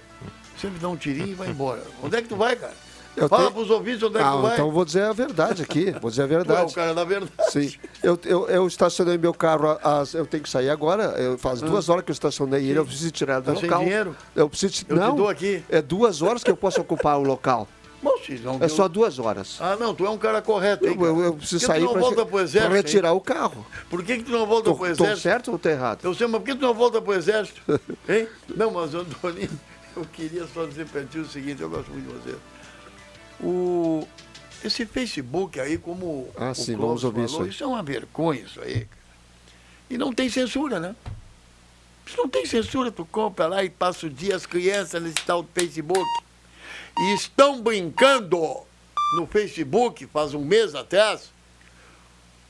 Sempre 0.59 0.79
dá 0.79 0.89
um 0.89 0.97
tirinho 0.97 1.29
e 1.29 1.33
vai 1.33 1.49
embora. 1.49 1.81
Onde 2.03 2.17
é 2.17 2.21
que 2.21 2.27
tu 2.27 2.35
vai, 2.35 2.55
cara? 2.55 2.73
Eu 3.15 3.27
Fala 3.27 3.43
tenho- 3.43 3.53
pros 3.55 3.69
ouvintes 3.69 4.01
onde 4.03 4.17
é 4.17 4.23
que 4.23 4.29
tu 4.29 4.41
vai. 4.41 4.53
então 4.53 4.65
eu 4.67 4.71
vou 4.71 4.85
dizer 4.85 5.03
a 5.03 5.11
verdade 5.13 5.61
aqui. 5.63 5.91
Vou 6.01 6.09
dizer 6.09 6.23
a 6.23 6.27
verdade. 6.27 6.71
o 6.71 6.75
cara 6.75 6.93
da 6.93 7.03
verdade. 7.03 7.31
Sim. 7.51 7.73
Eu, 8.01 8.17
eu, 8.23 8.47
eu 8.47 8.67
estacionei 8.67 9.17
meu 9.17 9.33
carro, 9.33 9.77
às- 9.83 10.13
eu 10.13 10.25
tenho 10.25 10.41
que 10.43 10.49
sair 10.49 10.69
agora. 10.69 11.03
Eu, 11.17 11.37
faz 11.37 11.61
duas 11.61 11.89
horas 11.89 12.03
que 12.05 12.11
eu 12.11 12.13
estacionei 12.13 12.65
ele, 12.69 12.79
eu 12.79 12.85
preciso 12.85 13.11
tirar 13.11 13.39
do 13.41 13.45
Tá 13.53 13.55
sem 13.59 13.69
local. 13.69 13.83
dinheiro? 13.83 14.15
Eu 14.35 14.49
preciso. 14.49 14.85
Eu 14.87 14.95
te 14.97 14.99
não, 15.01 15.15
dou 15.15 15.27
aqui. 15.29 15.63
É 15.69 15.81
duas 15.81 16.21
horas 16.21 16.43
que 16.43 16.49
eu 16.49 16.55
posso 16.57 16.79
ocupar 16.79 17.17
o 17.19 17.23
local. 17.23 17.67
Bom, 18.03 18.15
não 18.43 18.55
É 18.55 18.59
deu- 18.59 18.69
só 18.69 18.87
duas 18.87 19.19
horas. 19.19 19.57
Ah, 19.59 19.75
não, 19.79 19.93
tu 19.93 20.03
é 20.05 20.09
um 20.09 20.17
cara 20.17 20.41
correto, 20.41 20.87
hein, 20.87 20.95
Eu, 20.99 21.05
eu, 21.05 21.13
cara? 21.15 21.27
eu 21.27 21.33
preciso 21.35 21.63
sair 21.67 21.83
exército, 21.83 22.25
pra 22.25 22.65
hein? 22.67 22.71
retirar 22.71 23.13
o 23.13 23.21
carro. 23.21 23.63
Por 23.91 24.03
que, 24.03 24.17
que 24.17 24.23
tu 24.23 24.31
não 24.31 24.47
volta 24.47 24.71
pro 24.71 24.79
tô 24.79 24.85
exército? 24.87 25.19
certo 25.19 25.51
ou 25.51 25.59
tô 25.59 25.69
errado? 25.69 25.99
Eu 26.03 26.13
sei, 26.15 26.25
mas 26.25 26.39
por 26.41 26.45
que 26.47 26.55
tu 26.55 26.61
não 26.61 26.73
volta 26.73 26.99
pro 26.99 27.13
exército? 27.13 27.61
Hein? 28.09 28.27
Não, 28.55 28.71
mas 28.71 28.95
Antônio, 28.95 29.47
eu 29.95 30.03
queria 30.11 30.47
só 30.51 30.65
dizer 30.65 30.87
pra 30.87 31.03
ti 31.03 31.19
o 31.19 31.25
seguinte, 31.29 31.61
eu 31.61 31.69
gosto 31.69 31.91
muito 31.91 32.07
de 32.07 32.31
você. 32.31 32.35
O, 33.43 34.07
esse 34.63 34.85
Facebook 34.85 35.59
aí, 35.59 35.77
como 35.77 36.29
Ah, 36.37 36.51
o 36.51 36.55
sim, 36.55 36.75
Clóvis 36.75 37.01
vamos 37.01 37.03
ouvir 37.03 37.29
falou, 37.29 37.47
isso 37.47 37.63
aí. 37.63 37.69
é 37.69 37.73
uma 37.73 37.83
vergonha 37.83 38.41
isso 38.41 38.61
aí. 38.61 38.87
E 39.89 39.97
não 39.97 40.13
tem 40.13 40.29
censura, 40.29 40.79
né? 40.79 40.95
Isso 42.05 42.17
não 42.17 42.29
tem 42.29 42.45
censura, 42.45 42.91
tu 42.91 43.05
compra 43.05 43.47
lá 43.47 43.63
e 43.63 43.69
passa 43.69 44.05
o 44.05 44.09
dia 44.09 44.35
as 44.35 44.45
crianças 44.45 45.01
nesse 45.01 45.23
tal 45.25 45.43
do 45.43 45.49
Facebook. 45.53 46.05
E 46.99 47.13
estão 47.15 47.61
brincando 47.61 48.37
no 49.15 49.25
Facebook, 49.27 50.05
faz 50.07 50.33
um 50.33 50.43
mês 50.43 50.75
atrás, 50.75 51.31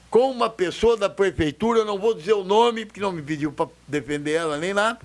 com 0.10 0.30
uma 0.30 0.50
pessoa 0.50 0.98
da 0.98 1.10
prefeitura, 1.10 1.86
não 1.86 1.98
vou 1.98 2.14
dizer 2.14 2.34
o 2.34 2.44
nome, 2.44 2.86
porque 2.86 3.00
não 3.00 3.12
me 3.12 3.22
pediu 3.22 3.52
para 3.52 3.70
defender 3.88 4.34
ela 4.34 4.58
nem 4.58 4.74
nada, 4.74 5.00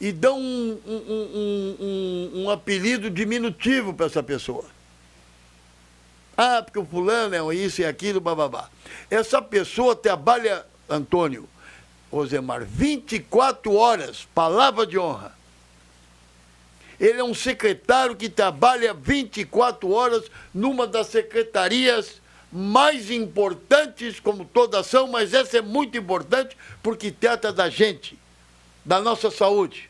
e 0.00 0.12
dão 0.12 0.38
um, 0.40 0.80
um- 0.86 1.28
um- 2.34 2.42
um- 2.44 2.50
apelido 2.50 3.10
diminutivo 3.10 3.92
para 3.92 4.06
essa 4.06 4.22
pessoa. 4.22 4.64
Ah, 6.36 6.62
porque 6.62 6.78
o 6.78 6.86
fulano 6.86 7.34
é 7.34 7.54
isso 7.54 7.82
e 7.82 7.84
aquilo, 7.84 8.18
bababá. 8.20 8.70
Essa 9.10 9.42
pessoa 9.42 9.94
trabalha, 9.94 10.64
Antônio, 10.88 11.46
Rosemar, 12.10 12.64
24 12.64 13.74
horas, 13.74 14.26
palavra 14.34 14.86
de 14.86 14.98
honra. 14.98 15.38
Ele 16.98 17.20
é 17.20 17.24
um 17.24 17.34
secretário 17.34 18.16
que 18.16 18.28
trabalha 18.30 18.94
24 18.94 19.90
horas 19.90 20.24
numa 20.54 20.86
das 20.86 21.08
secretarias 21.08 22.20
mais 22.50 23.10
importantes, 23.10 24.18
como 24.18 24.44
todas 24.44 24.86
são, 24.86 25.06
mas 25.08 25.34
essa 25.34 25.58
é 25.58 25.62
muito 25.62 25.96
importante 25.98 26.56
porque 26.82 27.10
trata 27.10 27.52
da 27.52 27.68
gente, 27.68 28.18
da 28.84 28.98
nossa 29.00 29.30
saúde. 29.30 29.89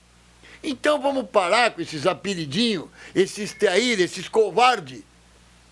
Então 0.63 1.01
vamos 1.01 1.29
parar 1.31 1.71
com 1.71 1.81
esses 1.81 2.07
apelidinhos, 2.07 2.87
esses 3.15 3.53
traíra, 3.53 4.03
esses 4.03 4.29
covardes, 4.29 5.03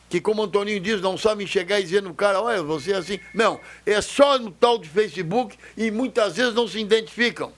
que 0.09 0.21
como 0.21 0.41
o 0.41 0.45
Antoninho 0.47 0.81
diz, 0.81 1.01
não 1.01 1.19
sabem 1.19 1.47
chegar 1.47 1.79
e 1.79 1.83
dizer 1.83 2.03
no 2.03 2.15
cara, 2.15 2.41
olha, 2.41 2.63
você 2.63 2.93
é 2.93 2.97
assim. 2.97 3.21
Não, 3.35 3.61
é 3.85 4.01
só 4.01 4.39
no 4.39 4.51
tal 4.51 4.79
de 4.79 4.89
Facebook 4.89 5.57
e 5.77 5.91
muitas 5.91 6.37
vezes 6.37 6.55
não 6.55 6.67
se 6.67 6.79
identificam. 6.79 7.53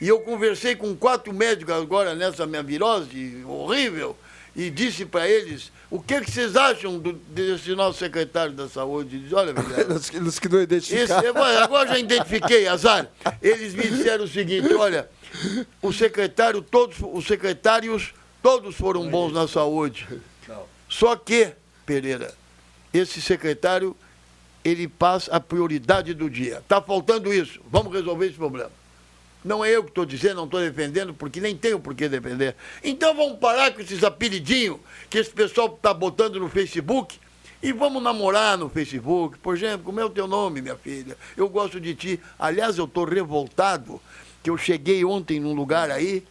E 0.00 0.06
eu 0.06 0.20
conversei 0.20 0.76
com 0.76 0.94
quatro 0.94 1.32
médicos 1.32 1.74
agora 1.74 2.14
nessa 2.14 2.46
minha 2.46 2.62
virose 2.62 3.42
horrível 3.44 4.16
e 4.54 4.70
disse 4.70 5.04
para 5.04 5.28
eles 5.28 5.72
o 5.90 6.00
que, 6.00 6.20
que 6.20 6.30
vocês 6.30 6.56
acham 6.56 6.98
do- 6.98 7.12
desse 7.12 7.74
nosso 7.74 7.98
secretário 7.98 8.52
da 8.52 8.68
saúde. 8.68 9.18
Diz, 9.20 9.32
olha, 9.32 9.52
Nos 9.88 10.10
que, 10.10 10.18
nos 10.20 10.38
que 10.38 10.48
não 10.48 10.60
identificaram. 10.62 11.28
agora 11.30 11.64
agora 11.64 11.88
já 11.90 11.98
identifiquei, 11.98 12.66
azar. 12.66 13.08
Eles 13.40 13.74
me 13.74 13.82
disseram 13.88 14.24
o 14.24 14.28
seguinte, 14.28 14.72
olha, 14.74 15.08
o 15.80 15.92
secretário, 15.92 16.60
todos, 16.62 16.96
os 17.00 17.24
secretários, 17.26 18.12
todos 18.42 18.74
foram 18.74 19.08
bons 19.10 19.32
na 19.32 19.46
saúde. 19.46 20.06
Só 20.88 21.14
que, 21.16 21.52
Pereira, 21.84 22.32
esse 22.92 23.20
secretário, 23.20 23.96
ele 24.64 24.88
passa 24.88 25.30
a 25.34 25.40
prioridade 25.40 26.14
do 26.14 26.28
dia. 26.30 26.58
Está 26.58 26.80
faltando 26.82 27.32
isso. 27.32 27.60
Vamos 27.70 27.92
resolver 27.92 28.26
esse 28.26 28.36
problema. 28.36 28.70
Não 29.46 29.64
é 29.64 29.70
eu 29.70 29.84
que 29.84 29.90
estou 29.90 30.04
dizendo, 30.04 30.36
não 30.36 30.44
estou 30.44 30.60
defendendo, 30.60 31.14
porque 31.14 31.40
nem 31.40 31.56
tenho 31.56 31.78
por 31.78 31.94
que 31.94 32.08
defender. 32.08 32.56
Então 32.82 33.14
vamos 33.14 33.38
parar 33.38 33.72
com 33.72 33.80
esses 33.80 34.02
apelidinhos 34.02 34.78
que 35.08 35.18
esse 35.18 35.30
pessoal 35.30 35.72
está 35.72 35.94
botando 35.94 36.40
no 36.40 36.48
Facebook 36.48 37.16
e 37.62 37.72
vamos 37.72 38.02
namorar 38.02 38.58
no 38.58 38.68
Facebook. 38.68 39.38
Por 39.38 39.56
exemplo, 39.56 39.84
como 39.84 40.00
é 40.00 40.04
o 40.04 40.10
teu 40.10 40.26
nome, 40.26 40.60
minha 40.60 40.76
filha? 40.76 41.16
Eu 41.36 41.48
gosto 41.48 41.80
de 41.80 41.94
ti. 41.94 42.20
Aliás, 42.36 42.76
eu 42.76 42.86
estou 42.86 43.04
revoltado 43.04 44.00
que 44.42 44.50
eu 44.50 44.58
cheguei 44.58 45.04
ontem 45.04 45.38
num 45.38 45.54
lugar 45.54 45.92
aí, 45.92 46.24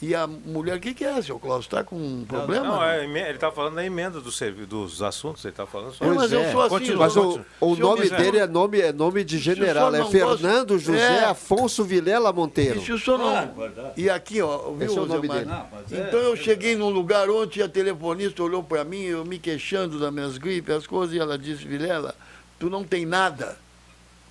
E 0.00 0.14
a 0.14 0.28
mulher, 0.28 0.76
o 0.76 0.80
que, 0.80 0.94
que 0.94 1.04
é, 1.04 1.20
seu 1.20 1.40
Cláudio? 1.40 1.66
Está 1.66 1.82
com 1.82 1.96
um 1.96 2.24
problema? 2.24 2.64
Não, 2.68 2.84
é, 2.84 3.02
eme- 3.04 3.18
ele 3.18 3.30
está 3.32 3.50
falando 3.50 3.74
da 3.74 3.84
emenda 3.84 4.20
do 4.20 4.30
dos 4.66 5.02
assuntos, 5.02 5.44
ele 5.44 5.50
está 5.52 5.66
falando 5.66 5.92
só. 5.92 6.04
É, 6.04 6.08
mas 6.14 6.30
eu 6.30 6.52
sou 6.52 6.60
assim, 6.62 6.68
Continua, 6.78 6.98
Mas 6.98 7.16
o, 7.16 7.22
continua. 7.22 7.44
o 7.60 7.74
nome 7.76 8.02
quiser- 8.02 8.16
dele 8.16 8.38
é 8.38 8.46
nome, 8.46 8.80
é 8.80 8.92
nome 8.92 9.24
de 9.24 9.38
general, 9.38 9.92
é 9.92 9.98
não 9.98 10.08
gosta- 10.08 10.16
Fernando 10.38 10.78
José 10.78 11.00
É. 11.18 11.24
Afonso 11.24 11.82
Vilela 11.82 12.32
Monteiro. 12.32 12.78
E 12.78 12.84
se 12.84 12.92
o 12.92 12.98
senhor 12.98 13.18
não... 13.18 13.52
E 13.96 14.08
aqui, 14.08 14.40
ó, 14.40 14.70
viu, 14.70 14.86
Esse 14.86 14.96
é 14.98 15.00
o 15.00 15.06
nome 15.06 15.26
dele. 15.26 15.50
Então 15.90 16.20
eu 16.20 16.36
cheguei 16.36 16.76
num 16.76 16.90
lugar 16.90 17.28
ontem, 17.28 17.60
a 17.60 17.68
telefonista 17.68 18.40
olhou 18.40 18.62
para 18.62 18.84
mim, 18.84 19.02
eu 19.02 19.24
me 19.24 19.36
queixando 19.36 19.98
das 19.98 20.12
minhas 20.12 20.38
gripes, 20.38 20.72
as 20.76 20.86
coisas, 20.86 21.12
e 21.16 21.18
ela 21.18 21.36
disse, 21.36 21.66
Vilela, 21.66 22.14
tu 22.56 22.70
não 22.70 22.84
tem 22.84 23.04
nada. 23.04 23.58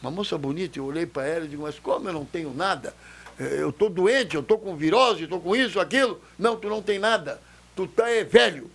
Uma 0.01 0.11
moça 0.11 0.37
bonita, 0.37 0.79
eu 0.79 0.85
olhei 0.85 1.05
para 1.05 1.27
ela 1.27 1.43
e 1.43 1.49
digo, 1.49 1.63
mas 1.63 1.77
como 1.77 2.07
eu 2.07 2.13
não 2.13 2.23
tenho 2.23 2.53
nada? 2.55 2.93
Eh, 3.39 3.57
Eu 3.59 3.69
estou 3.69 3.89
doente, 3.89 4.35
eu 4.35 4.41
estou 4.41 4.57
com 4.57 4.75
virose, 4.75 5.23
estou 5.23 5.39
com 5.39 5.55
isso, 5.55 5.79
aquilo. 5.79 6.21
Não, 6.37 6.55
tu 6.55 6.69
não 6.69 6.81
tem 6.81 6.99
nada. 6.99 7.39
Tu 7.75 7.87
tá 7.87 8.09
é 8.09 8.23
velho. 8.23 8.69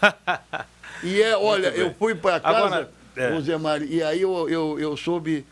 E 1.02 1.22
é, 1.22 1.36
olha, 1.36 1.68
eu 1.68 1.94
fui 1.94 2.12
para 2.14 2.40
casa, 2.40 2.58
Agora, 2.58 2.90
é. 3.16 3.30
Rosemar, 3.30 3.82
e 3.82 4.02
aí 4.02 4.20
eu, 4.22 4.48
eu, 4.48 4.80
eu 4.80 4.96
soube 4.96 5.46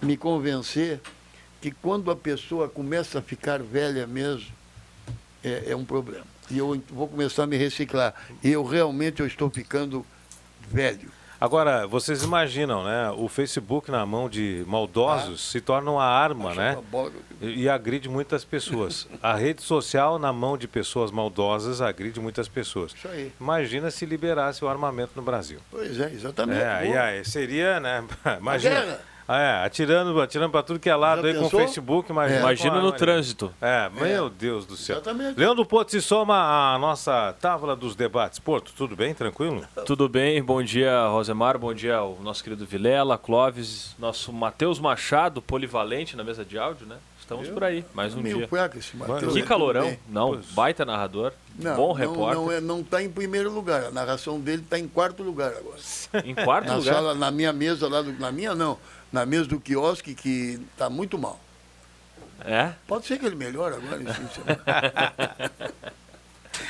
me 0.00 0.16
convencer 0.16 1.00
que 1.60 1.70
quando 1.70 2.10
a 2.10 2.16
pessoa 2.16 2.68
começa 2.68 3.20
a 3.20 3.22
ficar 3.22 3.62
velha 3.62 4.06
mesmo, 4.08 4.50
é, 5.44 5.66
é 5.68 5.76
um 5.76 5.84
problema. 5.84 6.26
E 6.50 6.58
eu 6.58 6.82
vou 6.90 7.06
começar 7.06 7.44
a 7.44 7.46
me 7.46 7.56
reciclar. 7.56 8.12
E 8.42 8.50
eu 8.50 8.64
realmente 8.64 9.20
eu 9.20 9.26
estou 9.26 9.48
ficando 9.48 10.04
velho. 10.68 11.08
Agora, 11.42 11.88
vocês 11.88 12.22
imaginam, 12.22 12.84
né? 12.84 13.10
O 13.16 13.26
Facebook 13.26 13.90
na 13.90 14.06
mão 14.06 14.28
de 14.28 14.62
maldosos 14.64 15.40
se 15.50 15.60
torna 15.60 15.90
uma 15.90 16.04
arma, 16.04 16.54
né? 16.54 16.78
E, 17.40 17.62
e 17.62 17.68
agride 17.68 18.08
muitas 18.08 18.44
pessoas. 18.44 19.08
A 19.20 19.34
rede 19.34 19.60
social 19.60 20.20
na 20.20 20.32
mão 20.32 20.56
de 20.56 20.68
pessoas 20.68 21.10
maldosas 21.10 21.80
agride 21.80 22.20
muitas 22.20 22.46
pessoas. 22.46 22.92
Isso 22.92 23.08
aí. 23.08 23.32
Imagina 23.40 23.90
se 23.90 24.06
liberasse 24.06 24.64
o 24.64 24.68
armamento 24.68 25.14
no 25.16 25.22
Brasil. 25.22 25.58
Pois 25.68 25.98
é, 25.98 26.12
exatamente. 26.12 26.60
É, 26.60 26.68
aí, 26.68 26.88
Boa. 26.88 27.02
aí 27.02 27.24
seria, 27.24 27.80
né? 27.80 28.04
Imagina. 28.38 29.00
Ah, 29.34 29.40
É, 29.62 29.64
atirando, 29.64 30.20
atirando 30.20 30.50
para 30.50 30.62
tudo 30.62 30.78
que 30.78 30.90
é 30.90 30.94
lado 30.94 31.22
Já 31.22 31.28
aí 31.28 31.34
com 31.34 31.46
o? 31.46 31.50
Facebook, 31.50 32.10
imagina. 32.10 32.40
Imagina 32.40 32.70
com 32.72 32.78
a 32.78 32.82
no 32.82 32.92
trânsito. 32.92 33.52
É, 33.60 33.88
meu 33.88 34.28
Deus 34.28 34.66
do 34.66 34.76
céu. 34.76 34.96
Exatamente. 34.96 35.38
Leandro 35.38 35.64
Porto 35.64 35.90
se 35.90 36.02
soma 36.02 36.74
à 36.74 36.78
nossa 36.78 37.34
tábua 37.40 37.74
dos 37.74 37.96
debates. 37.96 38.38
Porto, 38.38 38.72
tudo 38.76 38.94
bem? 38.94 39.14
Tranquilo? 39.14 39.64
Tudo 39.86 40.08
bem? 40.08 40.42
Bom 40.42 40.62
dia, 40.62 41.06
Rosemar. 41.06 41.58
Bom 41.58 41.72
dia 41.72 41.96
ao 41.96 42.18
nosso 42.20 42.44
querido 42.44 42.66
Vilela, 42.66 43.16
Clóvis, 43.16 43.94
nosso 43.98 44.32
Matheus 44.32 44.78
Machado, 44.78 45.40
polivalente 45.40 46.16
na 46.16 46.22
mesa 46.24 46.44
de 46.44 46.58
áudio, 46.58 46.86
né? 46.86 46.96
Estamos 47.18 47.48
por 47.48 47.64
aí, 47.64 47.84
mais 47.94 48.14
um 48.14 48.20
Meio 48.20 48.38
dia. 48.38 48.48
fraco 48.48 48.76
esse 48.76 48.94
Matheus. 48.96 49.32
Que 49.32 49.42
calorão. 49.42 49.96
Não, 50.08 50.38
baita 50.50 50.84
narrador, 50.84 51.32
Não, 51.56 51.74
bom 51.76 51.88
não, 51.88 51.94
repórter. 51.94 52.34
Não, 52.34 52.52
é, 52.52 52.60
não 52.60 52.80
está 52.80 53.02
em 53.02 53.08
primeiro 53.08 53.50
lugar. 53.50 53.84
A 53.84 53.90
narração 53.90 54.38
dele 54.38 54.60
está 54.62 54.78
em 54.78 54.86
quarto 54.86 55.22
lugar 55.22 55.52
agora. 55.56 55.78
Em 56.26 56.34
quarto 56.34 56.66
na 56.66 56.76
lugar. 56.76 56.94
Sala, 56.94 57.14
na 57.14 57.30
minha 57.30 57.52
mesa 57.52 57.88
lá, 57.88 58.02
do, 58.02 58.12
na 58.14 58.30
minha 58.30 58.54
não, 58.54 58.76
na 59.12 59.26
mesa 59.26 59.44
do 59.46 59.60
quiosque, 59.60 60.14
que 60.14 60.60
está 60.72 60.88
muito 60.88 61.18
mal. 61.18 61.38
É? 62.44 62.72
Pode 62.88 63.06
ser 63.06 63.18
que 63.18 63.26
ele 63.26 63.36
melhore 63.36 63.76
agora, 63.76 63.98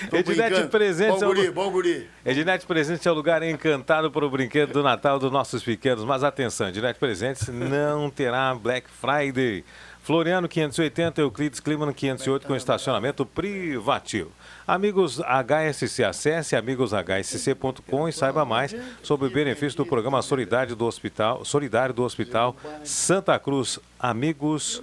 brincando. 0.08 0.68
Presentes 0.68 1.20
Bom 1.20 1.24
é 1.24 1.26
o- 1.26 1.34
guri, 1.34 1.50
bom 1.50 1.70
guri. 1.70 2.08
Ednet 2.24 2.66
Presentes 2.66 3.06
é 3.06 3.10
o 3.10 3.14
lugar 3.14 3.42
encantado 3.42 4.10
para 4.10 4.24
o 4.24 4.30
brinquedo 4.30 4.72
do 4.72 4.82
Natal 4.82 5.18
dos 5.18 5.30
nossos 5.32 5.62
pequenos. 5.62 6.04
Mas 6.04 6.22
atenção, 6.22 6.68
Ednet 6.68 6.98
Presentes 6.98 7.48
não 7.48 8.10
terá 8.10 8.54
Black 8.54 8.88
Friday. 8.90 9.64
Floriano 10.02 10.48
580, 10.48 11.20
Euclides 11.20 11.60
Clima 11.60 11.90
508 11.92 12.46
com 12.46 12.56
estacionamento 12.56 13.24
privativo. 13.24 14.32
Amigos 14.66 15.20
HSC, 15.20 16.04
acesse 16.04 16.54
amigoshsc.com 16.56 18.08
e 18.08 18.12
saiba 18.12 18.44
mais 18.44 18.74
sobre 19.02 19.26
o 19.26 19.30
benefício 19.30 19.76
do 19.76 19.86
programa 19.86 20.22
Solidário 20.22 20.76
do 20.76 20.84
Hospital, 20.86 21.44
Solidário 21.44 21.94
do 21.94 22.02
Hospital 22.02 22.56
Santa 22.84 23.38
Cruz. 23.38 23.78
Amigos 23.98 24.80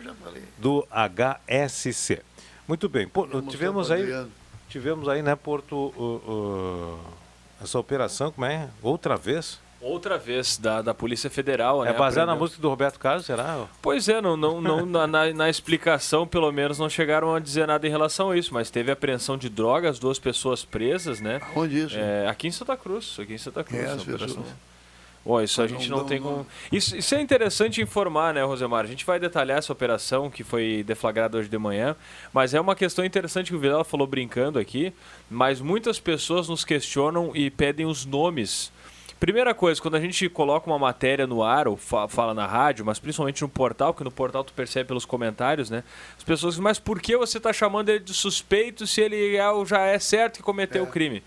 do 0.57 0.85
HSC. 0.91 2.21
Muito 2.67 2.87
bem. 2.89 3.07
Pô, 3.07 3.25
tivemos 3.51 3.89
aí. 3.91 4.01
Tivemos 4.67 5.07
aí, 5.09 5.21
né, 5.23 5.35
Porto, 5.35 5.75
o- 5.75 6.01
o- 6.01 6.99
essa 7.63 7.79
operação, 7.79 8.31
como 8.31 8.45
é? 8.45 8.69
Outra 8.83 9.17
vez? 9.17 9.59
Outra 9.81 10.17
vez 10.17 10.57
da, 10.57 10.81
da 10.81 10.93
Polícia 10.93 11.29
Federal, 11.29 11.83
né? 11.83 11.91
É 11.91 11.93
baseado 11.93 12.27
na 12.27 12.35
música 12.35 12.61
do 12.61 12.67
Roberto 12.67 12.99
Carlos, 12.99 13.25
será? 13.25 13.65
Pois 13.81 14.09
é, 14.09 14.19
não, 14.19 14.35
não, 14.35 14.59
não, 14.59 14.85
na, 14.85 15.07
na, 15.07 15.33
na 15.33 15.49
explicação, 15.49 16.27
pelo 16.27 16.51
menos, 16.51 16.77
não 16.77 16.89
chegaram 16.89 17.33
a 17.33 17.39
dizer 17.39 17.65
nada 17.65 17.87
em 17.87 17.89
relação 17.89 18.31
a 18.31 18.37
isso, 18.37 18.53
mas 18.53 18.69
teve 18.69 18.91
apreensão 18.91 19.37
de 19.37 19.47
drogas, 19.47 19.97
duas 19.97 20.19
pessoas 20.19 20.65
presas, 20.65 21.21
né? 21.21 21.39
Onde 21.55 21.79
isso? 21.85 21.95
É, 21.97 22.27
aqui 22.27 22.47
em 22.47 22.51
Santa 22.51 22.75
Cruz, 22.75 23.15
aqui 23.19 23.33
em 23.33 23.37
Santa 23.37 23.63
Cruz. 23.63 23.81
É 23.81 23.85
as 23.91 24.03
pessoas? 24.03 24.37
Ó, 25.25 25.41
isso 25.41 25.61
a 25.61 25.67
gente 25.67 25.89
não, 25.89 25.99
não- 25.99 26.05
tem 26.05 26.19
não- 26.19 26.27
como. 26.27 26.47
Isso, 26.71 26.97
isso 26.97 27.13
é 27.15 27.21
interessante 27.21 27.81
informar, 27.81 28.33
né, 28.33 28.43
Rosemar? 28.43 28.83
A 28.83 28.87
gente 28.87 29.05
vai 29.05 29.19
detalhar 29.19 29.57
essa 29.59 29.71
operação 29.71 30.29
que 30.29 30.43
foi 30.43 30.83
deflagrada 30.85 31.37
hoje 31.37 31.47
de 31.49 31.57
manhã, 31.57 31.95
mas 32.33 32.53
é 32.53 32.59
uma 32.59 32.75
questão 32.75 33.03
interessante 33.05 33.49
que 33.51 33.55
o 33.55 33.59
Vilela 33.59 33.83
falou 33.83 34.07
brincando 34.07 34.57
aqui, 34.59 34.93
mas 35.29 35.61
muitas 35.61 35.99
pessoas 35.99 36.47
nos 36.49 36.65
questionam 36.65 37.31
e 37.33 37.49
pedem 37.49 37.85
os 37.85 38.05
nomes. 38.05 38.71
Primeira 39.19 39.53
coisa, 39.53 39.81
quando 39.81 39.95
a 39.95 39.99
gente 39.99 40.29
coloca 40.29 40.69
uma 40.69 40.79
matéria 40.79 41.27
no 41.27 41.43
ar 41.43 41.67
ou 41.67 41.75
fa- 41.75 42.07
fala 42.07 42.33
na 42.33 42.47
rádio, 42.47 42.85
mas 42.85 42.99
principalmente 42.99 43.41
no 43.41 43.49
portal, 43.49 43.93
que 43.93 44.03
no 44.03 44.09
portal 44.11 44.45
tu 44.45 44.53
percebe 44.53 44.87
pelos 44.87 45.03
comentários, 45.03 45.69
né? 45.69 45.83
As 46.17 46.23
pessoas 46.23 46.53
dizem, 46.53 46.63
mas 46.63 46.79
por 46.79 47.01
que 47.01 47.17
você 47.17 47.37
está 47.37 47.51
chamando 47.51 47.89
ele 47.89 47.99
de 47.99 48.13
suspeito 48.13 48.87
se 48.87 49.01
ele 49.01 49.35
é, 49.35 49.65
já 49.65 49.81
é 49.85 49.99
certo 49.99 50.37
que 50.37 50.43
cometeu 50.43 50.83
o 50.83 50.87
crime? 50.87 51.21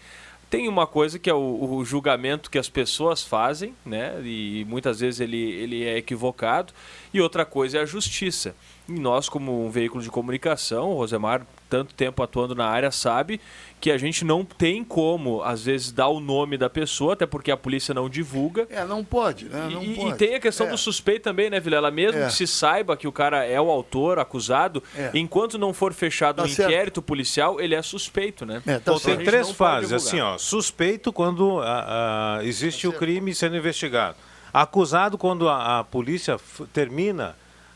Tem 0.49 0.69
uma 0.69 0.87
coisa 0.87 1.19
que 1.19 1.29
é 1.31 1.35
o, 1.35 1.65
o 1.77 1.85
julgamento 1.85 2.51
que 2.51 2.59
as 2.59 2.69
pessoas 2.69 3.23
fazem, 3.23 3.75
né? 3.85 4.21
E 4.23 4.65
muitas 4.69 5.01
vezes 5.01 5.21
ele, 5.21 5.39
ele 5.39 5.85
é 5.85 5.97
equivocado. 5.97 6.73
E 7.13 7.21
outra 7.21 7.45
coisa 7.45 7.79
é 7.79 7.81
a 7.83 7.87
justiça. 7.87 8.55
E 8.89 8.93
nós, 8.93 9.29
como 9.29 9.67
um 9.67 9.71
veículo 9.71 10.03
de 10.03 10.11
comunicação, 10.11 10.91
o 10.91 10.95
Rosemar, 10.95 11.47
tanto 11.73 11.95
tempo 11.95 12.23
atuando 12.23 12.55
na 12.55 12.67
área, 12.67 12.91
sabe 12.91 13.41
que 13.81 13.91
a 13.91 13.97
gente 13.97 14.27
não 14.27 14.45
tem 14.45 14.85
como, 14.85 15.43
às 15.43 15.65
vezes, 15.65 15.91
dar 15.91 16.09
o 16.09 16.21
nome 16.21 16.59
da 16.59 16.69
pessoa, 16.69 17.15
até 17.15 17.25
porque 17.25 17.51
a 17.51 17.57
polícia 17.57 17.95
não 17.95 18.11
divulga. 18.11 18.67
É, 18.69 18.85
não 18.85 19.03
pode, 19.03 19.47
né? 19.47 19.69
Não 19.73 19.83
E, 19.83 19.93
e 19.93 19.97
pode. 19.97 20.19
tem 20.19 20.35
a 20.35 20.41
questão 20.41 20.67
É. 20.67 20.71
do 20.71 20.77
suspeito 20.77 21.23
também, 21.25 21.49
né, 21.49 21.59
Vilela? 21.59 21.91
Mesmo 21.91 22.21
É. 22.21 22.27
que 22.27 22.33
se 22.35 22.47
saiba 22.47 22.95
que 22.95 23.09
o 23.09 23.13
cara 23.13 23.43
é 23.47 23.59
o 23.59 23.71
autor, 23.71 24.19
acusado, 24.19 24.83
É. 24.95 25.11
enquanto 25.15 25.57
não 25.57 25.73
for 25.73 25.95
fechado 25.95 26.37
Tá 26.37 26.43
um 26.43 26.47
inquérito 26.47 27.01
policial, 27.01 27.59
ele 27.59 27.75
é 27.75 27.81
suspeito, 27.81 28.45
né? 28.45 28.63
É, 28.67 28.75
tá 28.75 28.93
Então, 28.93 29.01
tem 29.01 29.17
três 29.25 29.51
fases, 29.51 29.93
assim, 29.95 30.21
ó. 30.21 30.37
Suspeito 30.37 31.11
quando 31.11 31.59
ah, 31.61 32.39
ah, 32.39 32.45
existe 32.45 32.87
o 32.87 32.93
crime 32.93 33.35
sendo 33.35 33.57
investigado. 33.57 34.17
Acusado 34.53 35.17
quando 35.17 35.49
a, 35.49 35.79
a 35.79 35.85
polícia 35.85 36.37
termina 36.75 37.35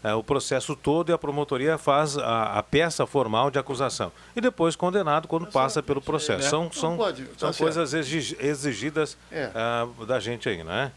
eh, 0.09 0.15
o 0.15 0.23
processo 0.23 0.75
todo 0.77 1.11
e 1.11 1.13
a 1.13 1.19
promotoria 1.19 1.77
faz 1.79 2.17
a, 2.19 2.59
a 2.59 2.63
peça 2.63 3.07
formal 3.07 3.51
de 3.51 3.59
acusação. 3.59 4.13
E 4.35 4.41
depois 4.41 4.77
condenado 4.77 5.27
quando 5.29 5.47
passa 5.47 5.83
pelo 5.83 6.01
processo. 6.01 6.49
São, 6.49 6.71
são, 6.73 6.97
pode, 6.97 7.25
tá 7.25 7.31
são 7.39 7.53
certo. 7.53 7.59
coisas 7.59 7.93
exig- 7.95 8.37
exigidas 8.41 9.17
É. 9.31 9.51
ah, 9.55 9.87
da 10.07 10.19
gente 10.21 10.49
aí, 10.49 10.63
né? 10.65 10.93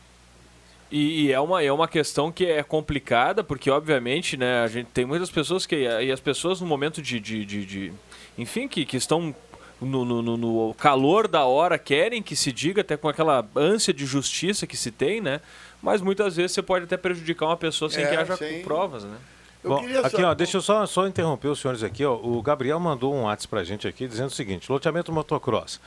E, 0.91 1.25
e 1.25 1.31
é, 1.31 1.39
uma, 1.39 1.61
é 1.63 1.71
uma 1.71 1.87
questão 1.87 2.31
que 2.31 2.45
é 2.45 2.63
complicada, 2.63 3.43
porque 3.43 3.69
obviamente, 3.69 4.35
né, 4.35 4.63
a 4.63 4.67
gente 4.67 4.87
tem 4.87 5.05
muitas 5.05 5.29
pessoas 5.29 5.65
que. 5.67 5.75
E 5.75 6.11
as 6.11 6.19
pessoas 6.19 6.59
no 6.61 6.65
momento 6.67 7.01
de. 7.01 7.19
de, 7.19 7.45
de- 7.45 7.65
de- 7.65 7.93
enfim, 8.37 8.67
que, 8.67 8.83
que 8.85 8.97
estão 8.97 9.35
no, 9.79 10.03
no- 10.03 10.21
no- 10.23 10.35
no 10.37 10.73
calor 10.73 11.27
da 11.27 11.45
hora, 11.45 11.77
querem 11.77 12.23
que 12.23 12.35
se 12.35 12.51
diga, 12.51 12.81
até 12.81 12.97
com 12.97 13.07
aquela 13.07 13.45
ânsia 13.55 13.93
de 13.93 14.03
justiça 14.05 14.65
que 14.65 14.75
se 14.75 14.89
tem, 14.91 15.21
né? 15.21 15.41
Mas 15.81 16.01
muitas 16.01 16.35
vezes 16.35 16.51
você 16.53 16.61
pode 16.61 16.85
até 16.85 16.97
prejudicar 16.97 17.45
uma 17.47 17.57
pessoa 17.57 17.89
sem 17.89 18.03
É, 18.03 18.07
que 18.09 18.15
haja 18.15 18.35
sem- 18.37 18.61
provas, 18.63 19.03
né? 19.03 19.17
Eu 19.63 19.71
Bom, 19.71 19.79
queria 19.81 19.99
aqui, 19.99 20.11
saber- 20.11 20.23
ó, 20.25 20.33
deixa 20.33 20.57
eu 20.57 20.61
só, 20.61 20.85
só 20.85 21.05
interromper 21.07 21.47
os 21.49 21.59
senhores 21.59 21.83
aqui. 21.83 22.05
Ó. 22.05 22.15
O 22.15 22.41
Gabriel 22.41 22.79
mandou 22.79 23.13
um 23.13 23.23
WhatsApp 23.23 23.47
pra 23.49 23.63
gente 23.63 23.87
aqui 23.87 24.07
dizendo 24.07 24.27
o 24.27 24.33
seguinte: 24.33 24.71
loteamento 24.71 25.11
motocross. 25.11 25.79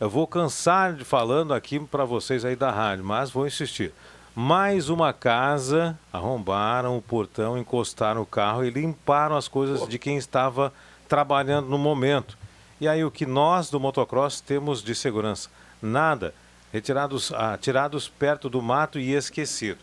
Eu 0.00 0.08
vou 0.08 0.26
cansar 0.26 0.94
de 0.94 1.04
falando 1.04 1.52
aqui 1.52 1.78
para 1.80 2.04
vocês 2.04 2.44
aí 2.44 2.54
da 2.56 2.70
rádio, 2.70 3.04
mas 3.04 3.30
vou 3.30 3.46
insistir. 3.46 3.92
Mais 4.34 4.88
uma 4.88 5.12
casa, 5.12 5.98
arrombaram 6.12 6.96
o 6.96 7.02
portão, 7.02 7.58
encostaram 7.58 8.22
o 8.22 8.26
carro 8.26 8.64
e 8.64 8.70
limparam 8.70 9.36
as 9.36 9.48
coisas 9.48 9.86
de 9.88 9.98
quem 9.98 10.16
estava 10.16 10.72
trabalhando 11.08 11.68
no 11.68 11.76
momento. 11.76 12.38
E 12.80 12.86
aí 12.86 13.04
o 13.04 13.10
que 13.10 13.26
nós 13.26 13.68
do 13.68 13.80
motocross 13.80 14.40
temos 14.40 14.82
de 14.82 14.94
segurança? 14.94 15.50
Nada. 15.82 16.32
Retirados, 16.72 17.32
ah, 17.32 17.58
tirados 17.60 18.08
perto 18.08 18.48
do 18.48 18.60
mato 18.60 18.98
e 18.98 19.14
esquecido. 19.14 19.78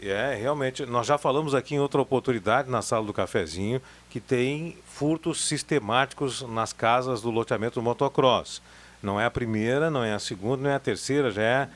É, 0.00 0.34
realmente, 0.34 0.84
nós 0.84 1.06
já 1.06 1.16
falamos 1.16 1.54
aqui 1.54 1.74
em 1.74 1.78
outra 1.78 2.00
oportunidade, 2.00 2.70
na 2.70 2.82
sala 2.82 3.06
do 3.06 3.12
cafezinho, 3.12 3.80
que 4.10 4.20
tem 4.20 4.76
furtos 4.86 5.46
sistemáticos 5.46 6.42
nas 6.42 6.72
casas 6.72 7.22
do 7.22 7.30
loteamento 7.30 7.76
do 7.76 7.82
motocross. 7.82 8.60
Não 9.02 9.20
é 9.20 9.26
a 9.26 9.30
primeira, 9.30 9.90
não 9.90 10.02
é 10.02 10.14
a 10.14 10.18
segunda, 10.18 10.62
não 10.62 10.70
é 10.70 10.74
a 10.74 10.78
terceira, 10.78 11.30
já 11.30 11.42
é 11.42 11.68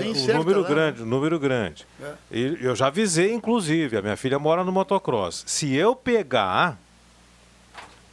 é, 0.00 0.06
um 0.06 0.10
incerta 0.10 0.38
número 0.38 0.60
lá, 0.60 0.68
grande, 0.68 1.02
um 1.02 1.06
número 1.06 1.38
grande. 1.38 1.86
É. 2.00 2.12
E 2.30 2.58
eu 2.60 2.76
já 2.76 2.88
avisei, 2.88 3.32
inclusive, 3.32 3.96
a 3.96 4.02
minha 4.02 4.16
filha 4.16 4.38
mora 4.38 4.62
no 4.62 4.70
motocross. 4.70 5.44
Se 5.46 5.74
eu 5.74 5.96
pegar, 5.96 6.78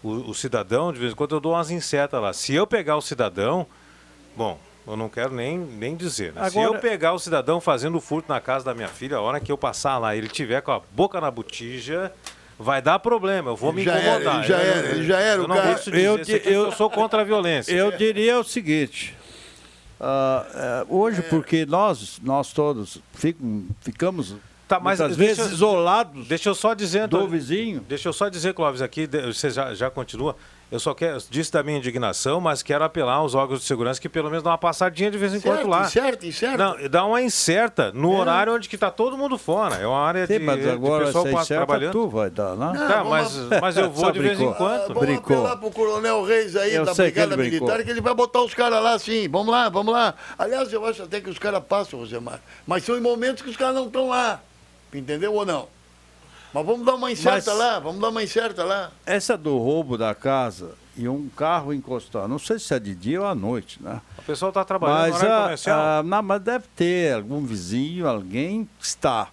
o, 0.03 0.31
o 0.31 0.33
cidadão, 0.33 0.91
de 0.91 0.99
vez 0.99 1.11
em 1.11 1.15
quando 1.15 1.35
eu 1.35 1.39
dou 1.39 1.53
umas 1.53 1.69
insetas 1.69 2.21
lá. 2.21 2.33
Se 2.33 2.53
eu 2.53 2.65
pegar 2.65 2.95
o 2.97 3.01
cidadão, 3.01 3.67
bom, 4.35 4.59
eu 4.88 4.97
não 4.97 5.07
quero 5.09 5.34
nem, 5.34 5.57
nem 5.57 5.95
dizer. 5.95 6.34
Né? 6.34 6.49
Se 6.49 6.57
Agora- 6.57 6.77
eu 6.77 6.82
pegar 6.82 7.13
o 7.13 7.19
cidadão 7.19 7.61
fazendo 7.61 7.99
furto 8.01 8.32
na 8.32 8.39
casa 8.41 8.65
da 8.65 8.73
minha 8.73 8.88
filha, 8.88 9.17
a 9.17 9.21
hora 9.21 9.39
que 9.39 9.51
eu 9.51 9.57
passar 9.57 9.97
lá, 9.97 10.15
ele 10.15 10.27
tiver 10.27 10.61
com 10.61 10.71
a 10.71 10.82
boca 10.91 11.19
na 11.21 11.29
botija, 11.32 12.11
vai 12.59 12.82
dar 12.82 12.99
problema. 12.99 13.51
Eu 13.51 13.55
vou 13.55 13.71
me 13.73 13.84
Já 13.84 13.93
era, 13.95 14.09
incomodar. 14.21 14.36
ele 14.39 14.47
já 14.47 14.57
Eu- 14.57 14.73
era, 14.73 14.88
ele 14.89 15.03
já 15.07 15.19
era 15.19 15.39
Eu 15.41 15.45
o 15.45 15.47
não 15.47 15.55
cara. 15.55 15.73
dizer 15.75 15.95
Eu 15.99 16.17
di- 16.17 16.32
eu- 16.45 16.65
eu 16.65 16.71
sou 16.71 16.89
contra 16.89 17.21
a 17.21 17.23
violência. 17.23 17.73
Eu 17.73 17.91
diria 17.97 18.39
o 18.39 18.43
seguinte. 18.43 19.15
ah, 19.99 20.45
é, 20.53 20.86
hoje, 20.89 21.21
porque 21.23 21.65
nós, 21.65 22.19
nós 22.23 22.51
todos 22.51 22.97
ficam- 23.13 23.65
ficamos 23.82 24.36
Tá, 24.67 24.79
mas 24.79 24.99
muitas 24.99 25.17
deixa- 25.17 25.36
vezes 25.43 25.51
isolados 25.53 26.27
Deixa 26.27 26.49
eu 26.49 26.55
só 26.55 26.73
dizer, 26.73 27.07
do 27.07 27.27
vizinho. 27.27 27.82
Deixa 27.88 28.07
eu 28.09 28.13
só 28.13 28.29
dizer, 28.29 28.53
Clóvis, 28.53 28.82
aqui, 28.82 29.05
você 29.05 29.49
já, 29.49 29.73
já 29.75 29.89
continua. 29.91 30.36
Eu 30.72 30.80
só 30.80 30.93
quero, 30.93 31.22
disse 31.30 31.51
da 31.51 31.61
minha 31.61 31.78
indignação, 31.78 32.39
mas 32.39 32.63
quero 32.63 32.82
apelar 32.86 33.15
aos 33.15 33.36
órgãos 33.36 33.59
de 33.59 33.65
segurança 33.65 33.99
que 33.99 34.07
pelo 34.07 34.30
menos 34.30 34.41
dá 34.41 34.51
uma 34.51 34.57
passadinha 34.57 35.11
de 35.11 35.17
vez 35.17 35.34
em 35.34 35.41
quando 35.41 35.55
Certo, 35.57 35.67
lá. 35.69 35.82
incerto, 35.86 36.26
incerto. 36.26 36.57
Não, 36.57 36.89
dá 36.89 37.03
uma 37.05 37.22
incerta 37.22 37.91
no 37.91 38.15
horário 38.15 38.53
onde 38.55 38.69
que 38.69 38.78
tá 38.78 38.89
todo 38.89 39.17
mundo 39.17 39.38
fora. 39.38 39.76
É 39.76 39.86
uma 39.86 39.99
área 39.99 40.26
Sim, 40.26 40.39
de, 40.39 40.45
mas 40.45 40.61
de 40.61 40.69
agora 40.69 41.05
pessoal 41.07 41.28
essa 41.28 41.36
passa 41.36 41.55
trabalhando. 41.55 41.91
tu 41.91 42.07
vai 42.07 42.30
dar, 42.30 42.55
né? 42.55 42.72
Tá, 42.88 43.03
vamos 43.03 43.09
mas, 43.49 43.61
mas 43.61 43.78
eu 43.78 43.91
vou 43.91 44.11
de 44.13 44.19
vez 44.19 44.34
em 44.39 44.45
brincou. 44.45 44.55
quando. 44.55 44.82
Ah, 44.82 44.88
vamos 44.88 45.01
Brincou. 45.01 45.38
apelar 45.39 45.57
pro 45.57 45.72
Coronel 45.72 46.24
Reis 46.24 46.55
aí 46.55 46.74
Eu 46.74 46.86
da 46.86 46.93
que 46.95 47.01
Brigada. 47.01 47.36
Militar, 47.36 47.84
que 47.84 47.89
ele 47.91 47.99
vai 48.01 48.13
botar 48.15 48.41
os 48.41 48.53
caras 48.53 48.82
lá 48.82 48.97
sim. 48.97 49.28
Vamos 49.28 49.51
lá, 49.51 49.67
vamos 49.67 49.91
lá. 49.91 50.15
Aliás, 50.39 50.72
eu 50.72 50.86
acho 50.86 51.03
até 51.03 51.19
que 51.19 51.30
os 51.30 51.38
caras 51.38 51.61
passam, 51.67 51.99
Rosemar. 51.99 52.39
Mas 52.65 52.86
são 52.86 52.95
em 52.97 53.01
momentos 53.01 53.43
que 53.43 53.49
os 53.49 53.57
caras 53.57 53.76
não 53.76 53.88
estão 53.88 54.07
lá. 54.07 54.39
Entendeu 54.93 55.34
ou 55.34 55.45
não? 55.45 55.67
Mas 56.54 56.66
vamos 56.66 56.86
dar 56.86 56.95
uma 56.95 57.12
incerta 57.12 57.52
Mas- 57.52 57.60
lá, 57.60 57.80
vamos 57.80 58.02
dar 58.02 58.10
uma 58.10 58.24
incerta 58.24 58.64
lá. 58.64 58.91
Essa 59.06 59.38
do 59.38 59.58
roubo 59.58 59.97
da 59.97 60.14
casa 60.14 60.72
e 60.97 61.08
um 61.08 61.30
carro 61.30 61.74
encostado, 61.74 62.28
não 62.28 62.38
sei 62.39 62.60
se 62.60 62.74
é 62.74 62.80
de 62.80 62.93
dia 62.93 63.22
ou 63.22 63.28
à 63.28 63.34
noite, 63.34 63.80
né? 63.82 64.02
O 64.18 64.22
pessoal 64.24 64.52
tá 64.52 64.64
trabalhando 64.66 64.97
no 65.08 65.14
Mas, 65.14 65.16
horário 65.24 65.36
a, 65.38 65.41
comercial. 65.43 65.80
a- 65.80 66.04
não, 66.04 66.22
mas 66.24 66.41
deve 66.41 66.66
ter 66.76 67.14
algum 67.16 67.45
vizinho, 67.45 68.08
alguém 68.08 68.68
está. 68.80 69.30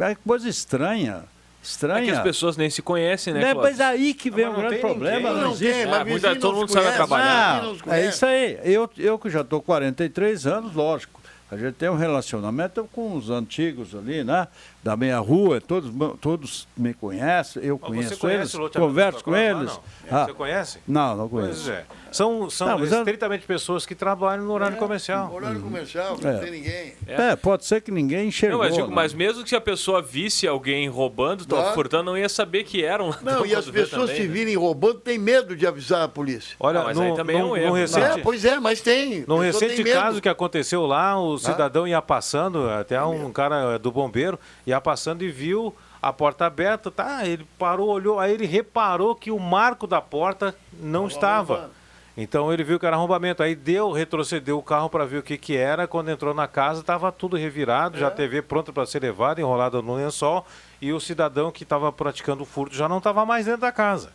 É 0.00 0.14
coisa 0.14 0.48
estranha. 0.48 1.24
É 1.24 1.66
Estranha. 1.66 2.04
que 2.04 2.10
as 2.10 2.22
pessoas 2.22 2.56
nem 2.58 2.68
se 2.68 2.82
conhecem, 2.82 3.32
né, 3.32 3.50
é, 3.50 3.54
mas 3.54 3.80
aí 3.80 4.12
que 4.12 4.30
vem 4.30 4.44
mas 4.46 4.54
um 4.54 4.60
grande 4.60 4.76
problema. 4.78 5.28
ninguém. 5.30 5.42
Não, 5.44 5.56
tem, 5.56 5.68
É, 5.70 5.86
mas 5.86 6.06
muita- 6.06 6.28
vizinho 6.28 6.40
todo 6.40 6.56
mundo 6.56 6.70
sabe 6.72 6.92
trabalhar. 6.92 7.60
vizinho 7.62 7.78
não 7.86 7.92
é 7.94 8.06
isso 8.06 8.26
aí. 8.26 8.58
Eu, 8.64 8.90
eu 8.98 9.18
que 9.18 9.30
já 9.30 9.40
estou 9.40 9.62
43 9.62 10.46
anos, 10.46 10.74
lógico. 10.74 11.20
A 11.54 11.56
gente 11.56 11.74
tem 11.74 11.88
um 11.88 11.96
relacionamento 11.96 12.88
com 12.92 13.16
os 13.16 13.30
antigos 13.30 13.94
ali, 13.94 14.24
né? 14.24 14.48
Da 14.82 14.96
minha 14.96 15.18
rua, 15.18 15.60
todos, 15.60 15.90
todos 16.20 16.66
me 16.76 16.92
conhecem, 16.92 17.62
eu 17.62 17.78
Mas 17.80 17.88
conheço 17.88 18.18
conhece 18.18 18.56
eles, 18.56 18.72
converso 18.74 19.22
com 19.24 19.36
eles. 19.36 19.70
Ah, 19.70 19.80
não. 20.10 20.18
Ah, 20.18 20.24
Você 20.26 20.32
conhece? 20.34 20.78
não, 20.86 21.16
não 21.16 21.28
Pois 21.28 21.44
conheço. 21.44 21.70
é. 21.70 21.84
São, 22.14 22.48
são 22.48 22.68
Não, 22.78 22.84
estritamente 22.84 23.44
pessoas 23.44 23.84
que 23.84 23.94
trabalham 23.94 24.44
no 24.44 24.52
horário 24.52 24.76
comercial. 24.76 25.32
Horário 25.32 25.60
comercial, 25.60 26.16
não 26.22 26.30
É. 26.30 26.38
tem 26.38 26.50
ninguém. 26.52 26.92
É, 27.08 27.34
pode 27.34 27.64
ser 27.64 27.80
que 27.80 27.90
ninguém 27.90 28.28
enxergou. 28.28 28.58
Não, 28.60 28.64
mas, 28.66 28.74
digo, 28.74 28.86
né? 28.88 28.94
mas 28.94 29.12
mesmo 29.12 29.42
que 29.42 29.48
se 29.48 29.56
a 29.56 29.60
pessoa 29.60 30.00
visse 30.00 30.46
alguém 30.46 30.88
roubando, 30.88 31.44
tá 31.44 31.56
Claro. 31.56 31.74
furtando, 31.74 32.04
não 32.04 32.16
ia 32.16 32.28
saber 32.28 32.62
que 32.62 32.84
eram. 32.84 33.12
Não, 33.20 33.44
e 33.44 33.54
as 33.54 33.68
pessoas 33.68 34.10
se 34.10 34.26
virem 34.28 34.54
roubando 34.56 35.00
têm 35.00 35.18
medo 35.18 35.56
de 35.56 35.66
avisar 35.66 36.02
a 36.02 36.08
polícia. 36.08 36.56
Olha, 36.60 36.80
Ah, 36.80 36.84
mas 36.84 36.96
no, 36.96 37.02
aí 37.02 37.14
também 37.16 37.36
é 37.36 37.38
no- 37.40 37.46
um 37.46 37.48
no 37.50 37.56
erro, 37.56 37.74
né? 37.74 37.80
recente, 37.80 38.20
É, 38.20 38.22
pois 38.22 38.44
é, 38.44 38.60
mas 38.60 38.80
tem. 38.80 39.20
Pessoa 39.22 39.42
recente 39.44 39.74
tem 39.76 39.84
medo. 39.84 40.00
caso 40.00 40.22
que 40.22 40.28
aconteceu 40.28 40.86
lá, 40.86 41.18
o 41.20 41.36
cidadão 41.36 41.86
ia 41.88 42.00
passando, 42.00 42.70
até 42.70 43.02
um 43.02 43.32
cara 43.32 43.76
do 43.78 43.90
bombeiro, 43.90 44.38
ia 44.64 44.80
passando 44.80 45.22
e 45.24 45.30
viu 45.30 45.74
a 46.00 46.12
porta 46.12 46.44
aberta, 46.46 46.90
tá? 46.90 47.26
Ele 47.26 47.46
parou, 47.58 47.88
olhou, 47.88 48.20
aí 48.20 48.32
ele 48.34 48.46
reparou 48.46 49.14
que 49.14 49.30
o 49.30 49.38
marco 49.38 49.86
da 49.86 50.00
porta 50.00 50.54
não 50.78 51.06
estava. 51.06 51.70
Então 52.16 52.52
ele 52.52 52.62
viu 52.62 52.78
que 52.78 52.86
era 52.86 52.94
arrombamento. 52.96 53.42
Aí 53.42 53.54
deu, 53.56 53.90
retrocedeu 53.90 54.56
o 54.58 54.62
carro 54.62 54.88
para 54.88 55.04
ver 55.04 55.18
o 55.18 55.22
que, 55.22 55.36
que 55.36 55.56
era. 55.56 55.86
Quando 55.88 56.10
entrou 56.10 56.32
na 56.32 56.46
casa, 56.46 56.80
estava 56.80 57.10
tudo 57.10 57.36
revirado, 57.36 57.96
É. 57.96 58.00
já 58.00 58.06
a 58.08 58.10
TV 58.10 58.40
pronta 58.40 58.72
para 58.72 58.86
ser 58.86 59.02
levada, 59.02 59.40
enrolada 59.40 59.82
no 59.82 59.96
lençol. 59.96 60.46
E 60.80 60.92
o 60.92 61.00
cidadão 61.00 61.50
que 61.50 61.64
estava 61.64 61.90
praticando 61.90 62.44
o 62.44 62.46
furto 62.46 62.74
já 62.76 62.88
não 62.88 62.98
estava 62.98 63.26
mais 63.26 63.46
dentro 63.46 63.62
da 63.62 63.72
casa. 63.72 64.12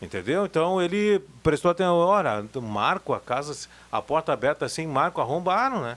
Entendeu? 0.00 0.44
Então 0.46 0.80
ele 0.80 1.20
prestou 1.42 1.70
atenção, 1.70 1.96
olha, 1.96 2.44
marco, 2.62 3.12
a 3.12 3.20
casa, 3.20 3.68
a 3.92 4.00
porta 4.02 4.32
aberta 4.32 4.68
sem 4.68 4.86
marco, 4.86 5.20
arrombaram, 5.20 5.82
né? 5.82 5.96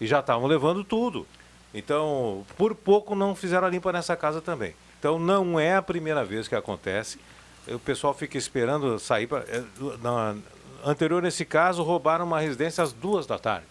E 0.00 0.06
já 0.06 0.20
estavam 0.20 0.46
levando 0.46 0.82
tudo. 0.84 1.26
Então, 1.74 2.44
por 2.56 2.74
pouco 2.74 3.14
não 3.14 3.34
fizeram 3.34 3.66
a 3.66 3.70
limpa 3.70 3.92
nessa 3.92 4.16
casa 4.16 4.40
também. 4.40 4.74
Então 4.98 5.18
não 5.18 5.60
é 5.60 5.76
a 5.76 5.82
primeira 5.82 6.24
vez 6.24 6.48
que 6.48 6.54
acontece. 6.54 7.20
O 7.68 7.78
pessoal 7.78 8.14
fica 8.14 8.36
esperando 8.38 8.98
sair 8.98 9.26
para. 9.26 9.44
Anterior 10.84 11.22
nesse 11.22 11.44
caso, 11.44 11.82
roubaram 11.82 12.24
uma 12.24 12.40
residência 12.40 12.82
às 12.84 12.92
duas 12.92 13.26
da 13.26 13.38
tarde. 13.38 13.66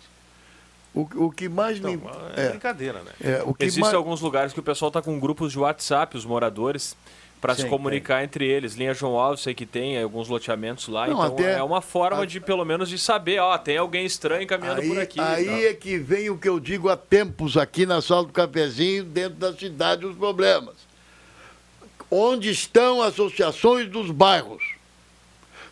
O, 0.93 1.07
o 1.27 1.31
que 1.31 1.47
mais 1.47 1.79
me. 1.79 1.93
Então, 1.93 2.11
é, 2.35 2.45
É, 2.45 2.49
brincadeira, 2.49 2.99
né? 3.03 3.11
é, 3.21 3.43
o 3.45 3.53
que 3.53 3.63
Existem 3.65 3.83
mais... 3.83 3.93
alguns 3.93 4.19
lugares 4.21 4.51
que 4.53 4.59
o 4.59 4.63
pessoal 4.63 4.89
tá 4.89 5.01
com 5.01 5.19
grupos 5.19 5.51
de 5.51 5.59
WhatsApp, 5.59 6.17
os 6.17 6.25
moradores, 6.25 6.95
para 7.39 7.53
se 7.53 7.65
comunicar 7.67 8.23
entre 8.23 8.47
eles. 8.47 8.73
Linha 8.73 8.95
João 8.95 9.15
Alves, 9.19 9.41
sei 9.41 9.53
que 9.53 9.63
tem 9.65 10.01
alguns 10.01 10.27
loteamentos 10.27 10.87
lá. 10.87 11.05
Não, 11.05 11.13
então 11.23 11.33
até- 11.35 11.59
é 11.59 11.61
uma 11.63 11.81
forma 11.81 12.23
a- 12.23 12.25
de, 12.25 12.39
pelo 12.39 12.65
menos, 12.65 12.89
de 12.89 12.97
saber, 12.97 13.39
ó, 13.39 13.55
tem 13.59 13.77
alguém 13.77 14.05
estranho 14.07 14.47
caminhando 14.47 14.81
Aí, 14.81 14.87
por 14.87 14.97
aqui. 14.99 15.19
então. 15.19 15.31
e 15.33 15.35
aí 15.35 15.45
tal. 15.45 15.55
é 15.55 15.73
que 15.75 15.97
vem 15.99 16.29
o 16.31 16.37
que 16.37 16.49
eu 16.49 16.59
digo 16.59 16.89
há 16.89 16.97
tempos 16.97 17.55
aqui 17.57 17.85
na 17.85 18.01
sala 18.01 18.23
do 18.25 18.33
cafezinho, 18.33 19.03
dentro 19.03 19.37
da 19.37 19.53
cidade, 19.53 20.03
os 20.03 20.15
problemas. 20.17 20.73
Onde 22.09 22.49
estão 22.49 23.01
associações 23.03 23.87
dos 23.89 24.09
bairros? 24.09 24.63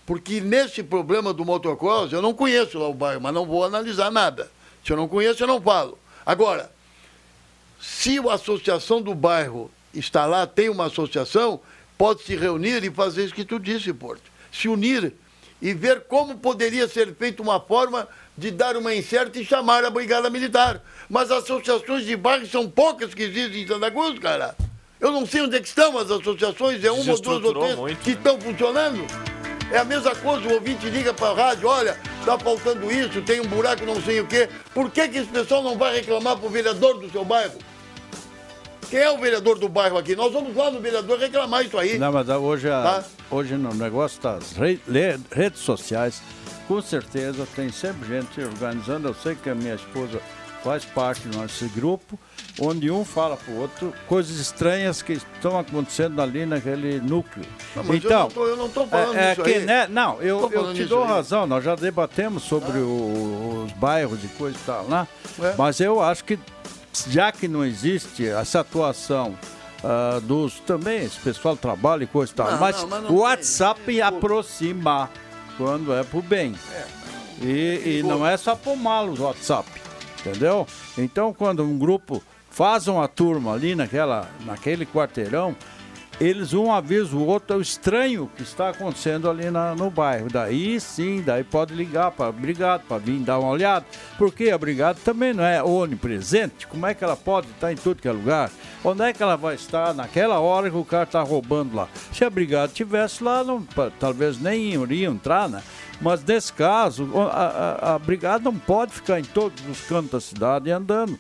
Porque 0.05 0.39
nesse 0.39 0.83
problema 0.83 1.33
do 1.33 1.43
motocross, 1.43 2.11
eu 2.11 2.21
não 2.21 2.33
conheço 2.33 2.77
lá 2.77 2.87
o 2.87 2.93
bairro, 2.93 3.21
mas 3.21 3.33
não 3.33 3.45
vou 3.45 3.63
analisar 3.63 4.11
nada. 4.11 4.51
Se 4.85 4.93
eu 4.93 4.97
não 4.97 5.07
conheço, 5.07 5.41
eu 5.43 5.47
não 5.47 5.59
falo. 5.59 5.97
Agora, 6.25 6.71
se 7.81 8.19
a 8.19 8.33
associação 8.33 9.01
do 9.01 9.15
bairro 9.15 9.71
está 9.93 10.25
lá, 10.25 10.45
tem 10.45 10.69
uma 10.69 10.85
associação, 10.85 11.59
pode 11.97 12.23
se 12.23 12.35
reunir 12.35 12.83
e 12.83 12.91
fazer 12.91 13.25
isso 13.25 13.33
que 13.33 13.45
tu 13.45 13.59
disse, 13.59 13.91
Porto. 13.93 14.23
Se 14.51 14.67
unir 14.67 15.13
e 15.61 15.73
ver 15.73 16.01
como 16.01 16.37
poderia 16.37 16.87
ser 16.87 17.15
feita 17.15 17.41
uma 17.41 17.59
forma 17.59 18.07
de 18.37 18.51
dar 18.51 18.77
uma 18.77 18.93
incerta 18.93 19.39
e 19.39 19.45
chamar 19.45 19.83
a 19.83 19.89
Brigada 19.89 20.29
Militar. 20.29 20.81
Mas 21.09 21.31
as 21.31 21.43
associações 21.43 22.05
de 22.05 22.15
bairro 22.15 22.45
são 22.45 22.69
poucas 22.69 23.13
que 23.13 23.23
existem 23.23 23.63
em 23.63 23.67
Santa 23.67 23.89
Cruz, 23.89 24.19
cara. 24.19 24.55
Eu 24.99 25.11
não 25.11 25.25
sei 25.25 25.41
onde 25.41 25.55
é 25.55 25.59
que 25.59 25.67
estão 25.67 25.97
as 25.97 26.11
associações, 26.11 26.83
é 26.83 26.91
uma 26.91 27.11
ou 27.11 27.21
duas 27.21 27.43
ou 27.43 27.53
três 27.53 27.75
muito, 27.75 27.99
que 27.99 28.11
né? 28.11 28.17
estão 28.17 28.39
funcionando. 28.39 29.34
É 29.71 29.77
a 29.79 29.83
mesma 29.83 30.13
coisa, 30.15 30.47
o 30.47 30.53
ouvinte 30.53 30.87
liga 30.89 31.13
para 31.13 31.29
a 31.29 31.47
rádio, 31.49 31.67
olha, 31.67 31.97
está 32.19 32.37
faltando 32.37 32.91
isso, 32.91 33.21
tem 33.21 33.41
um 33.41 33.47
buraco, 33.47 33.83
não 33.85 33.99
sei 34.01 34.19
o 34.21 34.27
quê. 34.27 34.47
Por 34.73 34.89
que, 34.91 35.07
que 35.07 35.17
esse 35.17 35.27
pessoal 35.29 35.63
não 35.63 35.77
vai 35.77 35.95
reclamar 35.95 36.37
para 36.37 36.45
o 36.45 36.49
vereador 36.49 36.99
do 36.99 37.09
seu 37.11 37.25
bairro? 37.25 37.53
Quem 38.89 38.99
é 38.99 39.09
o 39.11 39.17
vereador 39.17 39.57
do 39.57 39.67
bairro 39.67 39.97
aqui? 39.97 40.15
Nós 40.15 40.31
vamos 40.31 40.55
lá 40.55 40.69
no 40.69 40.79
vereador 40.79 41.17
reclamar 41.19 41.65
isso 41.65 41.77
aí. 41.77 41.97
Não, 41.97 42.11
mas 42.11 42.29
hoje, 42.29 42.69
a- 42.69 42.83
Tá. 42.83 43.03
hoje 43.31 43.55
no 43.55 43.73
negócio 43.73 44.21
das 44.21 44.51
re- 44.53 44.79
le- 44.87 45.19
redes 45.31 45.61
sociais, 45.61 46.21
com 46.67 46.79
certeza 46.81 47.47
tem 47.55 47.71
sempre 47.71 48.07
gente 48.07 48.39
organizando. 48.41 49.07
Eu 49.07 49.15
sei 49.15 49.33
que 49.35 49.49
a 49.49 49.55
minha 49.55 49.73
esposa 49.73 50.21
faz 50.65 50.83
parte 50.83 51.27
do 51.27 51.37
nosso 51.37 51.69
grupo, 51.69 52.17
onde 52.59 52.89
um 52.89 53.05
fala 53.05 53.37
para 53.37 53.53
o 53.53 53.57
outro 53.59 53.93
coisas 54.07 54.39
estranhas 54.39 55.03
que 55.03 55.13
estão 55.13 55.59
acontecendo 55.59 56.19
ali 56.19 56.43
naquele 56.43 56.99
núcleo. 56.99 57.45
Não, 57.75 57.93
então, 57.93 58.31
eu 58.35 58.57
não 58.57 58.67
tô 58.67 58.87
falando 58.87 59.15
é, 59.15 59.31
é 59.33 59.35
que, 59.35 59.59
né, 59.59 59.87
não, 59.87 60.19
eu, 60.23 60.49
eu 60.51 60.73
te 60.73 60.85
dou 60.85 61.03
aí. 61.03 61.09
razão. 61.09 61.45
Nós 61.45 61.63
já 61.63 61.75
debatemos 61.75 62.41
sobre 62.43 62.79
o- 62.79 63.65
os 63.67 63.71
bairros 63.73 64.23
e 64.23 64.27
coisa 64.29 64.57
e 64.57 64.65
tal 64.65 64.87
lá, 64.89 65.07
É. 65.39 65.53
mas 65.55 65.79
eu 65.79 66.01
acho 66.01 66.23
que 66.23 66.39
já 67.09 67.31
que 67.31 67.47
não 67.47 67.63
existe 67.63 68.27
essa 68.27 68.61
atuação 68.61 69.37
ah, 69.83 70.19
dos 70.23 70.59
também, 70.61 71.03
esse 71.05 71.19
pessoal 71.19 71.55
trabalha 71.55 72.05
e 72.05 72.07
coisa 72.07 72.31
e 72.31 72.35
tal, 72.35 72.51
Não, 72.53 72.59
mas, 72.59 72.81
não, 72.81 72.87
mas 72.87 73.03
não 73.03 73.11
o 73.11 73.15
WhatsApp 73.19 73.81
pouco. 73.85 74.01
aproxima 74.17 75.11
quando 75.57 75.93
é 75.93 76.03
pro 76.03 76.23
bem. 76.23 76.55
E, 77.39 77.99
e 77.99 78.03
não 78.03 78.25
é 78.25 78.35
só 78.37 78.55
pro 78.55 78.75
mal 78.75 79.07
o 79.07 79.21
WhatsApp, 79.21 79.69
entendeu? 80.25 80.67
Então 80.97 81.33
quando 81.33 81.63
um 81.63 81.77
grupo 81.77 82.21
faz 82.49 82.87
uma 82.87 83.07
turma 83.07 83.53
ali 83.53 83.75
naquela, 83.75 84.29
naquele 84.45 84.85
quarteirão, 84.85 85.55
eles 86.17 86.53
um 86.53 86.71
avisa 86.71 87.13
o 87.13 87.25
outro, 87.27 87.53
é 87.55 87.59
o 87.59 87.61
estranho 87.61 88.31
que 88.37 88.41
está 88.43 88.69
acontecendo 88.69 89.29
ali 89.29 89.51
na- 89.51 89.75
no 89.75 89.89
bairro. 89.91 90.29
Daí 90.31 90.79
sim, 90.79 91.21
daí 91.21 91.43
pode 91.43 91.73
ligar 91.73 92.09
para 92.11 92.27
a 92.27 92.31
brigada, 92.31 92.81
para 92.87 92.97
vir 92.99 93.19
dar 93.19 93.37
uma 93.37 93.49
olhada. 93.49 93.85
Porque 94.17 94.49
a 94.49 94.57
brigada 94.57 94.97
também 95.03 95.33
não 95.33 95.43
é 95.43 95.61
onipresente. 95.61 96.65
Como 96.67 96.85
é 96.85 96.93
que 96.93 97.03
ela 97.03 97.17
pode 97.17 97.47
estar 97.47 97.69
em 97.73 97.75
tudo 97.75 98.01
que 98.01 98.07
é 98.07 98.13
lugar? 98.13 98.49
Onde 98.81 99.01
é 99.03 99.11
que 99.11 99.21
ela 99.21 99.35
vai 99.35 99.55
estar 99.55 99.93
naquela 99.93 100.39
hora 100.39 100.69
que 100.69 100.77
o 100.77 100.85
cara 100.85 101.03
está 101.03 101.21
roubando 101.21 101.75
lá? 101.75 101.89
Se 102.13 102.23
a 102.23 102.29
brigada 102.29 102.67
estivesse 102.67 103.21
lá, 103.21 103.43
não, 103.43 103.61
talvez 103.99 104.39
nem 104.39 104.73
iria 104.81 105.07
entrar, 105.09 105.49
né? 105.49 105.61
Mas 106.01 106.23
nesse 106.23 106.51
caso, 106.51 107.09
a, 107.17 107.89
a- 107.91 107.95
a 107.95 107.99
brigada 107.99 108.43
não 108.43 108.55
pode 108.57 108.93
ficar 108.93 109.19
em 109.19 109.23
todos 109.23 109.63
os 109.69 109.79
cantos 109.81 110.11
da 110.11 110.19
cidade 110.19 110.71
andando 110.71 111.17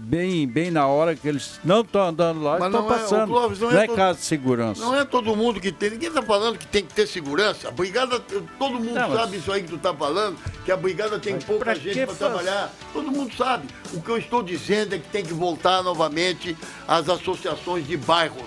Bem, 0.00 0.46
bem 0.46 0.70
na 0.70 0.86
hora 0.86 1.16
que 1.16 1.26
eles 1.26 1.58
não 1.64 1.80
estão 1.80 2.08
andando 2.08 2.42
lá, 2.42 2.58
Mas 2.58 2.68
estão 2.74 2.84
é- 2.84 2.88
passando. 2.98 3.24
o 3.30 3.32
Clóvis, 3.32 3.58
não 3.58 3.70
não 3.70 3.80
é 3.80 3.84
é, 3.84 3.86
todo- 3.86 3.96
caso 3.96 4.18
de 4.18 4.24
segurança. 4.26 4.84
Não 4.84 4.94
é 4.94 5.02
todo 5.02 5.34
mundo 5.34 5.58
que 5.58 5.72
tem. 5.72 5.88
Ninguém 5.92 6.08
está 6.10 6.20
falando 6.20 6.58
que 6.58 6.66
tem 6.66 6.84
que 6.84 6.92
ter 6.92 7.06
segurança. 7.06 7.68
A 7.68 7.70
brigada, 7.70 8.20
todo 8.20 8.74
mundo 8.74 8.92
Não, 8.92 9.08
mas- 9.08 9.18
sabe 9.18 9.36
isso 9.38 9.50
aí 9.50 9.62
que 9.62 9.68
tu 9.70 9.76
está 9.76 9.94
falando, 9.94 10.36
que 10.62 10.70
a 10.70 10.76
brigada 10.76 11.18
tem 11.18 11.38
pouca 11.38 11.64
pra 11.64 11.74
gente 11.74 12.04
para 12.04 12.14
trabalhar. 12.14 12.70
Todo 12.92 13.10
mundo 13.10 13.34
sabe. 13.34 13.66
O 13.94 14.02
que 14.02 14.10
eu 14.10 14.18
estou 14.18 14.42
dizendo 14.42 14.94
é 14.94 14.98
que 14.98 15.08
tem 15.08 15.24
que 15.24 15.32
voltar 15.32 15.82
novamente 15.82 16.54
às 16.86 17.08
associações 17.08 17.86
de 17.86 17.96
bairros. 17.96 18.44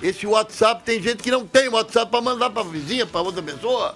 Esse 0.00 0.28
WhatsApp, 0.28 0.84
tem 0.84 1.02
gente 1.02 1.24
que 1.24 1.30
não 1.32 1.44
tem 1.44 1.68
WhatsApp 1.68 2.08
para 2.08 2.20
mandar 2.20 2.50
para 2.50 2.62
a 2.62 2.64
vizinha, 2.64 3.04
para 3.04 3.20
outra 3.20 3.42
pessoa. 3.42 3.92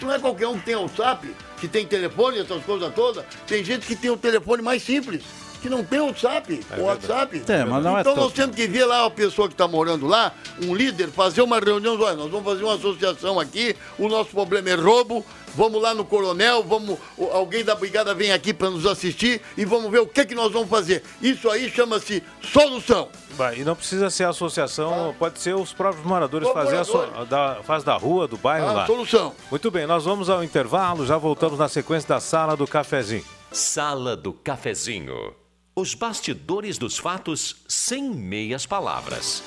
Não 0.00 0.12
é 0.12 0.18
qualquer 0.18 0.48
um 0.48 0.58
que 0.58 0.64
tem 0.64 0.76
WhatsApp, 0.76 1.34
que 1.58 1.68
tem 1.68 1.86
telefone, 1.86 2.38
essas 2.38 2.64
coisas 2.64 2.94
todas. 2.94 3.24
Tem 3.46 3.62
gente 3.62 3.86
que 3.86 3.94
tem 3.94 4.10
o 4.10 4.16
telefone 4.16 4.62
mais 4.62 4.82
simples. 4.82 5.22
Que 5.60 5.68
não 5.68 5.84
tem 5.84 6.00
WhatsApp, 6.00 6.60
o 6.78 6.82
WhatsApp. 6.82 7.42
É, 7.46 7.64
mas 7.64 7.84
não 7.84 7.96
é 7.98 8.00
então 8.00 8.14
nós 8.16 8.24
todo. 8.26 8.34
temos 8.34 8.56
que 8.56 8.66
ver 8.66 8.84
lá 8.86 9.04
a 9.04 9.10
pessoa 9.10 9.46
que 9.46 9.54
está 9.54 9.68
morando 9.68 10.06
lá, 10.06 10.32
um 10.62 10.74
líder, 10.74 11.08
fazer 11.10 11.42
uma 11.42 11.58
reunião. 11.60 12.00
Olha, 12.00 12.16
nós 12.16 12.30
vamos 12.30 12.46
fazer 12.46 12.64
uma 12.64 12.74
associação 12.74 13.38
aqui, 13.38 13.76
o 13.98 14.08
nosso 14.08 14.30
problema 14.30 14.70
é 14.70 14.74
roubo. 14.74 15.24
Vamos 15.52 15.82
lá 15.82 15.92
no 15.92 16.04
coronel, 16.04 16.62
vamos, 16.62 16.96
alguém 17.32 17.64
da 17.64 17.74
brigada 17.74 18.14
vem 18.14 18.30
aqui 18.30 18.54
para 18.54 18.70
nos 18.70 18.86
assistir 18.86 19.40
e 19.56 19.64
vamos 19.64 19.90
ver 19.90 19.98
o 19.98 20.06
que, 20.06 20.24
que 20.24 20.32
nós 20.34 20.52
vamos 20.52 20.70
fazer. 20.70 21.02
Isso 21.20 21.50
aí 21.50 21.68
chama-se 21.68 22.22
solução. 22.40 23.08
Vai, 23.32 23.58
E 23.58 23.64
não 23.64 23.74
precisa 23.74 24.08
ser 24.10 24.24
a 24.24 24.28
associação, 24.28 25.12
pode 25.18 25.40
ser 25.40 25.56
os 25.56 25.72
próprios 25.72 26.06
moradores 26.06 26.46
Os 26.46 26.54
fazer 26.54 26.76
a 26.76 26.84
so- 26.84 26.98
moradores. 26.98 27.28
da, 27.28 27.56
faz 27.64 27.82
da 27.82 27.96
rua, 27.96 28.28
do 28.28 28.36
bairro 28.36 28.68
A 28.68 28.72
lá. 28.72 28.86
solução. 28.86 29.34
Muito 29.50 29.68
bem, 29.72 29.88
nós 29.88 30.04
vamos 30.04 30.30
ao 30.30 30.44
intervalo, 30.44 31.04
já 31.04 31.18
voltamos 31.18 31.58
na 31.58 31.68
sequência 31.68 32.08
da 32.08 32.20
sala 32.20 32.56
do 32.56 32.64
cafezinho. 32.66 33.24
Sala 33.50 34.16
do 34.16 34.32
Cafezinho. 34.32 35.34
Os 35.80 35.94
bastidores 35.94 36.76
dos 36.76 36.98
fatos 36.98 37.56
sem 37.66 38.10
meias 38.10 38.66
palavras. 38.66 39.42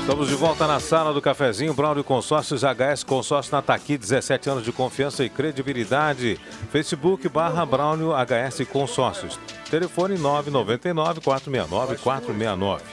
Estamos 0.00 0.28
de 0.28 0.34
volta 0.34 0.66
na 0.66 0.80
sala 0.80 1.12
do 1.12 1.20
cafezinho, 1.20 1.74
Braulio 1.74 2.02
Consórcios 2.02 2.62
HS 2.62 3.04
Consórcio 3.04 3.52
na 3.52 3.60
Taqui, 3.60 3.98
17 3.98 4.48
anos 4.48 4.64
de 4.64 4.72
confiança 4.72 5.22
e 5.22 5.28
credibilidade. 5.28 6.40
Facebook 6.72 7.28
barra 7.28 7.66
Braulio 7.66 8.12
HS 8.12 8.66
Consórcios. 8.72 9.38
Telefone 9.70 10.16
999 10.16 11.20
469 11.20 11.98
469. 11.98 12.84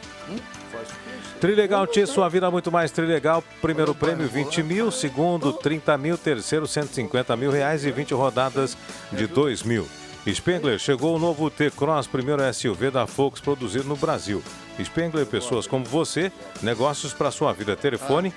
Trilegal 1.45 1.85
Tia, 1.85 2.07
sua 2.07 2.27
vida 2.27 2.49
muito 2.49 2.71
mais 2.71 2.89
Trilegal. 2.89 3.43
Primeiro 3.61 3.93
prêmio 3.93 4.27
20 4.27 4.63
mil, 4.63 4.89
segundo 4.89 5.53
30 5.53 5.95
mil, 5.95 6.17
terceiro 6.17 6.65
150 6.65 7.37
mil 7.37 7.51
reais 7.51 7.85
e 7.85 7.91
20 7.91 8.15
rodadas 8.15 8.75
de 9.11 9.27
2 9.27 9.61
mil. 9.61 9.87
Spengler, 10.27 10.79
chegou 10.79 11.15
o 11.15 11.19
novo 11.19 11.51
T-Cross, 11.51 12.07
primeiro 12.07 12.41
SUV 12.51 12.89
da 12.89 13.05
Volks 13.05 13.39
produzido 13.39 13.87
no 13.87 13.95
Brasil. 13.95 14.41
Spengler, 14.83 15.23
pessoas 15.27 15.67
como 15.67 15.85
você, 15.85 16.31
negócios 16.63 17.13
para 17.13 17.29
sua 17.29 17.53
vida. 17.53 17.75
Telefone 17.75 18.33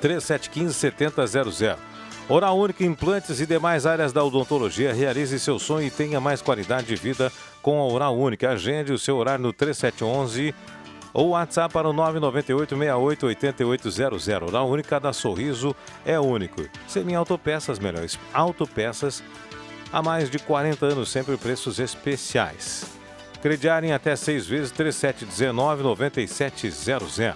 3715-7000. 0.00 1.76
Oral 2.30 2.58
Única, 2.58 2.82
implantes 2.82 3.40
e 3.40 3.46
demais 3.46 3.84
áreas 3.84 4.14
da 4.14 4.24
odontologia. 4.24 4.94
Realize 4.94 5.38
seu 5.38 5.58
sonho 5.58 5.86
e 5.86 5.90
tenha 5.90 6.18
mais 6.18 6.40
qualidade 6.40 6.86
de 6.86 6.96
vida 6.96 7.30
com 7.60 7.78
a 7.78 7.86
Oral 7.86 8.16
Única. 8.16 8.50
Agende 8.50 8.90
o 8.90 8.98
seu 8.98 9.18
horário 9.18 9.42
no 9.42 9.52
3711 9.52 10.54
ou 11.12 11.30
WhatsApp 11.30 11.72
para 11.72 11.88
o 11.88 11.94
998-68-8800. 11.94 14.48
Oral 14.48 14.68
Única 14.68 15.00
da 15.00 15.12
Sorriso 15.12 15.74
é 16.04 16.20
único. 16.20 16.62
Semi 16.86 17.14
Autopeças, 17.14 17.78
melhores 17.78 18.18
autopeças 18.32 19.22
há 19.92 20.02
mais 20.02 20.30
de 20.30 20.38
40 20.38 20.86
anos, 20.86 21.10
sempre 21.10 21.36
preços 21.36 21.78
especiais. 21.78 22.86
Crediar 23.40 23.84
em 23.84 23.92
até 23.92 24.16
seis 24.16 24.46
vezes 24.46 24.72
3719-9700. 24.72 27.34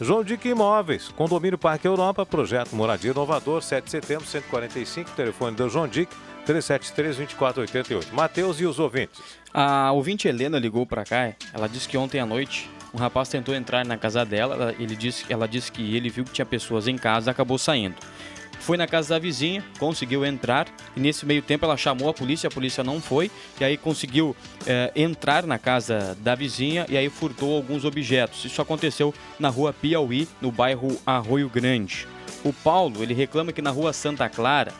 João 0.00 0.24
Dick 0.24 0.48
Imóveis, 0.48 1.08
Condomínio 1.08 1.58
Parque 1.58 1.86
Europa, 1.86 2.24
Projeto 2.24 2.74
Moradia 2.74 3.10
Inovador, 3.10 3.62
7 3.62 3.84
de 3.84 3.90
setembro, 3.90 4.26
145, 4.26 5.10
telefone 5.10 5.56
do 5.56 5.68
João 5.68 5.88
Dick, 5.88 6.14
373-2488. 6.46 8.12
Matheus 8.12 8.60
e 8.60 8.66
os 8.66 8.78
ouvintes. 8.78 9.20
A 9.52 9.92
ouvinte 9.92 10.28
Helena 10.28 10.58
ligou 10.58 10.86
pra 10.86 11.04
cá. 11.04 11.32
Ela 11.52 11.68
disse 11.68 11.88
que 11.88 11.96
ontem 11.96 12.20
à 12.20 12.26
noite 12.26 12.70
um 12.94 12.98
rapaz 12.98 13.28
tentou 13.28 13.54
entrar 13.54 13.84
na 13.84 13.96
casa 13.96 14.24
dela. 14.24 14.54
ela- 14.54 14.74
Ele 14.78 14.94
disse, 14.96 15.24
ela 15.28 15.46
disse 15.48 15.70
que 15.72 15.96
ele 15.96 16.08
viu 16.10 16.24
que 16.24 16.30
tinha 16.32 16.46
pessoas 16.46 16.86
em 16.88 16.96
casa, 16.96 17.30
acabou 17.30 17.58
saindo. 17.58 17.96
Foi 18.60 18.76
na 18.76 18.86
casa 18.86 19.08
da 19.14 19.18
vizinha, 19.18 19.64
conseguiu 19.76 20.24
entrar 20.24 20.68
e 20.96 21.00
nesse 21.00 21.26
meio 21.26 21.42
tempo 21.42 21.64
ela 21.64 21.76
chamou 21.76 22.08
a 22.08 22.14
polícia, 22.14 22.46
a 22.46 22.50
polícia 22.50 22.84
não 22.84 23.00
foi 23.00 23.28
e 23.60 23.64
aí 23.64 23.76
conseguiu 23.76 24.36
eh, 24.64 24.92
entrar 24.94 25.44
na 25.44 25.58
casa 25.58 26.16
da 26.20 26.36
vizinha 26.36 26.86
e 26.88 26.96
aí 26.96 27.08
furtou 27.08 27.56
alguns 27.56 27.84
objetos. 27.84 28.44
Isso 28.44 28.62
aconteceu 28.62 29.12
na 29.36 29.48
rua 29.48 29.72
Piauí, 29.72 30.28
no 30.40 30.52
bairro 30.52 30.96
Arroio 31.04 31.48
Grande. 31.48 32.06
O 32.44 32.52
Paulo, 32.52 33.02
ele 33.02 33.14
reclama 33.14 33.52
que 33.52 33.60
na 33.62 33.70
rua 33.70 33.92
Santa 33.92 34.28
Clara 34.28 34.72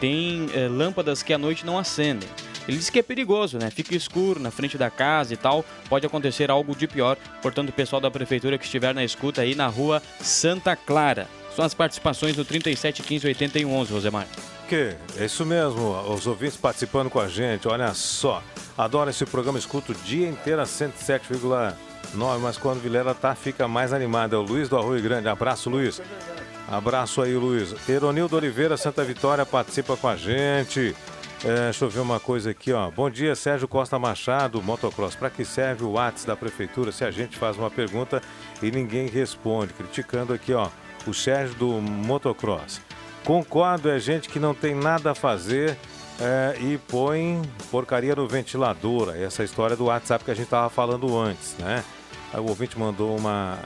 tem 0.00 0.48
eh, 0.54 0.66
lâmpadas 0.68 1.22
que 1.22 1.32
à 1.34 1.38
noite 1.38 1.66
não 1.66 1.76
acendem. 1.78 2.28
Ele 2.68 2.76
diz 2.76 2.90
que 2.90 2.98
é 2.98 3.02
perigoso, 3.02 3.58
né? 3.58 3.70
Fica 3.70 3.94
escuro 3.94 4.40
na 4.40 4.50
frente 4.50 4.76
da 4.76 4.90
casa 4.90 5.32
e 5.32 5.36
tal. 5.36 5.64
Pode 5.88 6.06
acontecer 6.06 6.50
algo 6.50 6.74
de 6.74 6.86
pior. 6.86 7.16
Portanto, 7.40 7.68
o 7.68 7.72
pessoal 7.72 8.00
da 8.00 8.10
prefeitura 8.10 8.58
que 8.58 8.64
estiver 8.64 8.94
na 8.94 9.04
escuta 9.04 9.42
aí 9.42 9.54
na 9.54 9.66
rua 9.66 10.02
Santa 10.20 10.74
Clara. 10.74 11.28
São 11.54 11.64
as 11.64 11.72
participações 11.72 12.36
no 12.36 12.44
37 12.44 13.02
15 13.02 13.26
81 13.28 13.72
11, 13.72 13.92
Rosemar. 13.92 14.26
Que? 14.68 14.94
É 15.16 15.24
isso 15.24 15.46
mesmo, 15.46 15.92
os 16.12 16.26
ouvintes 16.26 16.56
participando 16.56 17.08
com 17.08 17.20
a 17.20 17.28
gente, 17.28 17.68
olha 17.68 17.94
só. 17.94 18.42
Adoro 18.76 19.08
esse 19.08 19.24
programa, 19.24 19.58
escuto 19.58 19.92
o 19.92 19.94
dia 19.94 20.28
inteiro 20.28 20.60
a 20.60 20.64
107,9, 20.64 21.74
mas 22.42 22.58
quando 22.58 22.82
Vilela 22.82 23.14
tá, 23.14 23.34
fica 23.34 23.66
mais 23.66 23.92
animado. 23.92 24.34
É 24.34 24.38
o 24.38 24.42
Luiz 24.42 24.68
do 24.68 24.76
Arroio 24.76 25.02
Grande. 25.02 25.28
Abraço, 25.28 25.70
Luiz. 25.70 26.02
Abraço 26.68 27.22
aí, 27.22 27.34
Luiz. 27.34 27.74
Eronildo 27.88 28.36
Oliveira, 28.36 28.76
Santa 28.76 29.04
Vitória, 29.04 29.46
participa 29.46 29.96
com 29.96 30.08
a 30.08 30.16
gente. 30.16 30.94
É, 31.44 31.64
deixa 31.64 31.84
eu 31.84 31.90
ver 31.90 32.00
uma 32.00 32.18
coisa 32.18 32.50
aqui, 32.50 32.72
ó. 32.72 32.90
Bom 32.90 33.10
dia, 33.10 33.34
Sérgio 33.34 33.68
Costa 33.68 33.98
Machado, 33.98 34.62
Motocross. 34.62 35.14
Para 35.14 35.28
que 35.28 35.44
serve 35.44 35.84
o 35.84 35.92
WhatsApp 35.92 36.26
da 36.26 36.36
prefeitura 36.36 36.90
se 36.90 37.04
a 37.04 37.10
gente 37.10 37.36
faz 37.36 37.56
uma 37.58 37.70
pergunta 37.70 38.22
e 38.62 38.70
ninguém 38.70 39.06
responde? 39.06 39.72
Criticando 39.74 40.32
aqui, 40.32 40.54
ó, 40.54 40.68
o 41.06 41.12
Sérgio 41.12 41.54
do 41.56 41.68
Motocross. 41.80 42.80
Concordo, 43.24 43.90
é 43.90 43.98
gente 43.98 44.28
que 44.28 44.38
não 44.38 44.54
tem 44.54 44.74
nada 44.74 45.10
a 45.10 45.14
fazer 45.14 45.76
é, 46.20 46.56
e 46.60 46.78
põe 46.78 47.42
porcaria 47.70 48.14
no 48.14 48.26
ventilador. 48.26 49.14
Essa 49.14 49.44
história 49.44 49.76
do 49.76 49.84
WhatsApp 49.86 50.24
que 50.24 50.30
a 50.30 50.34
gente 50.34 50.44
estava 50.44 50.70
falando 50.70 51.18
antes, 51.18 51.54
né? 51.58 51.84
Aí 52.32 52.40
o 52.40 52.48
ouvinte 52.48 52.78
mandou 52.78 53.16
uma 53.16 53.58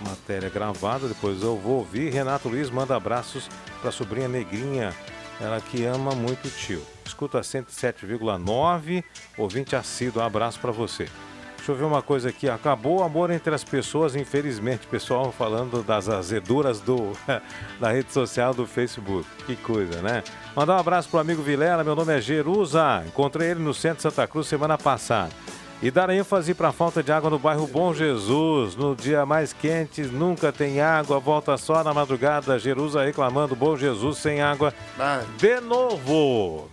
matéria 0.00 0.50
gravada, 0.50 1.08
depois 1.08 1.42
eu 1.42 1.56
vou 1.56 1.78
ouvir. 1.78 2.12
Renato 2.12 2.48
Luiz 2.48 2.68
manda 2.68 2.94
abraços 2.94 3.48
para 3.80 3.88
a 3.88 3.92
sobrinha 3.92 4.28
Negrinha, 4.28 4.94
ela 5.40 5.60
que 5.60 5.84
ama 5.84 6.12
muito 6.12 6.48
o 6.48 6.50
tio. 6.50 6.82
Escuta 7.04 7.40
107,9, 7.40 9.04
ouvinte 9.36 9.76
assíduo, 9.76 10.22
um 10.22 10.26
abraço 10.26 10.58
para 10.60 10.72
você. 10.72 11.08
Deixa 11.64 11.72
eu 11.72 11.76
ver 11.76 11.84
uma 11.84 12.02
coisa 12.02 12.28
aqui. 12.28 12.46
Acabou 12.46 13.00
o 13.00 13.02
amor 13.02 13.30
entre 13.30 13.54
as 13.54 13.64
pessoas, 13.64 14.14
infelizmente. 14.14 14.86
Pessoal 14.86 15.32
falando 15.32 15.82
das 15.82 16.10
azeduras 16.10 16.78
do, 16.78 17.12
da 17.80 17.90
rede 17.90 18.12
social 18.12 18.52
do 18.52 18.66
Facebook. 18.66 19.26
Que 19.46 19.56
coisa, 19.56 20.02
né? 20.02 20.22
Mandar 20.54 20.76
um 20.76 20.78
abraço 20.78 21.08
pro 21.08 21.20
amigo 21.20 21.42
Vilela. 21.42 21.82
Meu 21.82 21.96
nome 21.96 22.14
é 22.14 22.20
Jerusa. 22.20 23.02
Encontrei 23.06 23.52
ele 23.52 23.60
no 23.60 23.72
centro 23.72 23.96
de 23.96 24.02
Santa 24.02 24.26
Cruz 24.26 24.46
semana 24.46 24.76
passada. 24.76 25.32
E 25.84 25.90
dar 25.90 26.08
ênfase 26.08 26.54
para 26.54 26.68
a 26.68 26.72
falta 26.72 27.02
de 27.02 27.12
água 27.12 27.28
no 27.28 27.38
bairro 27.38 27.66
Bom 27.66 27.92
Jesus. 27.92 28.74
No 28.74 28.96
dia 28.96 29.26
mais 29.26 29.52
quente, 29.52 30.00
nunca 30.00 30.50
tem 30.50 30.80
água. 30.80 31.20
Volta 31.20 31.58
só 31.58 31.84
na 31.84 31.92
madrugada. 31.92 32.58
Jerusa 32.58 33.04
reclamando 33.04 33.54
Bom 33.54 33.76
Jesus 33.76 34.16
sem 34.16 34.40
água 34.40 34.72
de 35.36 35.60
novo. 35.60 36.70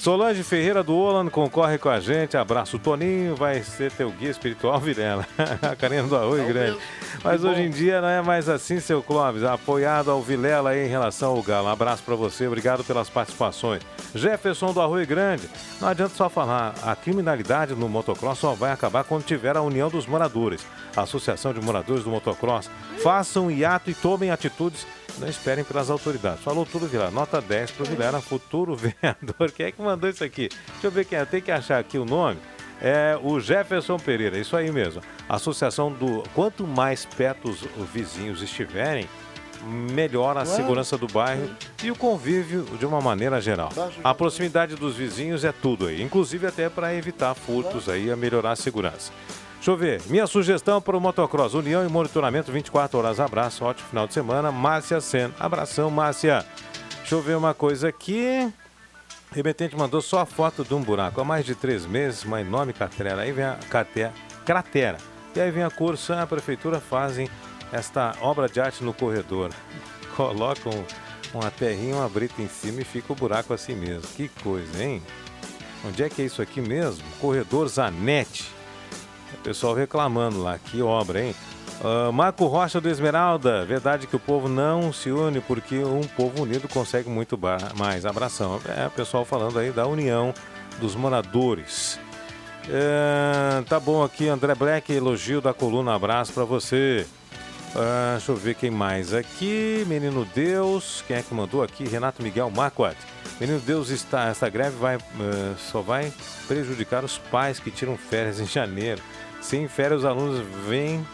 Solange 0.00 0.42
Ferreira 0.42 0.82
do 0.82 0.96
Olan 0.96 1.28
concorre 1.28 1.76
com 1.76 1.90
a 1.90 2.00
gente. 2.00 2.34
Abraço, 2.34 2.78
Toninho. 2.78 3.36
Vai 3.36 3.62
ser 3.62 3.92
teu 3.92 4.10
guia 4.10 4.30
espiritual, 4.30 4.80
Virela. 4.80 5.26
a 5.60 5.76
carinha 5.76 6.02
do 6.04 6.16
Arroio 6.16 6.46
Grande. 6.46 6.78
Mas 7.22 7.44
hoje 7.44 7.60
em 7.60 7.68
dia 7.68 8.00
não 8.00 8.08
é 8.08 8.22
mais 8.22 8.48
assim, 8.48 8.80
seu 8.80 9.02
Clóvis. 9.02 9.44
Apoiado 9.44 10.10
ao 10.10 10.22
Vilela 10.22 10.70
aí 10.70 10.86
em 10.86 10.88
relação 10.88 11.36
ao 11.36 11.42
Galo. 11.42 11.68
Um 11.68 11.70
abraço 11.70 12.02
para 12.02 12.14
você. 12.14 12.46
Obrigado 12.46 12.82
pelas 12.82 13.10
participações. 13.10 13.82
Jefferson 14.14 14.72
do 14.72 14.80
Arroio 14.80 15.06
Grande. 15.06 15.46
Não 15.78 15.88
adianta 15.88 16.14
só 16.14 16.30
falar. 16.30 16.72
A 16.82 16.96
criminalidade 16.96 17.74
no 17.74 17.86
motocross 17.86 18.38
só 18.38 18.54
vai 18.54 18.72
acabar 18.72 19.04
quando 19.04 19.24
tiver 19.24 19.54
a 19.54 19.60
união 19.60 19.90
dos 19.90 20.06
moradores. 20.06 20.66
A 20.96 21.02
Associação 21.02 21.52
de 21.52 21.60
Moradores 21.60 22.04
do 22.04 22.10
Motocross. 22.10 22.70
Façam 23.02 23.48
um 23.48 23.50
hiato 23.50 23.90
e 23.90 23.94
tomem 23.94 24.30
atitudes 24.30 24.86
não 25.18 25.28
esperem 25.28 25.64
pelas 25.64 25.90
autoridades. 25.90 26.42
Falou 26.42 26.64
tudo, 26.66 26.86
Vilela. 26.86 27.10
Nota 27.10 27.40
10 27.40 27.70
para 27.72 27.82
o 27.82 27.86
Vilela, 27.86 28.20
futuro 28.20 28.74
vereador. 28.76 29.50
Quem 29.52 29.66
é 29.66 29.72
que 29.72 29.82
mandou 29.82 30.08
isso 30.08 30.24
aqui? 30.24 30.48
Deixa 30.48 30.86
eu 30.86 30.90
ver 30.90 31.04
quem 31.04 31.18
é. 31.18 31.24
Tem 31.24 31.40
que 31.40 31.50
achar 31.50 31.78
aqui 31.78 31.98
o 31.98 32.04
nome. 32.04 32.38
É 32.82 33.18
o 33.22 33.38
Jefferson 33.38 33.98
Pereira, 33.98 34.38
isso 34.38 34.56
aí 34.56 34.70
mesmo. 34.72 35.02
Associação 35.28 35.92
do. 35.92 36.22
Quanto 36.34 36.66
mais 36.66 37.04
perto 37.04 37.50
os, 37.50 37.62
os 37.62 37.88
vizinhos 37.90 38.40
estiverem, 38.40 39.06
melhora 39.64 40.40
a 40.40 40.46
segurança 40.46 40.96
do 40.96 41.06
bairro 41.06 41.50
e 41.82 41.90
o 41.90 41.96
convívio 41.96 42.64
de 42.78 42.86
uma 42.86 43.00
maneira 43.00 43.40
geral. 43.40 43.70
A 44.02 44.14
proximidade 44.14 44.76
dos 44.76 44.96
vizinhos 44.96 45.44
é 45.44 45.52
tudo 45.52 45.86
aí, 45.86 46.02
inclusive 46.02 46.46
até 46.46 46.68
para 46.68 46.94
evitar 46.94 47.34
furtos 47.34 47.88
aí, 47.88 48.10
a 48.10 48.16
melhorar 48.16 48.52
a 48.52 48.56
segurança. 48.56 49.12
Deixa 49.60 49.72
eu 49.72 49.76
ver. 49.76 50.00
Minha 50.06 50.26
sugestão 50.26 50.80
para 50.80 50.96
o 50.96 51.00
motocross, 51.00 51.52
união 51.52 51.84
e 51.84 51.88
monitoramento 51.88 52.50
24 52.50 52.96
horas. 52.98 53.20
Abraço, 53.20 53.62
ótimo 53.62 53.90
final 53.90 54.06
de 54.06 54.14
semana. 54.14 54.50
Márcia 54.50 55.02
Sen. 55.02 55.34
Abração, 55.38 55.90
Márcia. 55.90 56.46
Deixa 57.00 57.14
eu 57.14 57.20
ver 57.20 57.36
uma 57.36 57.52
coisa 57.52 57.88
aqui. 57.88 58.50
Remetente 59.30 59.76
mandou 59.76 60.00
só 60.00 60.20
a 60.20 60.26
foto 60.26 60.64
de 60.64 60.72
um 60.72 60.80
buraco. 60.80 61.20
Há 61.20 61.24
mais 61.24 61.44
de 61.44 61.54
três 61.54 61.84
meses, 61.84 62.24
uma 62.24 62.40
enorme 62.40 62.72
cratera. 62.72 63.20
Aí 63.20 63.32
vem 63.32 63.44
a 63.44 63.58
cratera. 63.68 64.14
cratera. 64.46 64.96
E 65.36 65.40
aí 65.40 65.50
vem 65.50 65.62
a 65.62 65.70
Corsan, 65.70 66.22
a 66.22 66.26
prefeitura 66.26 66.80
fazem 66.80 67.28
esta 67.70 68.14
obra 68.22 68.48
de 68.48 68.62
arte 68.62 68.82
no 68.82 68.94
corredor. 68.94 69.50
Colocam 70.16 70.72
uma 71.34 71.50
terrinha, 71.50 71.96
uma 71.96 72.08
brita 72.08 72.40
em 72.40 72.48
cima 72.48 72.80
e 72.80 72.84
fica 72.84 73.12
o 73.12 73.16
buraco 73.16 73.52
assim 73.52 73.74
mesmo. 73.74 74.08
Que 74.16 74.26
coisa, 74.42 74.82
hein? 74.82 75.02
Onde 75.86 76.02
é 76.02 76.08
que 76.08 76.22
é 76.22 76.24
isso 76.24 76.40
aqui 76.40 76.62
mesmo? 76.62 77.04
Corredor 77.20 77.68
Zanetti. 77.68 78.59
Pessoal 79.42 79.74
reclamando 79.74 80.42
lá, 80.42 80.58
que 80.58 80.82
obra, 80.82 81.22
hein? 81.22 81.34
Ah, 81.82 82.12
Marco 82.12 82.46
Rocha 82.46 82.80
do 82.80 82.88
Esmeralda, 82.88 83.64
verdade 83.64 84.06
que 84.06 84.16
o 84.16 84.20
povo 84.20 84.48
não 84.48 84.92
se 84.92 85.10
une 85.10 85.40
porque 85.40 85.78
um 85.78 86.02
povo 86.02 86.42
unido 86.42 86.68
consegue 86.68 87.08
muito 87.08 87.38
mais. 87.76 88.04
Abração. 88.04 88.60
É, 88.68 88.88
pessoal 88.90 89.24
falando 89.24 89.58
aí 89.58 89.70
da 89.70 89.86
união 89.86 90.34
dos 90.78 90.94
moradores. 90.94 91.98
É, 92.68 93.62
tá 93.68 93.80
bom 93.80 94.02
aqui, 94.02 94.28
André 94.28 94.54
Black, 94.54 94.92
elogio 94.92 95.40
da 95.40 95.54
coluna, 95.54 95.94
abraço 95.94 96.32
pra 96.32 96.44
você. 96.44 97.06
Ah, 97.74 98.14
deixa 98.16 98.32
eu 98.32 98.36
ver 98.36 98.54
quem 98.56 98.70
mais 98.70 99.14
aqui. 99.14 99.84
Menino 99.86 100.26
Deus, 100.34 101.02
quem 101.06 101.16
é 101.16 101.22
que 101.22 101.32
mandou 101.32 101.62
aqui? 101.62 101.84
Renato 101.84 102.22
Miguel 102.22 102.50
Marquardt. 102.50 102.98
Menino 103.40 103.58
Deus, 103.60 103.88
está, 103.88 104.26
essa 104.26 104.50
greve 104.50 104.76
vai, 104.76 104.96
eh, 104.96 105.54
só 105.56 105.80
vai 105.80 106.12
prejudicar 106.46 107.04
os 107.04 107.16
pais 107.16 107.58
que 107.58 107.70
tiram 107.70 107.96
férias 107.96 108.38
em 108.38 108.46
janeiro. 108.46 109.00
Sem 109.40 109.66
férias, 109.68 110.00
os 110.00 110.04
alunos 110.04 110.44
vêm, 110.66 111.04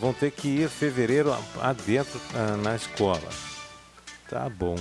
vão 0.00 0.12
ter 0.12 0.30
que 0.30 0.48
ir 0.48 0.68
fevereiro 0.68 1.34
adentro 1.60 2.20
ah, 2.34 2.56
na 2.56 2.76
escola. 2.76 3.28
Tá 4.28 4.48
bom. 4.48 4.76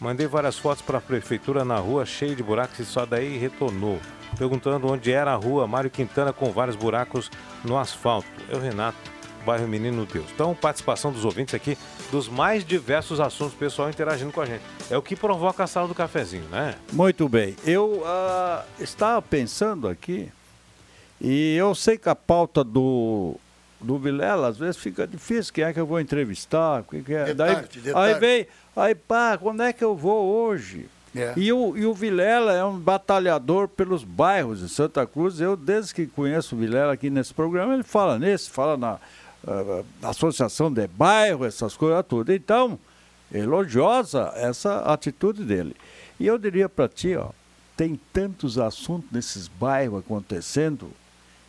Mandei 0.00 0.26
várias 0.26 0.58
fotos 0.58 0.82
para 0.82 0.98
a 0.98 1.00
prefeitura 1.00 1.64
na 1.64 1.76
rua, 1.76 2.04
cheia 2.04 2.34
de 2.34 2.42
buracos, 2.42 2.80
e 2.80 2.84
só 2.84 3.06
daí 3.06 3.38
retornou. 3.38 4.00
Perguntando 4.36 4.88
onde 4.88 5.12
era 5.12 5.32
a 5.32 5.36
rua 5.36 5.66
Mário 5.66 5.90
Quintana 5.90 6.32
com 6.32 6.50
vários 6.50 6.74
buracos 6.74 7.30
no 7.64 7.78
asfalto. 7.78 8.26
Eu, 8.48 8.58
Renato, 8.58 8.98
bairro 9.46 9.68
Menino 9.68 10.04
Deus. 10.06 10.26
Então, 10.34 10.54
participação 10.54 11.12
dos 11.12 11.24
ouvintes 11.24 11.54
aqui 11.54 11.76
dos 12.10 12.28
mais 12.28 12.64
diversos 12.64 13.20
assuntos, 13.20 13.54
pessoal 13.54 13.88
interagindo 13.88 14.32
com 14.32 14.40
a 14.40 14.46
gente. 14.46 14.62
É 14.90 14.96
o 14.96 15.02
que 15.02 15.14
provoca 15.14 15.64
a 15.64 15.66
sala 15.66 15.86
do 15.86 15.94
cafezinho, 15.94 16.48
né? 16.50 16.74
Muito 16.92 17.28
bem. 17.28 17.54
Eu 17.64 18.02
ah, 18.04 18.64
estava 18.80 19.22
pensando 19.22 19.86
aqui, 19.86 20.32
e 21.24 21.54
eu 21.54 21.72
sei 21.72 21.96
que 21.96 22.08
a 22.08 22.16
pauta 22.16 22.64
do, 22.64 23.36
do 23.80 23.96
Vilela 23.96 24.48
às 24.48 24.58
vezes 24.58 24.76
fica 24.76 25.06
difícil. 25.06 25.54
Quem 25.54 25.62
é 25.62 25.72
que 25.72 25.78
eu 25.78 25.86
vou 25.86 26.00
entrevistar? 26.00 26.82
Quem 26.90 27.00
que 27.00 27.14
é? 27.14 27.26
De 27.26 27.34
Daí- 27.34 27.54
tarde, 27.54 27.80
de 27.80 27.88
aí 27.90 27.94
tarde. 27.94 28.20
vem, 28.20 28.46
aí 28.74 28.94
pá, 28.96 29.38
quando 29.38 29.62
é 29.62 29.72
que 29.72 29.84
eu 29.84 29.94
vou 29.94 30.26
hoje? 30.26 30.88
É. 31.14 31.34
E, 31.36 31.52
o, 31.52 31.76
e 31.76 31.86
o 31.86 31.94
Vilela 31.94 32.52
é 32.54 32.64
um 32.64 32.76
batalhador 32.76 33.68
pelos 33.68 34.02
bairros 34.02 34.60
de 34.60 34.68
Santa 34.68 35.06
Cruz. 35.06 35.40
Eu, 35.40 35.56
desde 35.56 35.94
que 35.94 36.06
conheço 36.08 36.56
o 36.56 36.58
Vilela 36.58 36.92
aqui 36.92 37.08
nesse 37.08 37.32
programa, 37.32 37.74
ele 37.74 37.84
fala 37.84 38.18
nesse, 38.18 38.50
fala 38.50 38.76
na 38.76 38.98
ah, 39.46 39.82
associação 40.08 40.72
de 40.72 40.88
bairro, 40.88 41.44
essas 41.44 41.76
coisas 41.76 42.04
tudo. 42.08 42.32
Então, 42.32 42.78
elogiosa 43.32 44.32
essa 44.36 44.78
atitude 44.80 45.44
dele. 45.44 45.76
E 46.18 46.26
eu 46.26 46.38
diria 46.38 46.68
para 46.68 46.88
ti, 46.88 47.14
ó, 47.14 47.28
tem 47.76 48.00
tantos 48.12 48.58
assuntos 48.58 49.10
nesses 49.12 49.48
bairros 49.48 50.00
acontecendo 50.00 50.90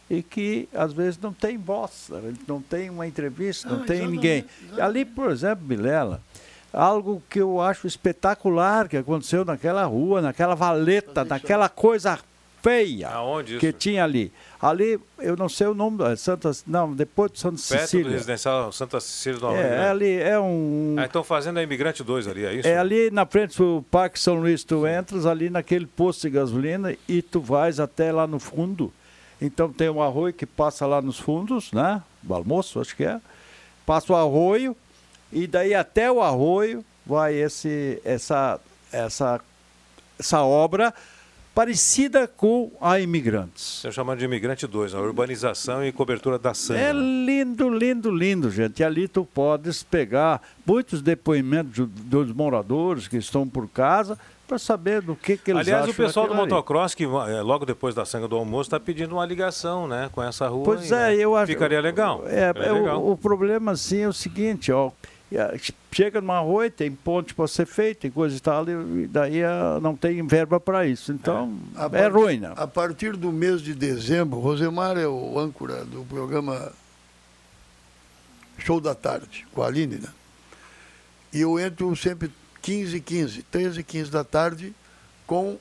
e 0.09 0.21
que 0.21 0.67
às 0.73 0.93
vezes 0.93 1.19
não 1.19 1.33
tem 1.33 1.57
voz, 1.57 2.09
gente 2.29 2.41
não 2.47 2.61
tem 2.61 2.89
uma 2.89 3.07
entrevista, 3.07 3.69
não 3.69 3.81
Ah, 3.83 3.85
tem 3.85 4.07
ninguém. 4.07 4.45
Ali, 4.79 5.05
por 5.05 5.31
exemplo, 5.31 5.65
Vilela, 5.65 6.21
algo 6.71 7.21
que 7.29 7.39
eu 7.39 7.61
acho 7.61 7.87
espetacular 7.87 8.87
que 8.87 8.97
aconteceu 8.97 9.45
naquela 9.45 9.85
rua, 9.85 10.21
naquela 10.21 10.55
valeta, 10.55 11.23
naquela 11.23 11.69
coisa 11.69 12.19
feia 12.61 13.09
Aonde 13.09 13.57
que 13.57 13.67
isso? 13.67 13.77
tinha 13.77 14.03
ali. 14.05 14.31
Ali, 14.61 14.97
eu 15.19 15.35
não 15.35 15.49
sei 15.49 15.67
o 15.67 15.73
nome, 15.73 16.01
é 16.05 16.15
Santa, 16.15 16.51
não, 16.65 16.93
depois 16.93 17.29
de 17.33 17.39
Santa 17.39 17.57
Perto 17.57 17.81
do 17.81 17.87
Cecília. 17.87 18.11
residencial 18.11 18.71
Santa 18.71 18.99
Cecília 19.01 19.37
do 19.39 19.47
Almeida. 19.47 19.67
É, 19.67 19.77
né? 19.79 19.89
ali 19.89 20.13
é 20.21 20.39
um. 20.39 20.95
Ah, 20.97 21.05
estão 21.05 21.21
fazendo 21.23 21.57
a 21.59 21.63
Imigrante 21.63 22.01
2 22.03 22.27
ali, 22.27 22.45
é 22.45 22.53
isso? 22.55 22.67
É 22.67 22.77
ali 22.77 23.11
na 23.11 23.25
frente 23.25 23.57
do 23.57 23.83
Parque 23.91 24.17
São 24.17 24.35
Luís, 24.35 24.63
tu 24.63 24.87
entras 24.87 25.25
ali 25.25 25.49
naquele 25.49 25.85
posto 25.85 26.21
de 26.21 26.29
gasolina 26.29 26.95
e 27.07 27.21
tu 27.21 27.41
vais 27.41 27.79
até 27.81 28.11
lá 28.13 28.25
no 28.25 28.39
fundo. 28.39 28.93
Então 29.45 29.71
tem 29.71 29.89
um 29.89 30.01
arroio 30.01 30.33
que 30.33 30.45
passa 30.45 30.85
lá 30.85 31.01
nos 31.01 31.19
fundos, 31.19 31.71
né? 31.73 32.01
Do 32.21 32.33
almoço, 32.33 32.79
acho 32.79 32.95
que 32.95 33.03
é. 33.03 33.19
Passa 33.85 34.13
o 34.13 34.15
arroio 34.15 34.75
e 35.31 35.45
daí 35.45 35.73
até 35.75 36.09
o 36.09 36.21
arroio 36.21 36.83
vai 37.05 37.33
esse, 37.35 38.01
essa, 38.05 38.59
essa, 38.91 39.41
essa 40.17 40.41
obra 40.41 40.93
parecida 41.53 42.27
com 42.27 42.71
a 42.81 42.99
Imigrantes. 42.99 43.75
Estão 43.75 43.91
chamando 43.91 44.19
de 44.19 44.25
Imigrante 44.25 44.65
2, 44.65 44.95
a 44.95 44.99
urbanização 45.01 45.85
e 45.85 45.91
cobertura 45.91 46.39
da 46.39 46.53
sangue. 46.53 46.79
É 46.79 46.91
lindo, 46.93 47.69
lindo, 47.69 48.09
lindo, 48.09 48.49
gente. 48.49 48.79
E 48.79 48.83
ali 48.83 49.07
tu 49.07 49.23
podes 49.25 49.83
pegar 49.83 50.41
muitos 50.65 51.01
depoimentos 51.01 51.73
do- 51.75 51.85
dos 51.87 52.31
moradores 52.31 53.07
que 53.07 53.17
estão 53.17 53.47
por 53.47 53.67
casa 53.69 54.17
para 54.47 54.59
saber 54.59 55.01
do 55.01 55.15
que, 55.15 55.37
que 55.37 55.51
eles 55.51 55.61
Aliás, 55.61 55.83
acham 55.83 55.93
o 55.93 55.95
pessoal 55.95 56.27
do 56.27 56.33
ali. 56.33 56.41
motocross, 56.41 56.93
que 56.93 57.03
eh, 57.05 57.41
logo 57.41 57.65
depois 57.65 57.95
da 57.95 58.05
sanga 58.05 58.27
do 58.27 58.35
almoço, 58.35 58.67
está 58.67 58.79
pedindo 58.79 59.15
uma 59.15 59.25
ligação 59.25 59.87
né, 59.87 60.09
com 60.11 60.21
essa 60.21 60.47
rua. 60.47 60.63
Pois 60.65 60.91
aí, 60.91 61.13
é, 61.15 61.17
né? 61.17 61.23
eu 61.23 61.35
acho. 61.35 61.47
Ficaria 61.51 61.79
legal. 61.81 62.23
É, 62.27 62.47
Ficaria 62.49 62.69
é, 62.69 62.71
legal. 62.73 63.01
o, 63.01 63.11
o 63.13 63.17
problema 63.17 63.71
assim 63.71 63.99
é 64.01 64.07
o 64.07 64.13
seguinte, 64.13 64.71
ó. 64.71 64.91
é, 65.31 65.57
Chega 65.91 66.19
numa 66.19 66.39
rua, 66.39 66.65
e 66.65 66.71
tem 66.71 66.91
ponte 66.91 67.33
para 67.35 67.47
ser 67.47 67.67
feito, 67.67 67.99
tem 68.01 68.11
coisa 68.11 68.35
e 68.35 68.39
tal, 68.39 68.65
e 68.67 69.05
daí 69.07 69.43
ah, 69.43 69.77
não 69.79 69.95
tem 69.95 70.25
verba 70.25 70.59
para 70.59 70.87
isso. 70.87 71.11
Então, 71.11 71.55
A 71.75 71.85
é, 71.85 71.89
part- 71.89 72.13
ruim, 72.13 72.39
né? 72.39 72.51
A 72.57 72.65
partir 72.67 73.15
do 73.15 73.31
mês 73.31 73.61
de 73.61 73.73
dezembro, 73.75 74.39
Rosemar 74.39 74.97
é 74.97 75.07
o 75.07 75.37
âncora 75.37 75.85
do 75.85 76.03
programa 76.05 76.71
Show 78.57 78.81
da 78.81 78.95
Tarde, 78.95 79.45
com 79.53 79.61
a 79.61 79.67
Aline, 79.67 79.97
né? 79.97 80.09
E 81.31 81.41
eu 81.41 81.59
entro 81.59 81.95
sempre 81.95 82.31
15 82.63 82.99
15, 83.01 83.43
13 83.43 83.79
e 83.81 83.83
15 83.83 84.09
da 84.09 84.23
tarde, 84.23 84.73
com 85.27 85.57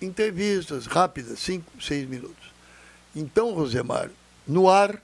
entrevistas 0.00 0.86
rápidas, 0.86 1.38
5, 1.40 1.82
6 1.82 2.08
minutos. 2.08 2.52
Então, 3.14 3.54
Rosemar, 3.54 4.10
no 4.46 4.68
ar, 4.68 4.94
a 4.96 5.00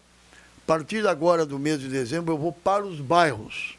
partir 0.66 1.06
agora 1.08 1.44
do 1.46 1.58
mês 1.58 1.80
de 1.80 1.88
dezembro, 1.88 2.34
eu 2.34 2.38
vou 2.38 2.52
para 2.52 2.84
os 2.84 3.00
bairros. 3.00 3.76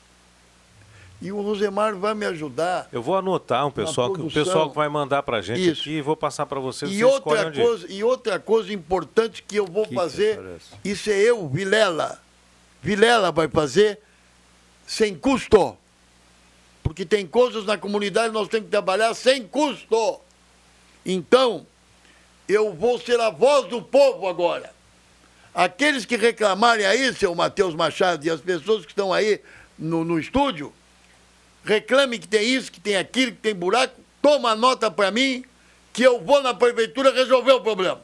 E 1.22 1.32
o 1.32 1.42
Rosemar 1.42 1.96
vai 1.96 2.14
me 2.14 2.26
ajudar 2.26 2.90
Eu 2.92 3.02
vou 3.02 3.16
anotar 3.16 3.66
um 3.66 3.72
pessoal, 3.72 4.12
que- 4.12 4.22
o 4.22 4.30
pessoal 4.30 4.70
que 4.70 4.76
vai 4.76 4.90
mandar 4.90 5.24
pra 5.24 5.42
gente 5.42 5.70
Isso. 5.72 5.82
aqui 5.82 5.92
e 5.92 6.02
vou 6.02 6.18
passar 6.18 6.46
para 6.46 6.60
vocês. 6.60 6.92
E 6.92 6.96
vocês 6.96 7.14
outra, 7.14 7.52
coisa, 7.52 7.88
e 7.90 8.04
outra 8.04 8.40
coisa 8.40 8.74
importante 8.74 9.42
que 9.42 9.56
eu 9.56 9.66
vou 9.66 9.88
Que 9.88 9.96
fazer, 9.96 10.38
isso 10.84 11.10
é 11.10 11.18
eu, 11.18 11.48
Vilela. 11.48 12.20
Vilela 12.82 13.32
vai 13.32 13.48
fazer 13.48 14.00
sem 14.86 15.16
custo. 15.16 15.78
Porque 16.84 17.06
tem 17.06 17.26
coisas 17.26 17.66
na 17.66 17.78
comunidade 17.78 18.28
que 18.28 18.34
nós 18.34 18.50
temos 18.50 18.66
que 18.66 18.72
trabalhar 18.72 19.14
sem 19.14 19.48
custo. 19.48 20.20
Então, 21.06 21.66
eu 22.48 22.74
vou 22.74 23.00
ser 23.00 23.20
a 23.20 23.30
voz 23.30 23.68
do 23.70 23.82
povo 23.82 24.28
agora. 24.28 24.72
Aqueles 25.56 26.06
que 26.06 26.18
reclamarem 26.18 26.86
aí, 26.86 27.14
seu 27.14 27.34
Matheus 27.34 27.74
Machado, 27.74 28.26
e 28.26 28.30
as 28.30 28.42
pessoas 28.42 28.84
que 28.86 28.92
estão 28.92 29.14
aí 29.14 29.40
no, 29.78 30.04
no 30.04 30.20
estúdio, 30.20 30.74
reclame 31.64 32.20
que 32.20 32.28
tem 32.28 32.44
isso, 32.54 32.72
que 32.72 32.80
tem 32.80 32.98
aquilo, 32.98 33.32
que 33.32 33.38
tem 33.38 33.56
buraco, 33.56 33.96
toma 34.22 34.56
nota 34.56 34.90
para 34.92 35.10
mim, 35.12 35.46
que 35.94 36.04
eu 36.04 36.20
vou 36.22 36.42
na 36.42 36.54
prefeitura 36.54 37.14
resolver 37.14 37.52
o 37.54 37.62
problema. 37.62 38.02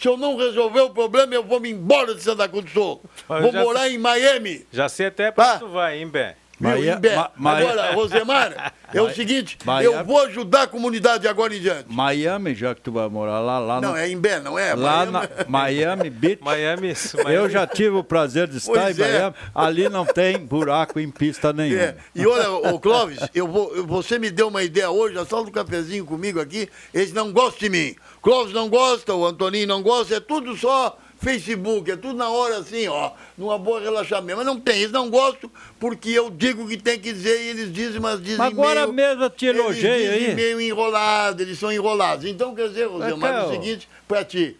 Se 0.00 0.08
eu 0.08 0.16
não 0.16 0.36
resolver 0.36 0.80
o 0.80 0.90
problema, 0.90 1.34
eu 1.34 1.44
vou 1.44 1.60
me 1.60 1.70
embora 1.70 2.14
de 2.14 2.22
Santa 2.22 2.48
Cruz 2.48 2.64
do 2.64 2.70
Sul. 2.70 3.02
Vou 3.28 3.52
morar 3.52 3.90
em 3.90 3.98
Miami. 3.98 4.66
Já 4.72 4.88
sei 4.88 5.06
até 5.06 5.30
para 5.30 5.52
Tá. 5.54 5.58
tu 5.58 5.68
vai, 5.68 5.98
hein, 5.98 6.08
Bé? 6.08 6.36
Maia-? 6.60 7.00
Ma- 7.16 7.30
Maia- 7.36 7.70
Agora, 7.70 7.92
Rosemar, 7.94 8.74
é 8.92 9.00
o 9.00 9.10
seguinte, 9.14 9.56
eu 9.82 10.04
vou 10.04 10.20
ajudar 10.26 10.62
a 10.62 10.66
comunidade 10.66 11.26
agora 11.26 11.54
em 11.56 11.60
diante. 11.60 11.86
Miami, 11.88 12.54
já 12.54 12.74
que 12.74 12.80
tu 12.82 12.92
vai 12.92 13.08
morar 13.08 13.40
lá, 13.40 13.58
lá 13.58 13.80
Não, 13.80 13.92
no, 13.92 13.96
é 13.96 14.10
Imbé, 14.10 14.40
não 14.40 14.58
é? 14.58 14.74
lá 14.74 15.06
Miami. 15.06 15.12
na 15.12 15.44
Miami 15.48 16.10
Beach. 16.10 16.40
Miami. 16.44 16.88
Eu 17.16 17.24
Miami- 17.24 17.50
já 17.52 17.66
tive 17.66 17.96
o 17.96 18.04
prazer 18.04 18.46
de 18.46 18.58
estar 18.58 18.72
Pois 18.72 18.98
em 18.98 19.02
é. 19.02 19.12
Miami. 19.12 19.34
Ali 19.54 19.88
não 19.88 20.04
tem 20.04 20.38
buraco 20.38 21.00
em 21.00 21.10
pista 21.10 21.52
nenhuma. 21.52 21.82
É, 21.82 21.96
E 22.14 22.26
olha, 22.26 22.50
ô 22.50 22.78
Clóvis, 22.78 23.18
eu 23.34 23.46
vou, 23.48 23.74
eu- 23.74 23.86
você 23.86 24.18
me 24.18 24.30
deu 24.30 24.48
uma 24.48 24.62
ideia 24.62 24.90
hoje, 24.90 25.18
a 25.18 25.24
sala 25.24 25.44
do 25.44 25.50
cafezinho 25.50 26.04
comigo 26.04 26.40
aqui, 26.40 26.68
eles 26.92 27.12
não 27.12 27.32
gostam 27.32 27.60
de 27.60 27.70
mim. 27.70 27.94
Clóvis 28.20 28.52
não 28.52 28.68
gosta, 28.68 29.14
o 29.14 29.24
Antoninho 29.26 29.66
não 29.66 29.82
gosta, 29.82 30.16
é 30.16 30.20
tudo 30.20 30.54
só 30.56 30.98
Facebook, 31.20 31.90
é 31.90 31.96
tudo 31.96 32.14
na 32.14 32.30
hora 32.30 32.58
assim, 32.58 32.88
ó, 32.88 33.12
numa 33.36 33.58
boa 33.58 33.78
relaxamento. 33.80 34.38
Mas 34.38 34.46
não 34.46 34.58
tem, 34.58 34.78
eles 34.80 34.90
não 34.92 35.10
gostam 35.10 35.50
porque 35.78 36.08
eu 36.10 36.30
digo 36.30 36.64
o 36.64 36.68
que 36.68 36.76
tem 36.78 36.98
que 36.98 37.12
dizer 37.12 37.40
e 37.42 37.48
eles 37.48 37.72
dizem, 37.72 38.00
mas 38.00 38.20
dizem 38.22 38.38
Mas 38.38 38.48
agora 38.48 38.80
meio, 38.86 38.92
mesmo 38.94 39.24
eu 39.24 39.30
te 39.30 39.46
elogiei 39.46 39.92
eles 40.06 40.14
dizem 40.14 40.28
aí. 40.30 40.34
meio 40.34 40.60
enrolado, 40.60 41.42
eles 41.42 41.58
são 41.58 41.70
enrolados. 41.70 42.24
Então, 42.24 42.54
quer 42.54 42.68
dizer, 42.68 42.86
Rosemar, 42.86 43.30
é 43.30 43.34
o 43.34 43.42
Raquel. 43.46 43.60
seguinte, 43.62 43.88
pra 44.08 44.24
ti. 44.24 44.56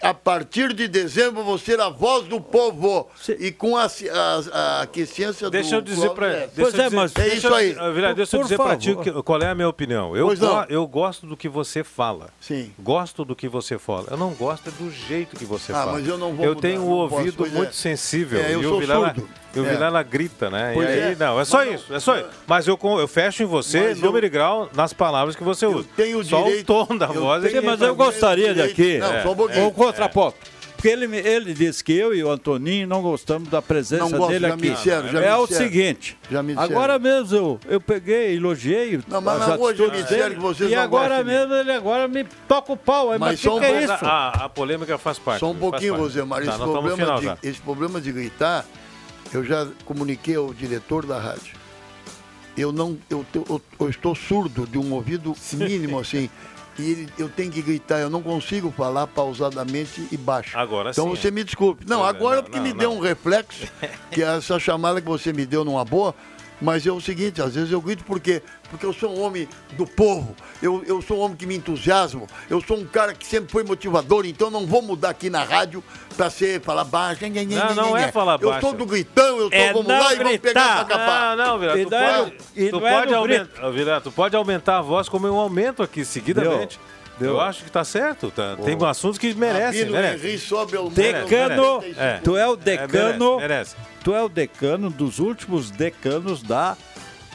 A 0.00 0.14
partir 0.14 0.72
de 0.72 0.86
dezembro, 0.86 1.42
você 1.42 1.68
ser 1.72 1.80
a 1.80 1.88
voz 1.88 2.26
do 2.28 2.40
povo. 2.40 3.08
E 3.38 3.50
com 3.50 3.76
a, 3.76 3.84
a, 3.86 4.40
a 4.52 4.82
aquiescência 4.82 5.50
Deixa 5.50 5.70
do 5.70 5.76
eu 5.76 5.80
dizer 5.82 6.10
pra. 6.10 6.28
Neto. 6.28 6.52
Deixa 6.54 6.70
eu 6.82 6.88
dizer- 6.90 7.20
é 7.20 7.24
deixa 7.24 7.36
isso 7.36 7.46
eu- 7.48 7.54
aí. 7.54 7.72
Vilela, 7.92 8.14
deixa 8.14 8.36
eu 8.36 8.40
Por 8.40 8.44
dizer 8.44 8.56
pra 8.58 8.76
ti 8.76 8.94
que- 8.96 9.22
qual 9.22 9.40
é 9.42 9.48
a 9.48 9.54
minha 9.56 9.68
opinião. 9.68 10.16
Eu, 10.16 10.26
Pois 10.26 10.38
não. 10.38 10.54
go- 10.54 10.66
eu 10.68 10.86
gosto 10.86 11.26
do 11.26 11.36
que 11.36 11.48
você 11.48 11.82
fala. 11.82 12.30
Sim. 12.40 12.72
Gosto 12.78 13.24
do 13.24 13.34
que 13.34 13.48
você 13.48 13.76
fala. 13.76 14.06
Eu 14.10 14.16
não 14.16 14.30
gosto 14.34 14.68
é 14.68 14.72
do 14.72 14.90
jeito 14.90 15.36
que 15.36 15.44
você 15.44 15.72
Ah, 15.72 15.76
fala. 15.76 15.92
mas 15.94 16.06
eu 16.06 16.16
não 16.16 16.32
vou 16.32 16.44
Eu 16.46 16.54
mudar, 16.54 16.60
tenho 16.68 16.82
um 16.82 16.86
posso, 16.86 17.14
ouvido 17.16 17.34
pois 17.36 17.52
é. 17.52 17.56
muito 17.56 17.74
sensível. 17.74 18.40
É, 18.40 18.54
eu 18.54 18.62
e 18.62 18.66
o 18.66 18.68
sou 18.68 18.78
Vilela, 18.80 19.14
surdo. 19.52 19.58
e 19.58 19.60
o 19.60 19.66
É. 19.66 19.74
Vilela 19.74 20.02
grita, 20.02 20.50
né? 20.50 20.72
Pois 20.74 20.88
e 20.88 20.92
aí, 20.92 21.12
é. 21.12 21.16
não, 21.18 21.40
é 21.40 21.44
só 21.44 21.58
Mas 21.58 21.66
não- 21.66 21.74
isso, 21.74 21.94
é 21.94 22.00
só 22.00 22.16
isso. 22.16 22.28
Mas 22.46 22.66
eu, 22.66 22.78
eu 22.82 23.08
fecho 23.08 23.42
em 23.42 23.46
você, 23.46 23.80
Mas 23.80 23.98
eu- 23.98 24.04
número 24.06 24.26
e 24.26 24.28
grau, 24.28 24.68
nas 24.74 24.92
palavras 24.92 25.34
que 25.36 25.42
você 25.44 25.66
usa. 25.66 25.86
tenho 25.96 26.22
só 26.24 26.42
direito- 26.42 26.72
o 26.72 26.86
tom 26.86 26.96
da 26.96 27.06
eu 27.06 27.14
voz. 27.14 27.44
é 27.44 27.48
tenho- 27.48 27.64
Mas 27.64 27.80
eu 27.80 27.94
gostaria 27.94 28.54
de 28.54 28.62
aqui. 28.62 28.98
Não, 28.98 29.22
só 29.22 29.32
um 29.32 29.36
pouquinho. 29.36 29.66
Um 29.66 29.70
contraponto. 29.70 30.36
Porque 30.76 30.86
ele, 30.90 31.06
ele 31.16 31.54
disse 31.54 31.82
que 31.82 31.92
eu 31.92 32.14
e 32.14 32.22
o 32.22 32.30
Antoninho 32.30 32.86
não 32.86 33.02
gostamos 33.02 33.48
da 33.48 33.60
presença 33.60 34.04
Não 34.04 34.12
gosto, 34.16 34.30
dele 34.30 34.46
já 34.46 34.54
aqui. 34.54 34.62
me 34.62 34.70
disseram, 34.76 35.08
já 35.08 35.20
é 35.20 35.32
me 35.32 35.42
o 35.42 35.46
disseram. 35.48 35.64
seguinte. 35.72 36.16
Já 36.30 36.40
me 36.40 36.54
agora 36.56 36.98
mesmo 37.00 37.36
eu, 37.36 37.60
eu 37.68 37.80
peguei, 37.80 38.36
elogiei 38.36 39.00
Não, 39.08 39.20
mas 39.20 39.42
as 39.42 39.48
atitudes 39.60 40.02
disseram 40.04 40.22
dele, 40.22 40.34
que 40.36 40.40
vocês 40.40 40.70
e 40.70 40.76
não 40.76 40.82
agora 40.84 41.24
mesmo 41.24 41.52
ele 41.52 41.72
agora 41.72 42.06
me 42.06 42.22
toca 42.46 42.72
o 42.72 42.76
pau. 42.76 43.08
Mas, 43.08 43.18
Mas 43.18 43.30
mas 43.30 43.40
só 43.40 43.50
que, 43.50 43.56
um 43.56 43.58
que 43.58 43.66
é 43.66 43.82
isso? 43.82 43.92
A, 44.04 44.28
a 44.44 44.48
polêmica 44.48 44.96
faz 44.98 45.18
parte. 45.18 45.40
Só 45.40 45.50
um 45.50 45.56
pouquinho, 45.56 45.94
parte. 45.94 46.02
Rosemar. 46.04 46.44
Tá, 46.44 46.50
esse, 46.52 46.58
problema 46.62 47.20
de, 47.20 47.48
esse 47.48 47.60
problema 47.60 48.00
de 48.00 48.12
gritar, 48.12 48.64
eu 49.32 49.44
já 49.44 49.66
comuniquei 49.84 50.36
ao 50.36 50.52
diretor 50.52 51.04
da 51.06 51.18
rádio. 51.18 51.54
Eu 52.56 52.72
não, 52.72 52.98
eu, 53.08 53.24
eu- 53.34 53.62
eu 53.78 53.88
estou 53.88 54.14
surdo 54.14 54.66
de 54.66 54.78
um 54.78 54.92
ouvido 54.92 55.34
mínimo 55.52 55.98
assim. 56.00 56.28
E 56.78 56.90
ele- 56.90 57.08
eu 57.18 57.28
tenho 57.28 57.50
que 57.50 57.60
gritar, 57.62 57.98
eu 57.98 58.10
não 58.10 58.22
consigo 58.22 58.70
falar 58.76 59.06
pausadamente 59.08 60.06
e 60.10 60.16
baixo. 60.16 60.56
Agora 60.58 60.90
então 60.90 61.04
sim. 61.04 61.10
você 61.10 61.30
me 61.30 61.42
desculpe. 61.44 61.84
Não, 61.88 62.04
agora 62.04 62.36
não, 62.36 62.42
porque 62.44 62.58
não, 62.58 62.64
me 62.64 62.70
não. 62.72 62.78
deu 62.78 62.92
um 62.92 63.00
reflexo, 63.00 63.66
que 64.10 64.22
é 64.22 64.36
essa 64.36 64.58
chamada 64.58 65.00
que 65.00 65.06
você 65.08 65.32
me 65.32 65.44
deu 65.46 65.64
numa 65.64 65.84
boa, 65.84 66.14
mas 66.60 66.86
é 66.86 66.92
o 66.92 67.00
seguinte, 67.00 67.40
às 67.40 67.54
vezes 67.54 67.70
eu 67.70 67.80
grito 67.80 68.04
porque 68.04 68.42
porque 68.70 68.84
eu 68.84 68.92
sou 68.92 69.16
um 69.16 69.22
homem 69.22 69.48
do 69.72 69.86
povo, 69.86 70.36
eu, 70.62 70.84
eu 70.86 71.00
sou 71.00 71.18
um 71.18 71.20
homem 71.22 71.36
que 71.38 71.46
me 71.46 71.56
entusiasmo, 71.56 72.26
eu 72.50 72.60
sou 72.60 72.76
um 72.76 72.84
cara 72.84 73.14
que 73.14 73.26
sempre 73.26 73.50
foi 73.50 73.64
motivador, 73.64 74.26
então 74.26 74.50
não 74.50 74.66
vou 74.66 74.82
mudar 74.82 75.08
aqui 75.10 75.30
na 75.30 75.42
rádio 75.42 75.82
pra 76.16 76.28
ser 76.28 76.60
falar 76.60 76.84
baixo. 76.84 77.22
Não, 77.24 77.74
não 77.74 77.96
nhe, 77.96 78.02
é 78.02 78.12
falar 78.12 78.38
Eu 78.42 78.50
baixo. 78.50 78.66
sou 78.66 78.74
do 78.76 78.84
gritão, 78.84 79.38
eu 79.38 79.48
sou 79.48 79.52
É 79.52 79.72
vamos 79.72 79.88
não 79.88 79.98
lá 79.98 80.12
e 80.12 80.16
vamos 80.16 80.38
pegar 80.38 80.60
gritar. 80.62 80.76
essa 80.76 80.84
capa. 80.84 81.36
Não, 81.36 81.46
não, 81.46 81.58
Vila, 81.58 81.78
E 81.78 81.84
tu 81.86 81.90
não 81.90 81.98
é 81.98 82.18
pode, 82.18 82.32
tu 82.70 82.80
não 82.80 82.86
é 82.86 82.92
pode 82.92 83.10
no 83.12 83.16
aumentar, 83.18 83.70
Vila, 83.70 84.00
tu 84.02 84.12
pode 84.12 84.36
aumentar 84.36 84.78
a 84.78 84.82
voz 84.82 85.08
como 85.08 85.26
eu 85.26 85.36
aumento 85.36 85.82
aqui 85.82 86.04
seguidamente. 86.04 86.78
Deu. 87.18 87.30
Eu 87.30 87.40
acho 87.40 87.64
que 87.64 87.70
tá 87.70 87.84
certo. 87.84 88.30
tá- 88.30 88.56
Tem 88.64 88.76
assuntos 88.86 89.18
que 89.18 89.34
merecem, 89.34 89.90
Rabino? 89.90 89.98
Henri 90.26 90.38
sobe 90.38 90.76
ao 90.76 90.88
Decano, 90.90 91.80
merece. 91.80 92.00
É. 92.00 92.20
tu 92.22 92.36
é 92.36 92.48
o 92.48 92.52
É, 92.54 92.56
decano, 92.56 93.36
merece, 93.36 93.48
merece. 93.48 93.76
tu 94.04 94.14
é 94.14 94.22
o 94.22 94.28
decano 94.28 94.90
dos 94.90 95.18
últimos 95.18 95.70
decanos 95.70 96.42
da 96.42 96.76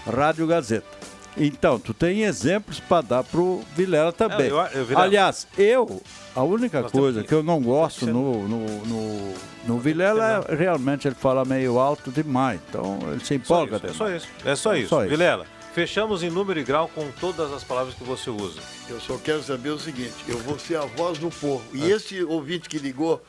Rádio 0.06 0.48
Gazeta. 0.48 0.88
Então, 1.36 1.80
tu 1.80 1.94
tem 1.96 2.22
exemplos 2.24 2.80
para 2.80 3.02
dar 3.02 3.24
pro 3.24 3.62
Vilela 3.76 4.12
também. 4.14 4.50
eu- 4.50 4.58
eu, 4.60 4.86
Vilela- 4.86 5.06
Aliás, 5.06 5.48
eu, 5.58 6.00
a 6.36 6.44
única 6.44 6.82
Nós 6.82 6.92
coisa 6.92 7.22
que- 7.22 7.28
que 7.30 7.34
eu 7.34 7.42
não 7.42 7.60
gosto 7.60 8.06
no, 8.06 8.48
no, 8.48 8.66
no, 8.86 9.34
no 9.66 9.80
Vilela 9.80 10.46
é 10.48 10.56
realmente 10.56 11.08
ele 11.08 11.16
fala 11.16 11.44
meio 11.44 11.80
alto 11.80 12.12
demais. 12.12 12.60
Então, 12.70 13.00
ele 13.12 13.20
se 13.22 13.26
Só 13.30 13.34
empolga 13.64 13.78
isso, 13.78 13.86
é 13.88 13.94
só 13.94 14.10
isso. 14.16 14.28
É 14.46 14.56
só 14.56 14.76
isso. 14.76 14.90
Só 14.90 15.02
isso. 15.02 15.10
Vilela, 15.10 15.48
fechamos 15.74 16.24
em 16.24 16.30
número 16.30 16.60
e 16.60 16.64
grau 16.64 16.88
com 16.88 17.10
todas 17.20 17.52
as 17.52 17.64
palavras 17.64 17.96
que 17.96 18.04
você 18.04 18.30
usa. 18.30 18.62
Eu 18.90 19.00
só 19.00 19.18
quero 19.18 19.42
saber 19.42 19.70
o 19.70 19.80
seguinte, 19.80 20.14
eu 20.28 20.38
vou 20.40 20.58
ser 20.60 20.78
a 20.78 20.86
voz 20.86 21.18
do 21.18 21.30
povo. 21.30 21.64
E 21.74 21.90
esse 21.90 22.24
ouvinte 22.24 22.70
que 22.70 22.78
ligou, 22.78 23.22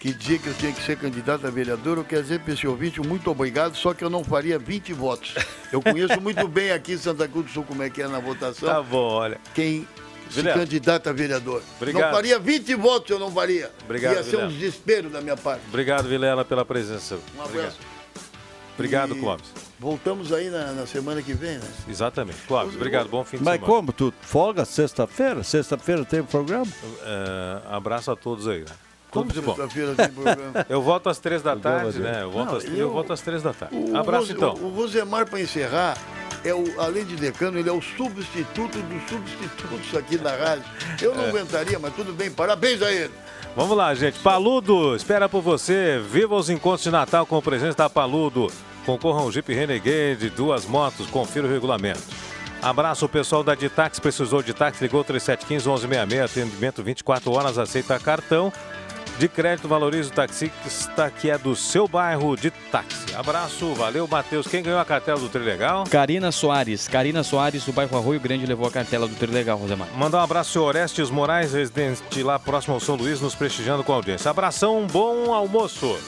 que 0.00 0.12
dizia 0.12 0.38
que 0.38 0.46
eu 0.46 0.54
tinha 0.54 0.72
que 0.72 0.82
ser 0.82 0.96
candidato 0.96 1.46
a 1.46 1.50
vereador, 1.50 1.98
eu 1.98 2.04
quero 2.04 2.22
dizer 2.22 2.40
para 2.40 2.54
esse 2.54 2.66
ouvinte, 2.66 3.00
muito 3.00 3.30
obrigado, 3.30 3.76
só 3.76 3.92
que 3.92 4.02
eu 4.02 4.08
não 4.08 4.24
faria 4.24 4.58
20 4.58 4.92
votos. 4.94 5.34
Eu 5.70 5.82
conheço 5.82 6.20
muito 6.20 6.48
bem 6.48 6.72
aqui 6.72 6.92
em 6.94 6.98
Santa 6.98 7.28
Cruz 7.28 7.46
do 7.46 7.52
Sul 7.52 7.64
como 7.64 7.82
é 7.82 7.90
que 7.90 8.00
é 8.00 8.08
na 8.08 8.18
votação. 8.18 8.68
Tá 8.68 8.82
bom, 8.82 9.12
olha. 9.12 9.38
Quem 9.54 9.86
se 10.30 10.42
candidata 10.42 11.10
a 11.10 11.12
vereador. 11.12 11.62
Obrigado. 11.76 12.02
Não 12.02 12.10
faria 12.12 12.38
20 12.38 12.74
votos, 12.76 13.10
eu 13.10 13.18
não 13.18 13.30
faria. 13.30 13.70
Obrigado, 13.84 14.14
Ia 14.14 14.22
ser 14.22 14.38
um 14.38 14.48
desespero 14.48 15.10
da 15.10 15.20
minha 15.20 15.36
parte. 15.36 15.62
Obrigado, 15.68 16.08
Vilela, 16.08 16.44
pela 16.44 16.64
presença. 16.64 17.16
Um 17.16 17.40
Obrigado, 17.40 17.58
abraço. 17.58 17.78
Obrigado 18.74 19.16
E 19.16 19.20
Clóvis. 19.20 19.69
Voltamos 19.80 20.30
aí 20.30 20.50
na, 20.50 20.72
na 20.72 20.86
semana 20.86 21.22
que 21.22 21.32
vem, 21.32 21.56
né? 21.56 21.66
Exatamente. 21.88 22.36
Clóvis, 22.46 22.76
obrigado. 22.76 23.08
Bom 23.08 23.24
fim 23.24 23.38
de 23.38 23.44
Mas 23.44 23.54
semana. 23.54 23.72
como? 23.72 23.92
Tu 23.92 24.12
folga 24.20 24.64
sexta-feira? 24.66 25.42
Sexta-feira 25.42 26.04
tem 26.04 26.20
o 26.20 26.24
programa? 26.24 26.66
É, 27.02 27.60
abraço 27.74 28.10
a 28.10 28.16
todos 28.16 28.46
aí. 28.46 28.60
Né? 28.60 28.66
Tudo 29.10 29.32
de 29.32 29.40
bom. 29.40 29.56
Sexta-feira 29.56 29.94
tem 29.94 30.08
programa. 30.10 30.66
Eu 30.68 30.82
volto 30.82 31.08
às 31.08 31.18
três 31.18 31.40
da 31.42 31.56
tarde, 31.56 31.98
né? 31.98 32.22
Eu 32.22 32.30
volto, 32.30 32.50
Não, 32.50 32.56
às, 32.58 32.64
eu... 32.64 32.74
eu- 32.76 32.90
volto 32.92 33.12
às 33.12 33.20
três 33.22 33.42
da 33.42 33.54
tarde. 33.54 33.74
O- 33.74 33.92
o 33.92 33.96
Abraço 33.96 34.24
Rose- 34.26 34.32
então. 34.34 34.54
O, 34.54 34.66
o 34.66 34.68
Rosemar, 34.68 35.26
para 35.28 35.40
encerrar, 35.40 35.96
é 36.44 36.54
o, 36.54 36.78
além 36.78 37.06
de 37.06 37.16
decano, 37.16 37.58
ele 37.58 37.68
é 37.68 37.72
o 37.72 37.80
substituto 37.80 38.78
dos 38.82 39.08
substitutos 39.08 39.96
aqui 39.98 40.18
da 40.18 40.36
rádio. 40.36 40.64
Eu 41.00 41.12
É. 41.12 41.16
não 41.16 41.24
aguentaria, 41.24 41.78
mas 41.78 41.94
tudo 41.94 42.12
bem, 42.12 42.30
parabéns 42.30 42.82
a 42.82 42.92
ele. 42.92 43.10
Vamos 43.56 43.76
lá, 43.76 43.94
gente. 43.94 44.18
Paludo, 44.20 44.94
espera 44.94 45.26
por 45.28 45.40
você. 45.40 45.98
Viva 46.08 46.36
os 46.36 46.50
encontros 46.50 46.82
de 46.82 46.90
Natal 46.90 47.24
com 47.26 47.40
presença 47.40 47.78
da 47.78 47.90
Paludo. 47.90 48.46
Concorra 48.84 49.22
um 49.22 49.30
Jeep 49.30 49.52
Renegade, 49.52 50.30
duas 50.30 50.64
motos, 50.64 51.06
confira 51.08 51.46
o 51.46 51.50
regulamento. 51.50 52.02
Abraço 52.62 53.06
o 53.06 53.08
pessoal 53.08 53.42
da 53.42 53.54
Ditax, 53.54 53.98
precisou 53.98 54.42
de 54.42 54.52
táxi, 54.52 54.82
ligou 54.82 55.02
3715-1166, 55.04 56.24
atendimento 56.24 56.82
24 56.82 57.32
horas, 57.32 57.58
aceita 57.58 57.98
cartão. 57.98 58.52
De 59.18 59.28
crédito, 59.28 59.68
valoriza 59.68 60.08
o 60.08 60.12
taxista 60.12 61.10
que 61.10 61.28
é 61.28 61.36
do 61.36 61.54
seu 61.54 61.86
bairro 61.86 62.36
de 62.36 62.50
táxi. 62.50 63.14
Abraço, 63.14 63.74
valeu, 63.74 64.08
Matheus. 64.08 64.46
Quem 64.46 64.62
ganhou 64.62 64.80
a 64.80 64.84
cartela 64.84 65.20
do 65.20 65.28
Trilegal? 65.28 65.84
Karina 65.90 66.32
Soares. 66.32 66.88
Karina 66.88 67.22
Soares, 67.22 67.64
do 67.66 67.72
bairro 67.72 67.98
Arroio 67.98 68.18
Grande, 68.18 68.46
levou 68.46 68.66
a 68.66 68.70
cartela 68.70 69.06
do 69.06 69.14
Trilegal, 69.14 69.58
Rosemar. 69.58 69.88
Mandar 69.94 70.20
um 70.20 70.24
abraço 70.24 70.58
ao 70.58 70.64
Orestes 70.64 71.10
Moraes, 71.10 71.52
residente 71.52 72.22
lá 72.22 72.38
próximo 72.38 72.72
ao 72.72 72.80
São 72.80 72.94
Luís, 72.94 73.20
nos 73.20 73.34
prestigiando 73.34 73.84
com 73.84 73.92
a 73.92 73.96
audiência. 73.96 74.30
Abração, 74.30 74.78
um 74.78 74.86
bom 74.86 75.34
almoço. 75.34 75.98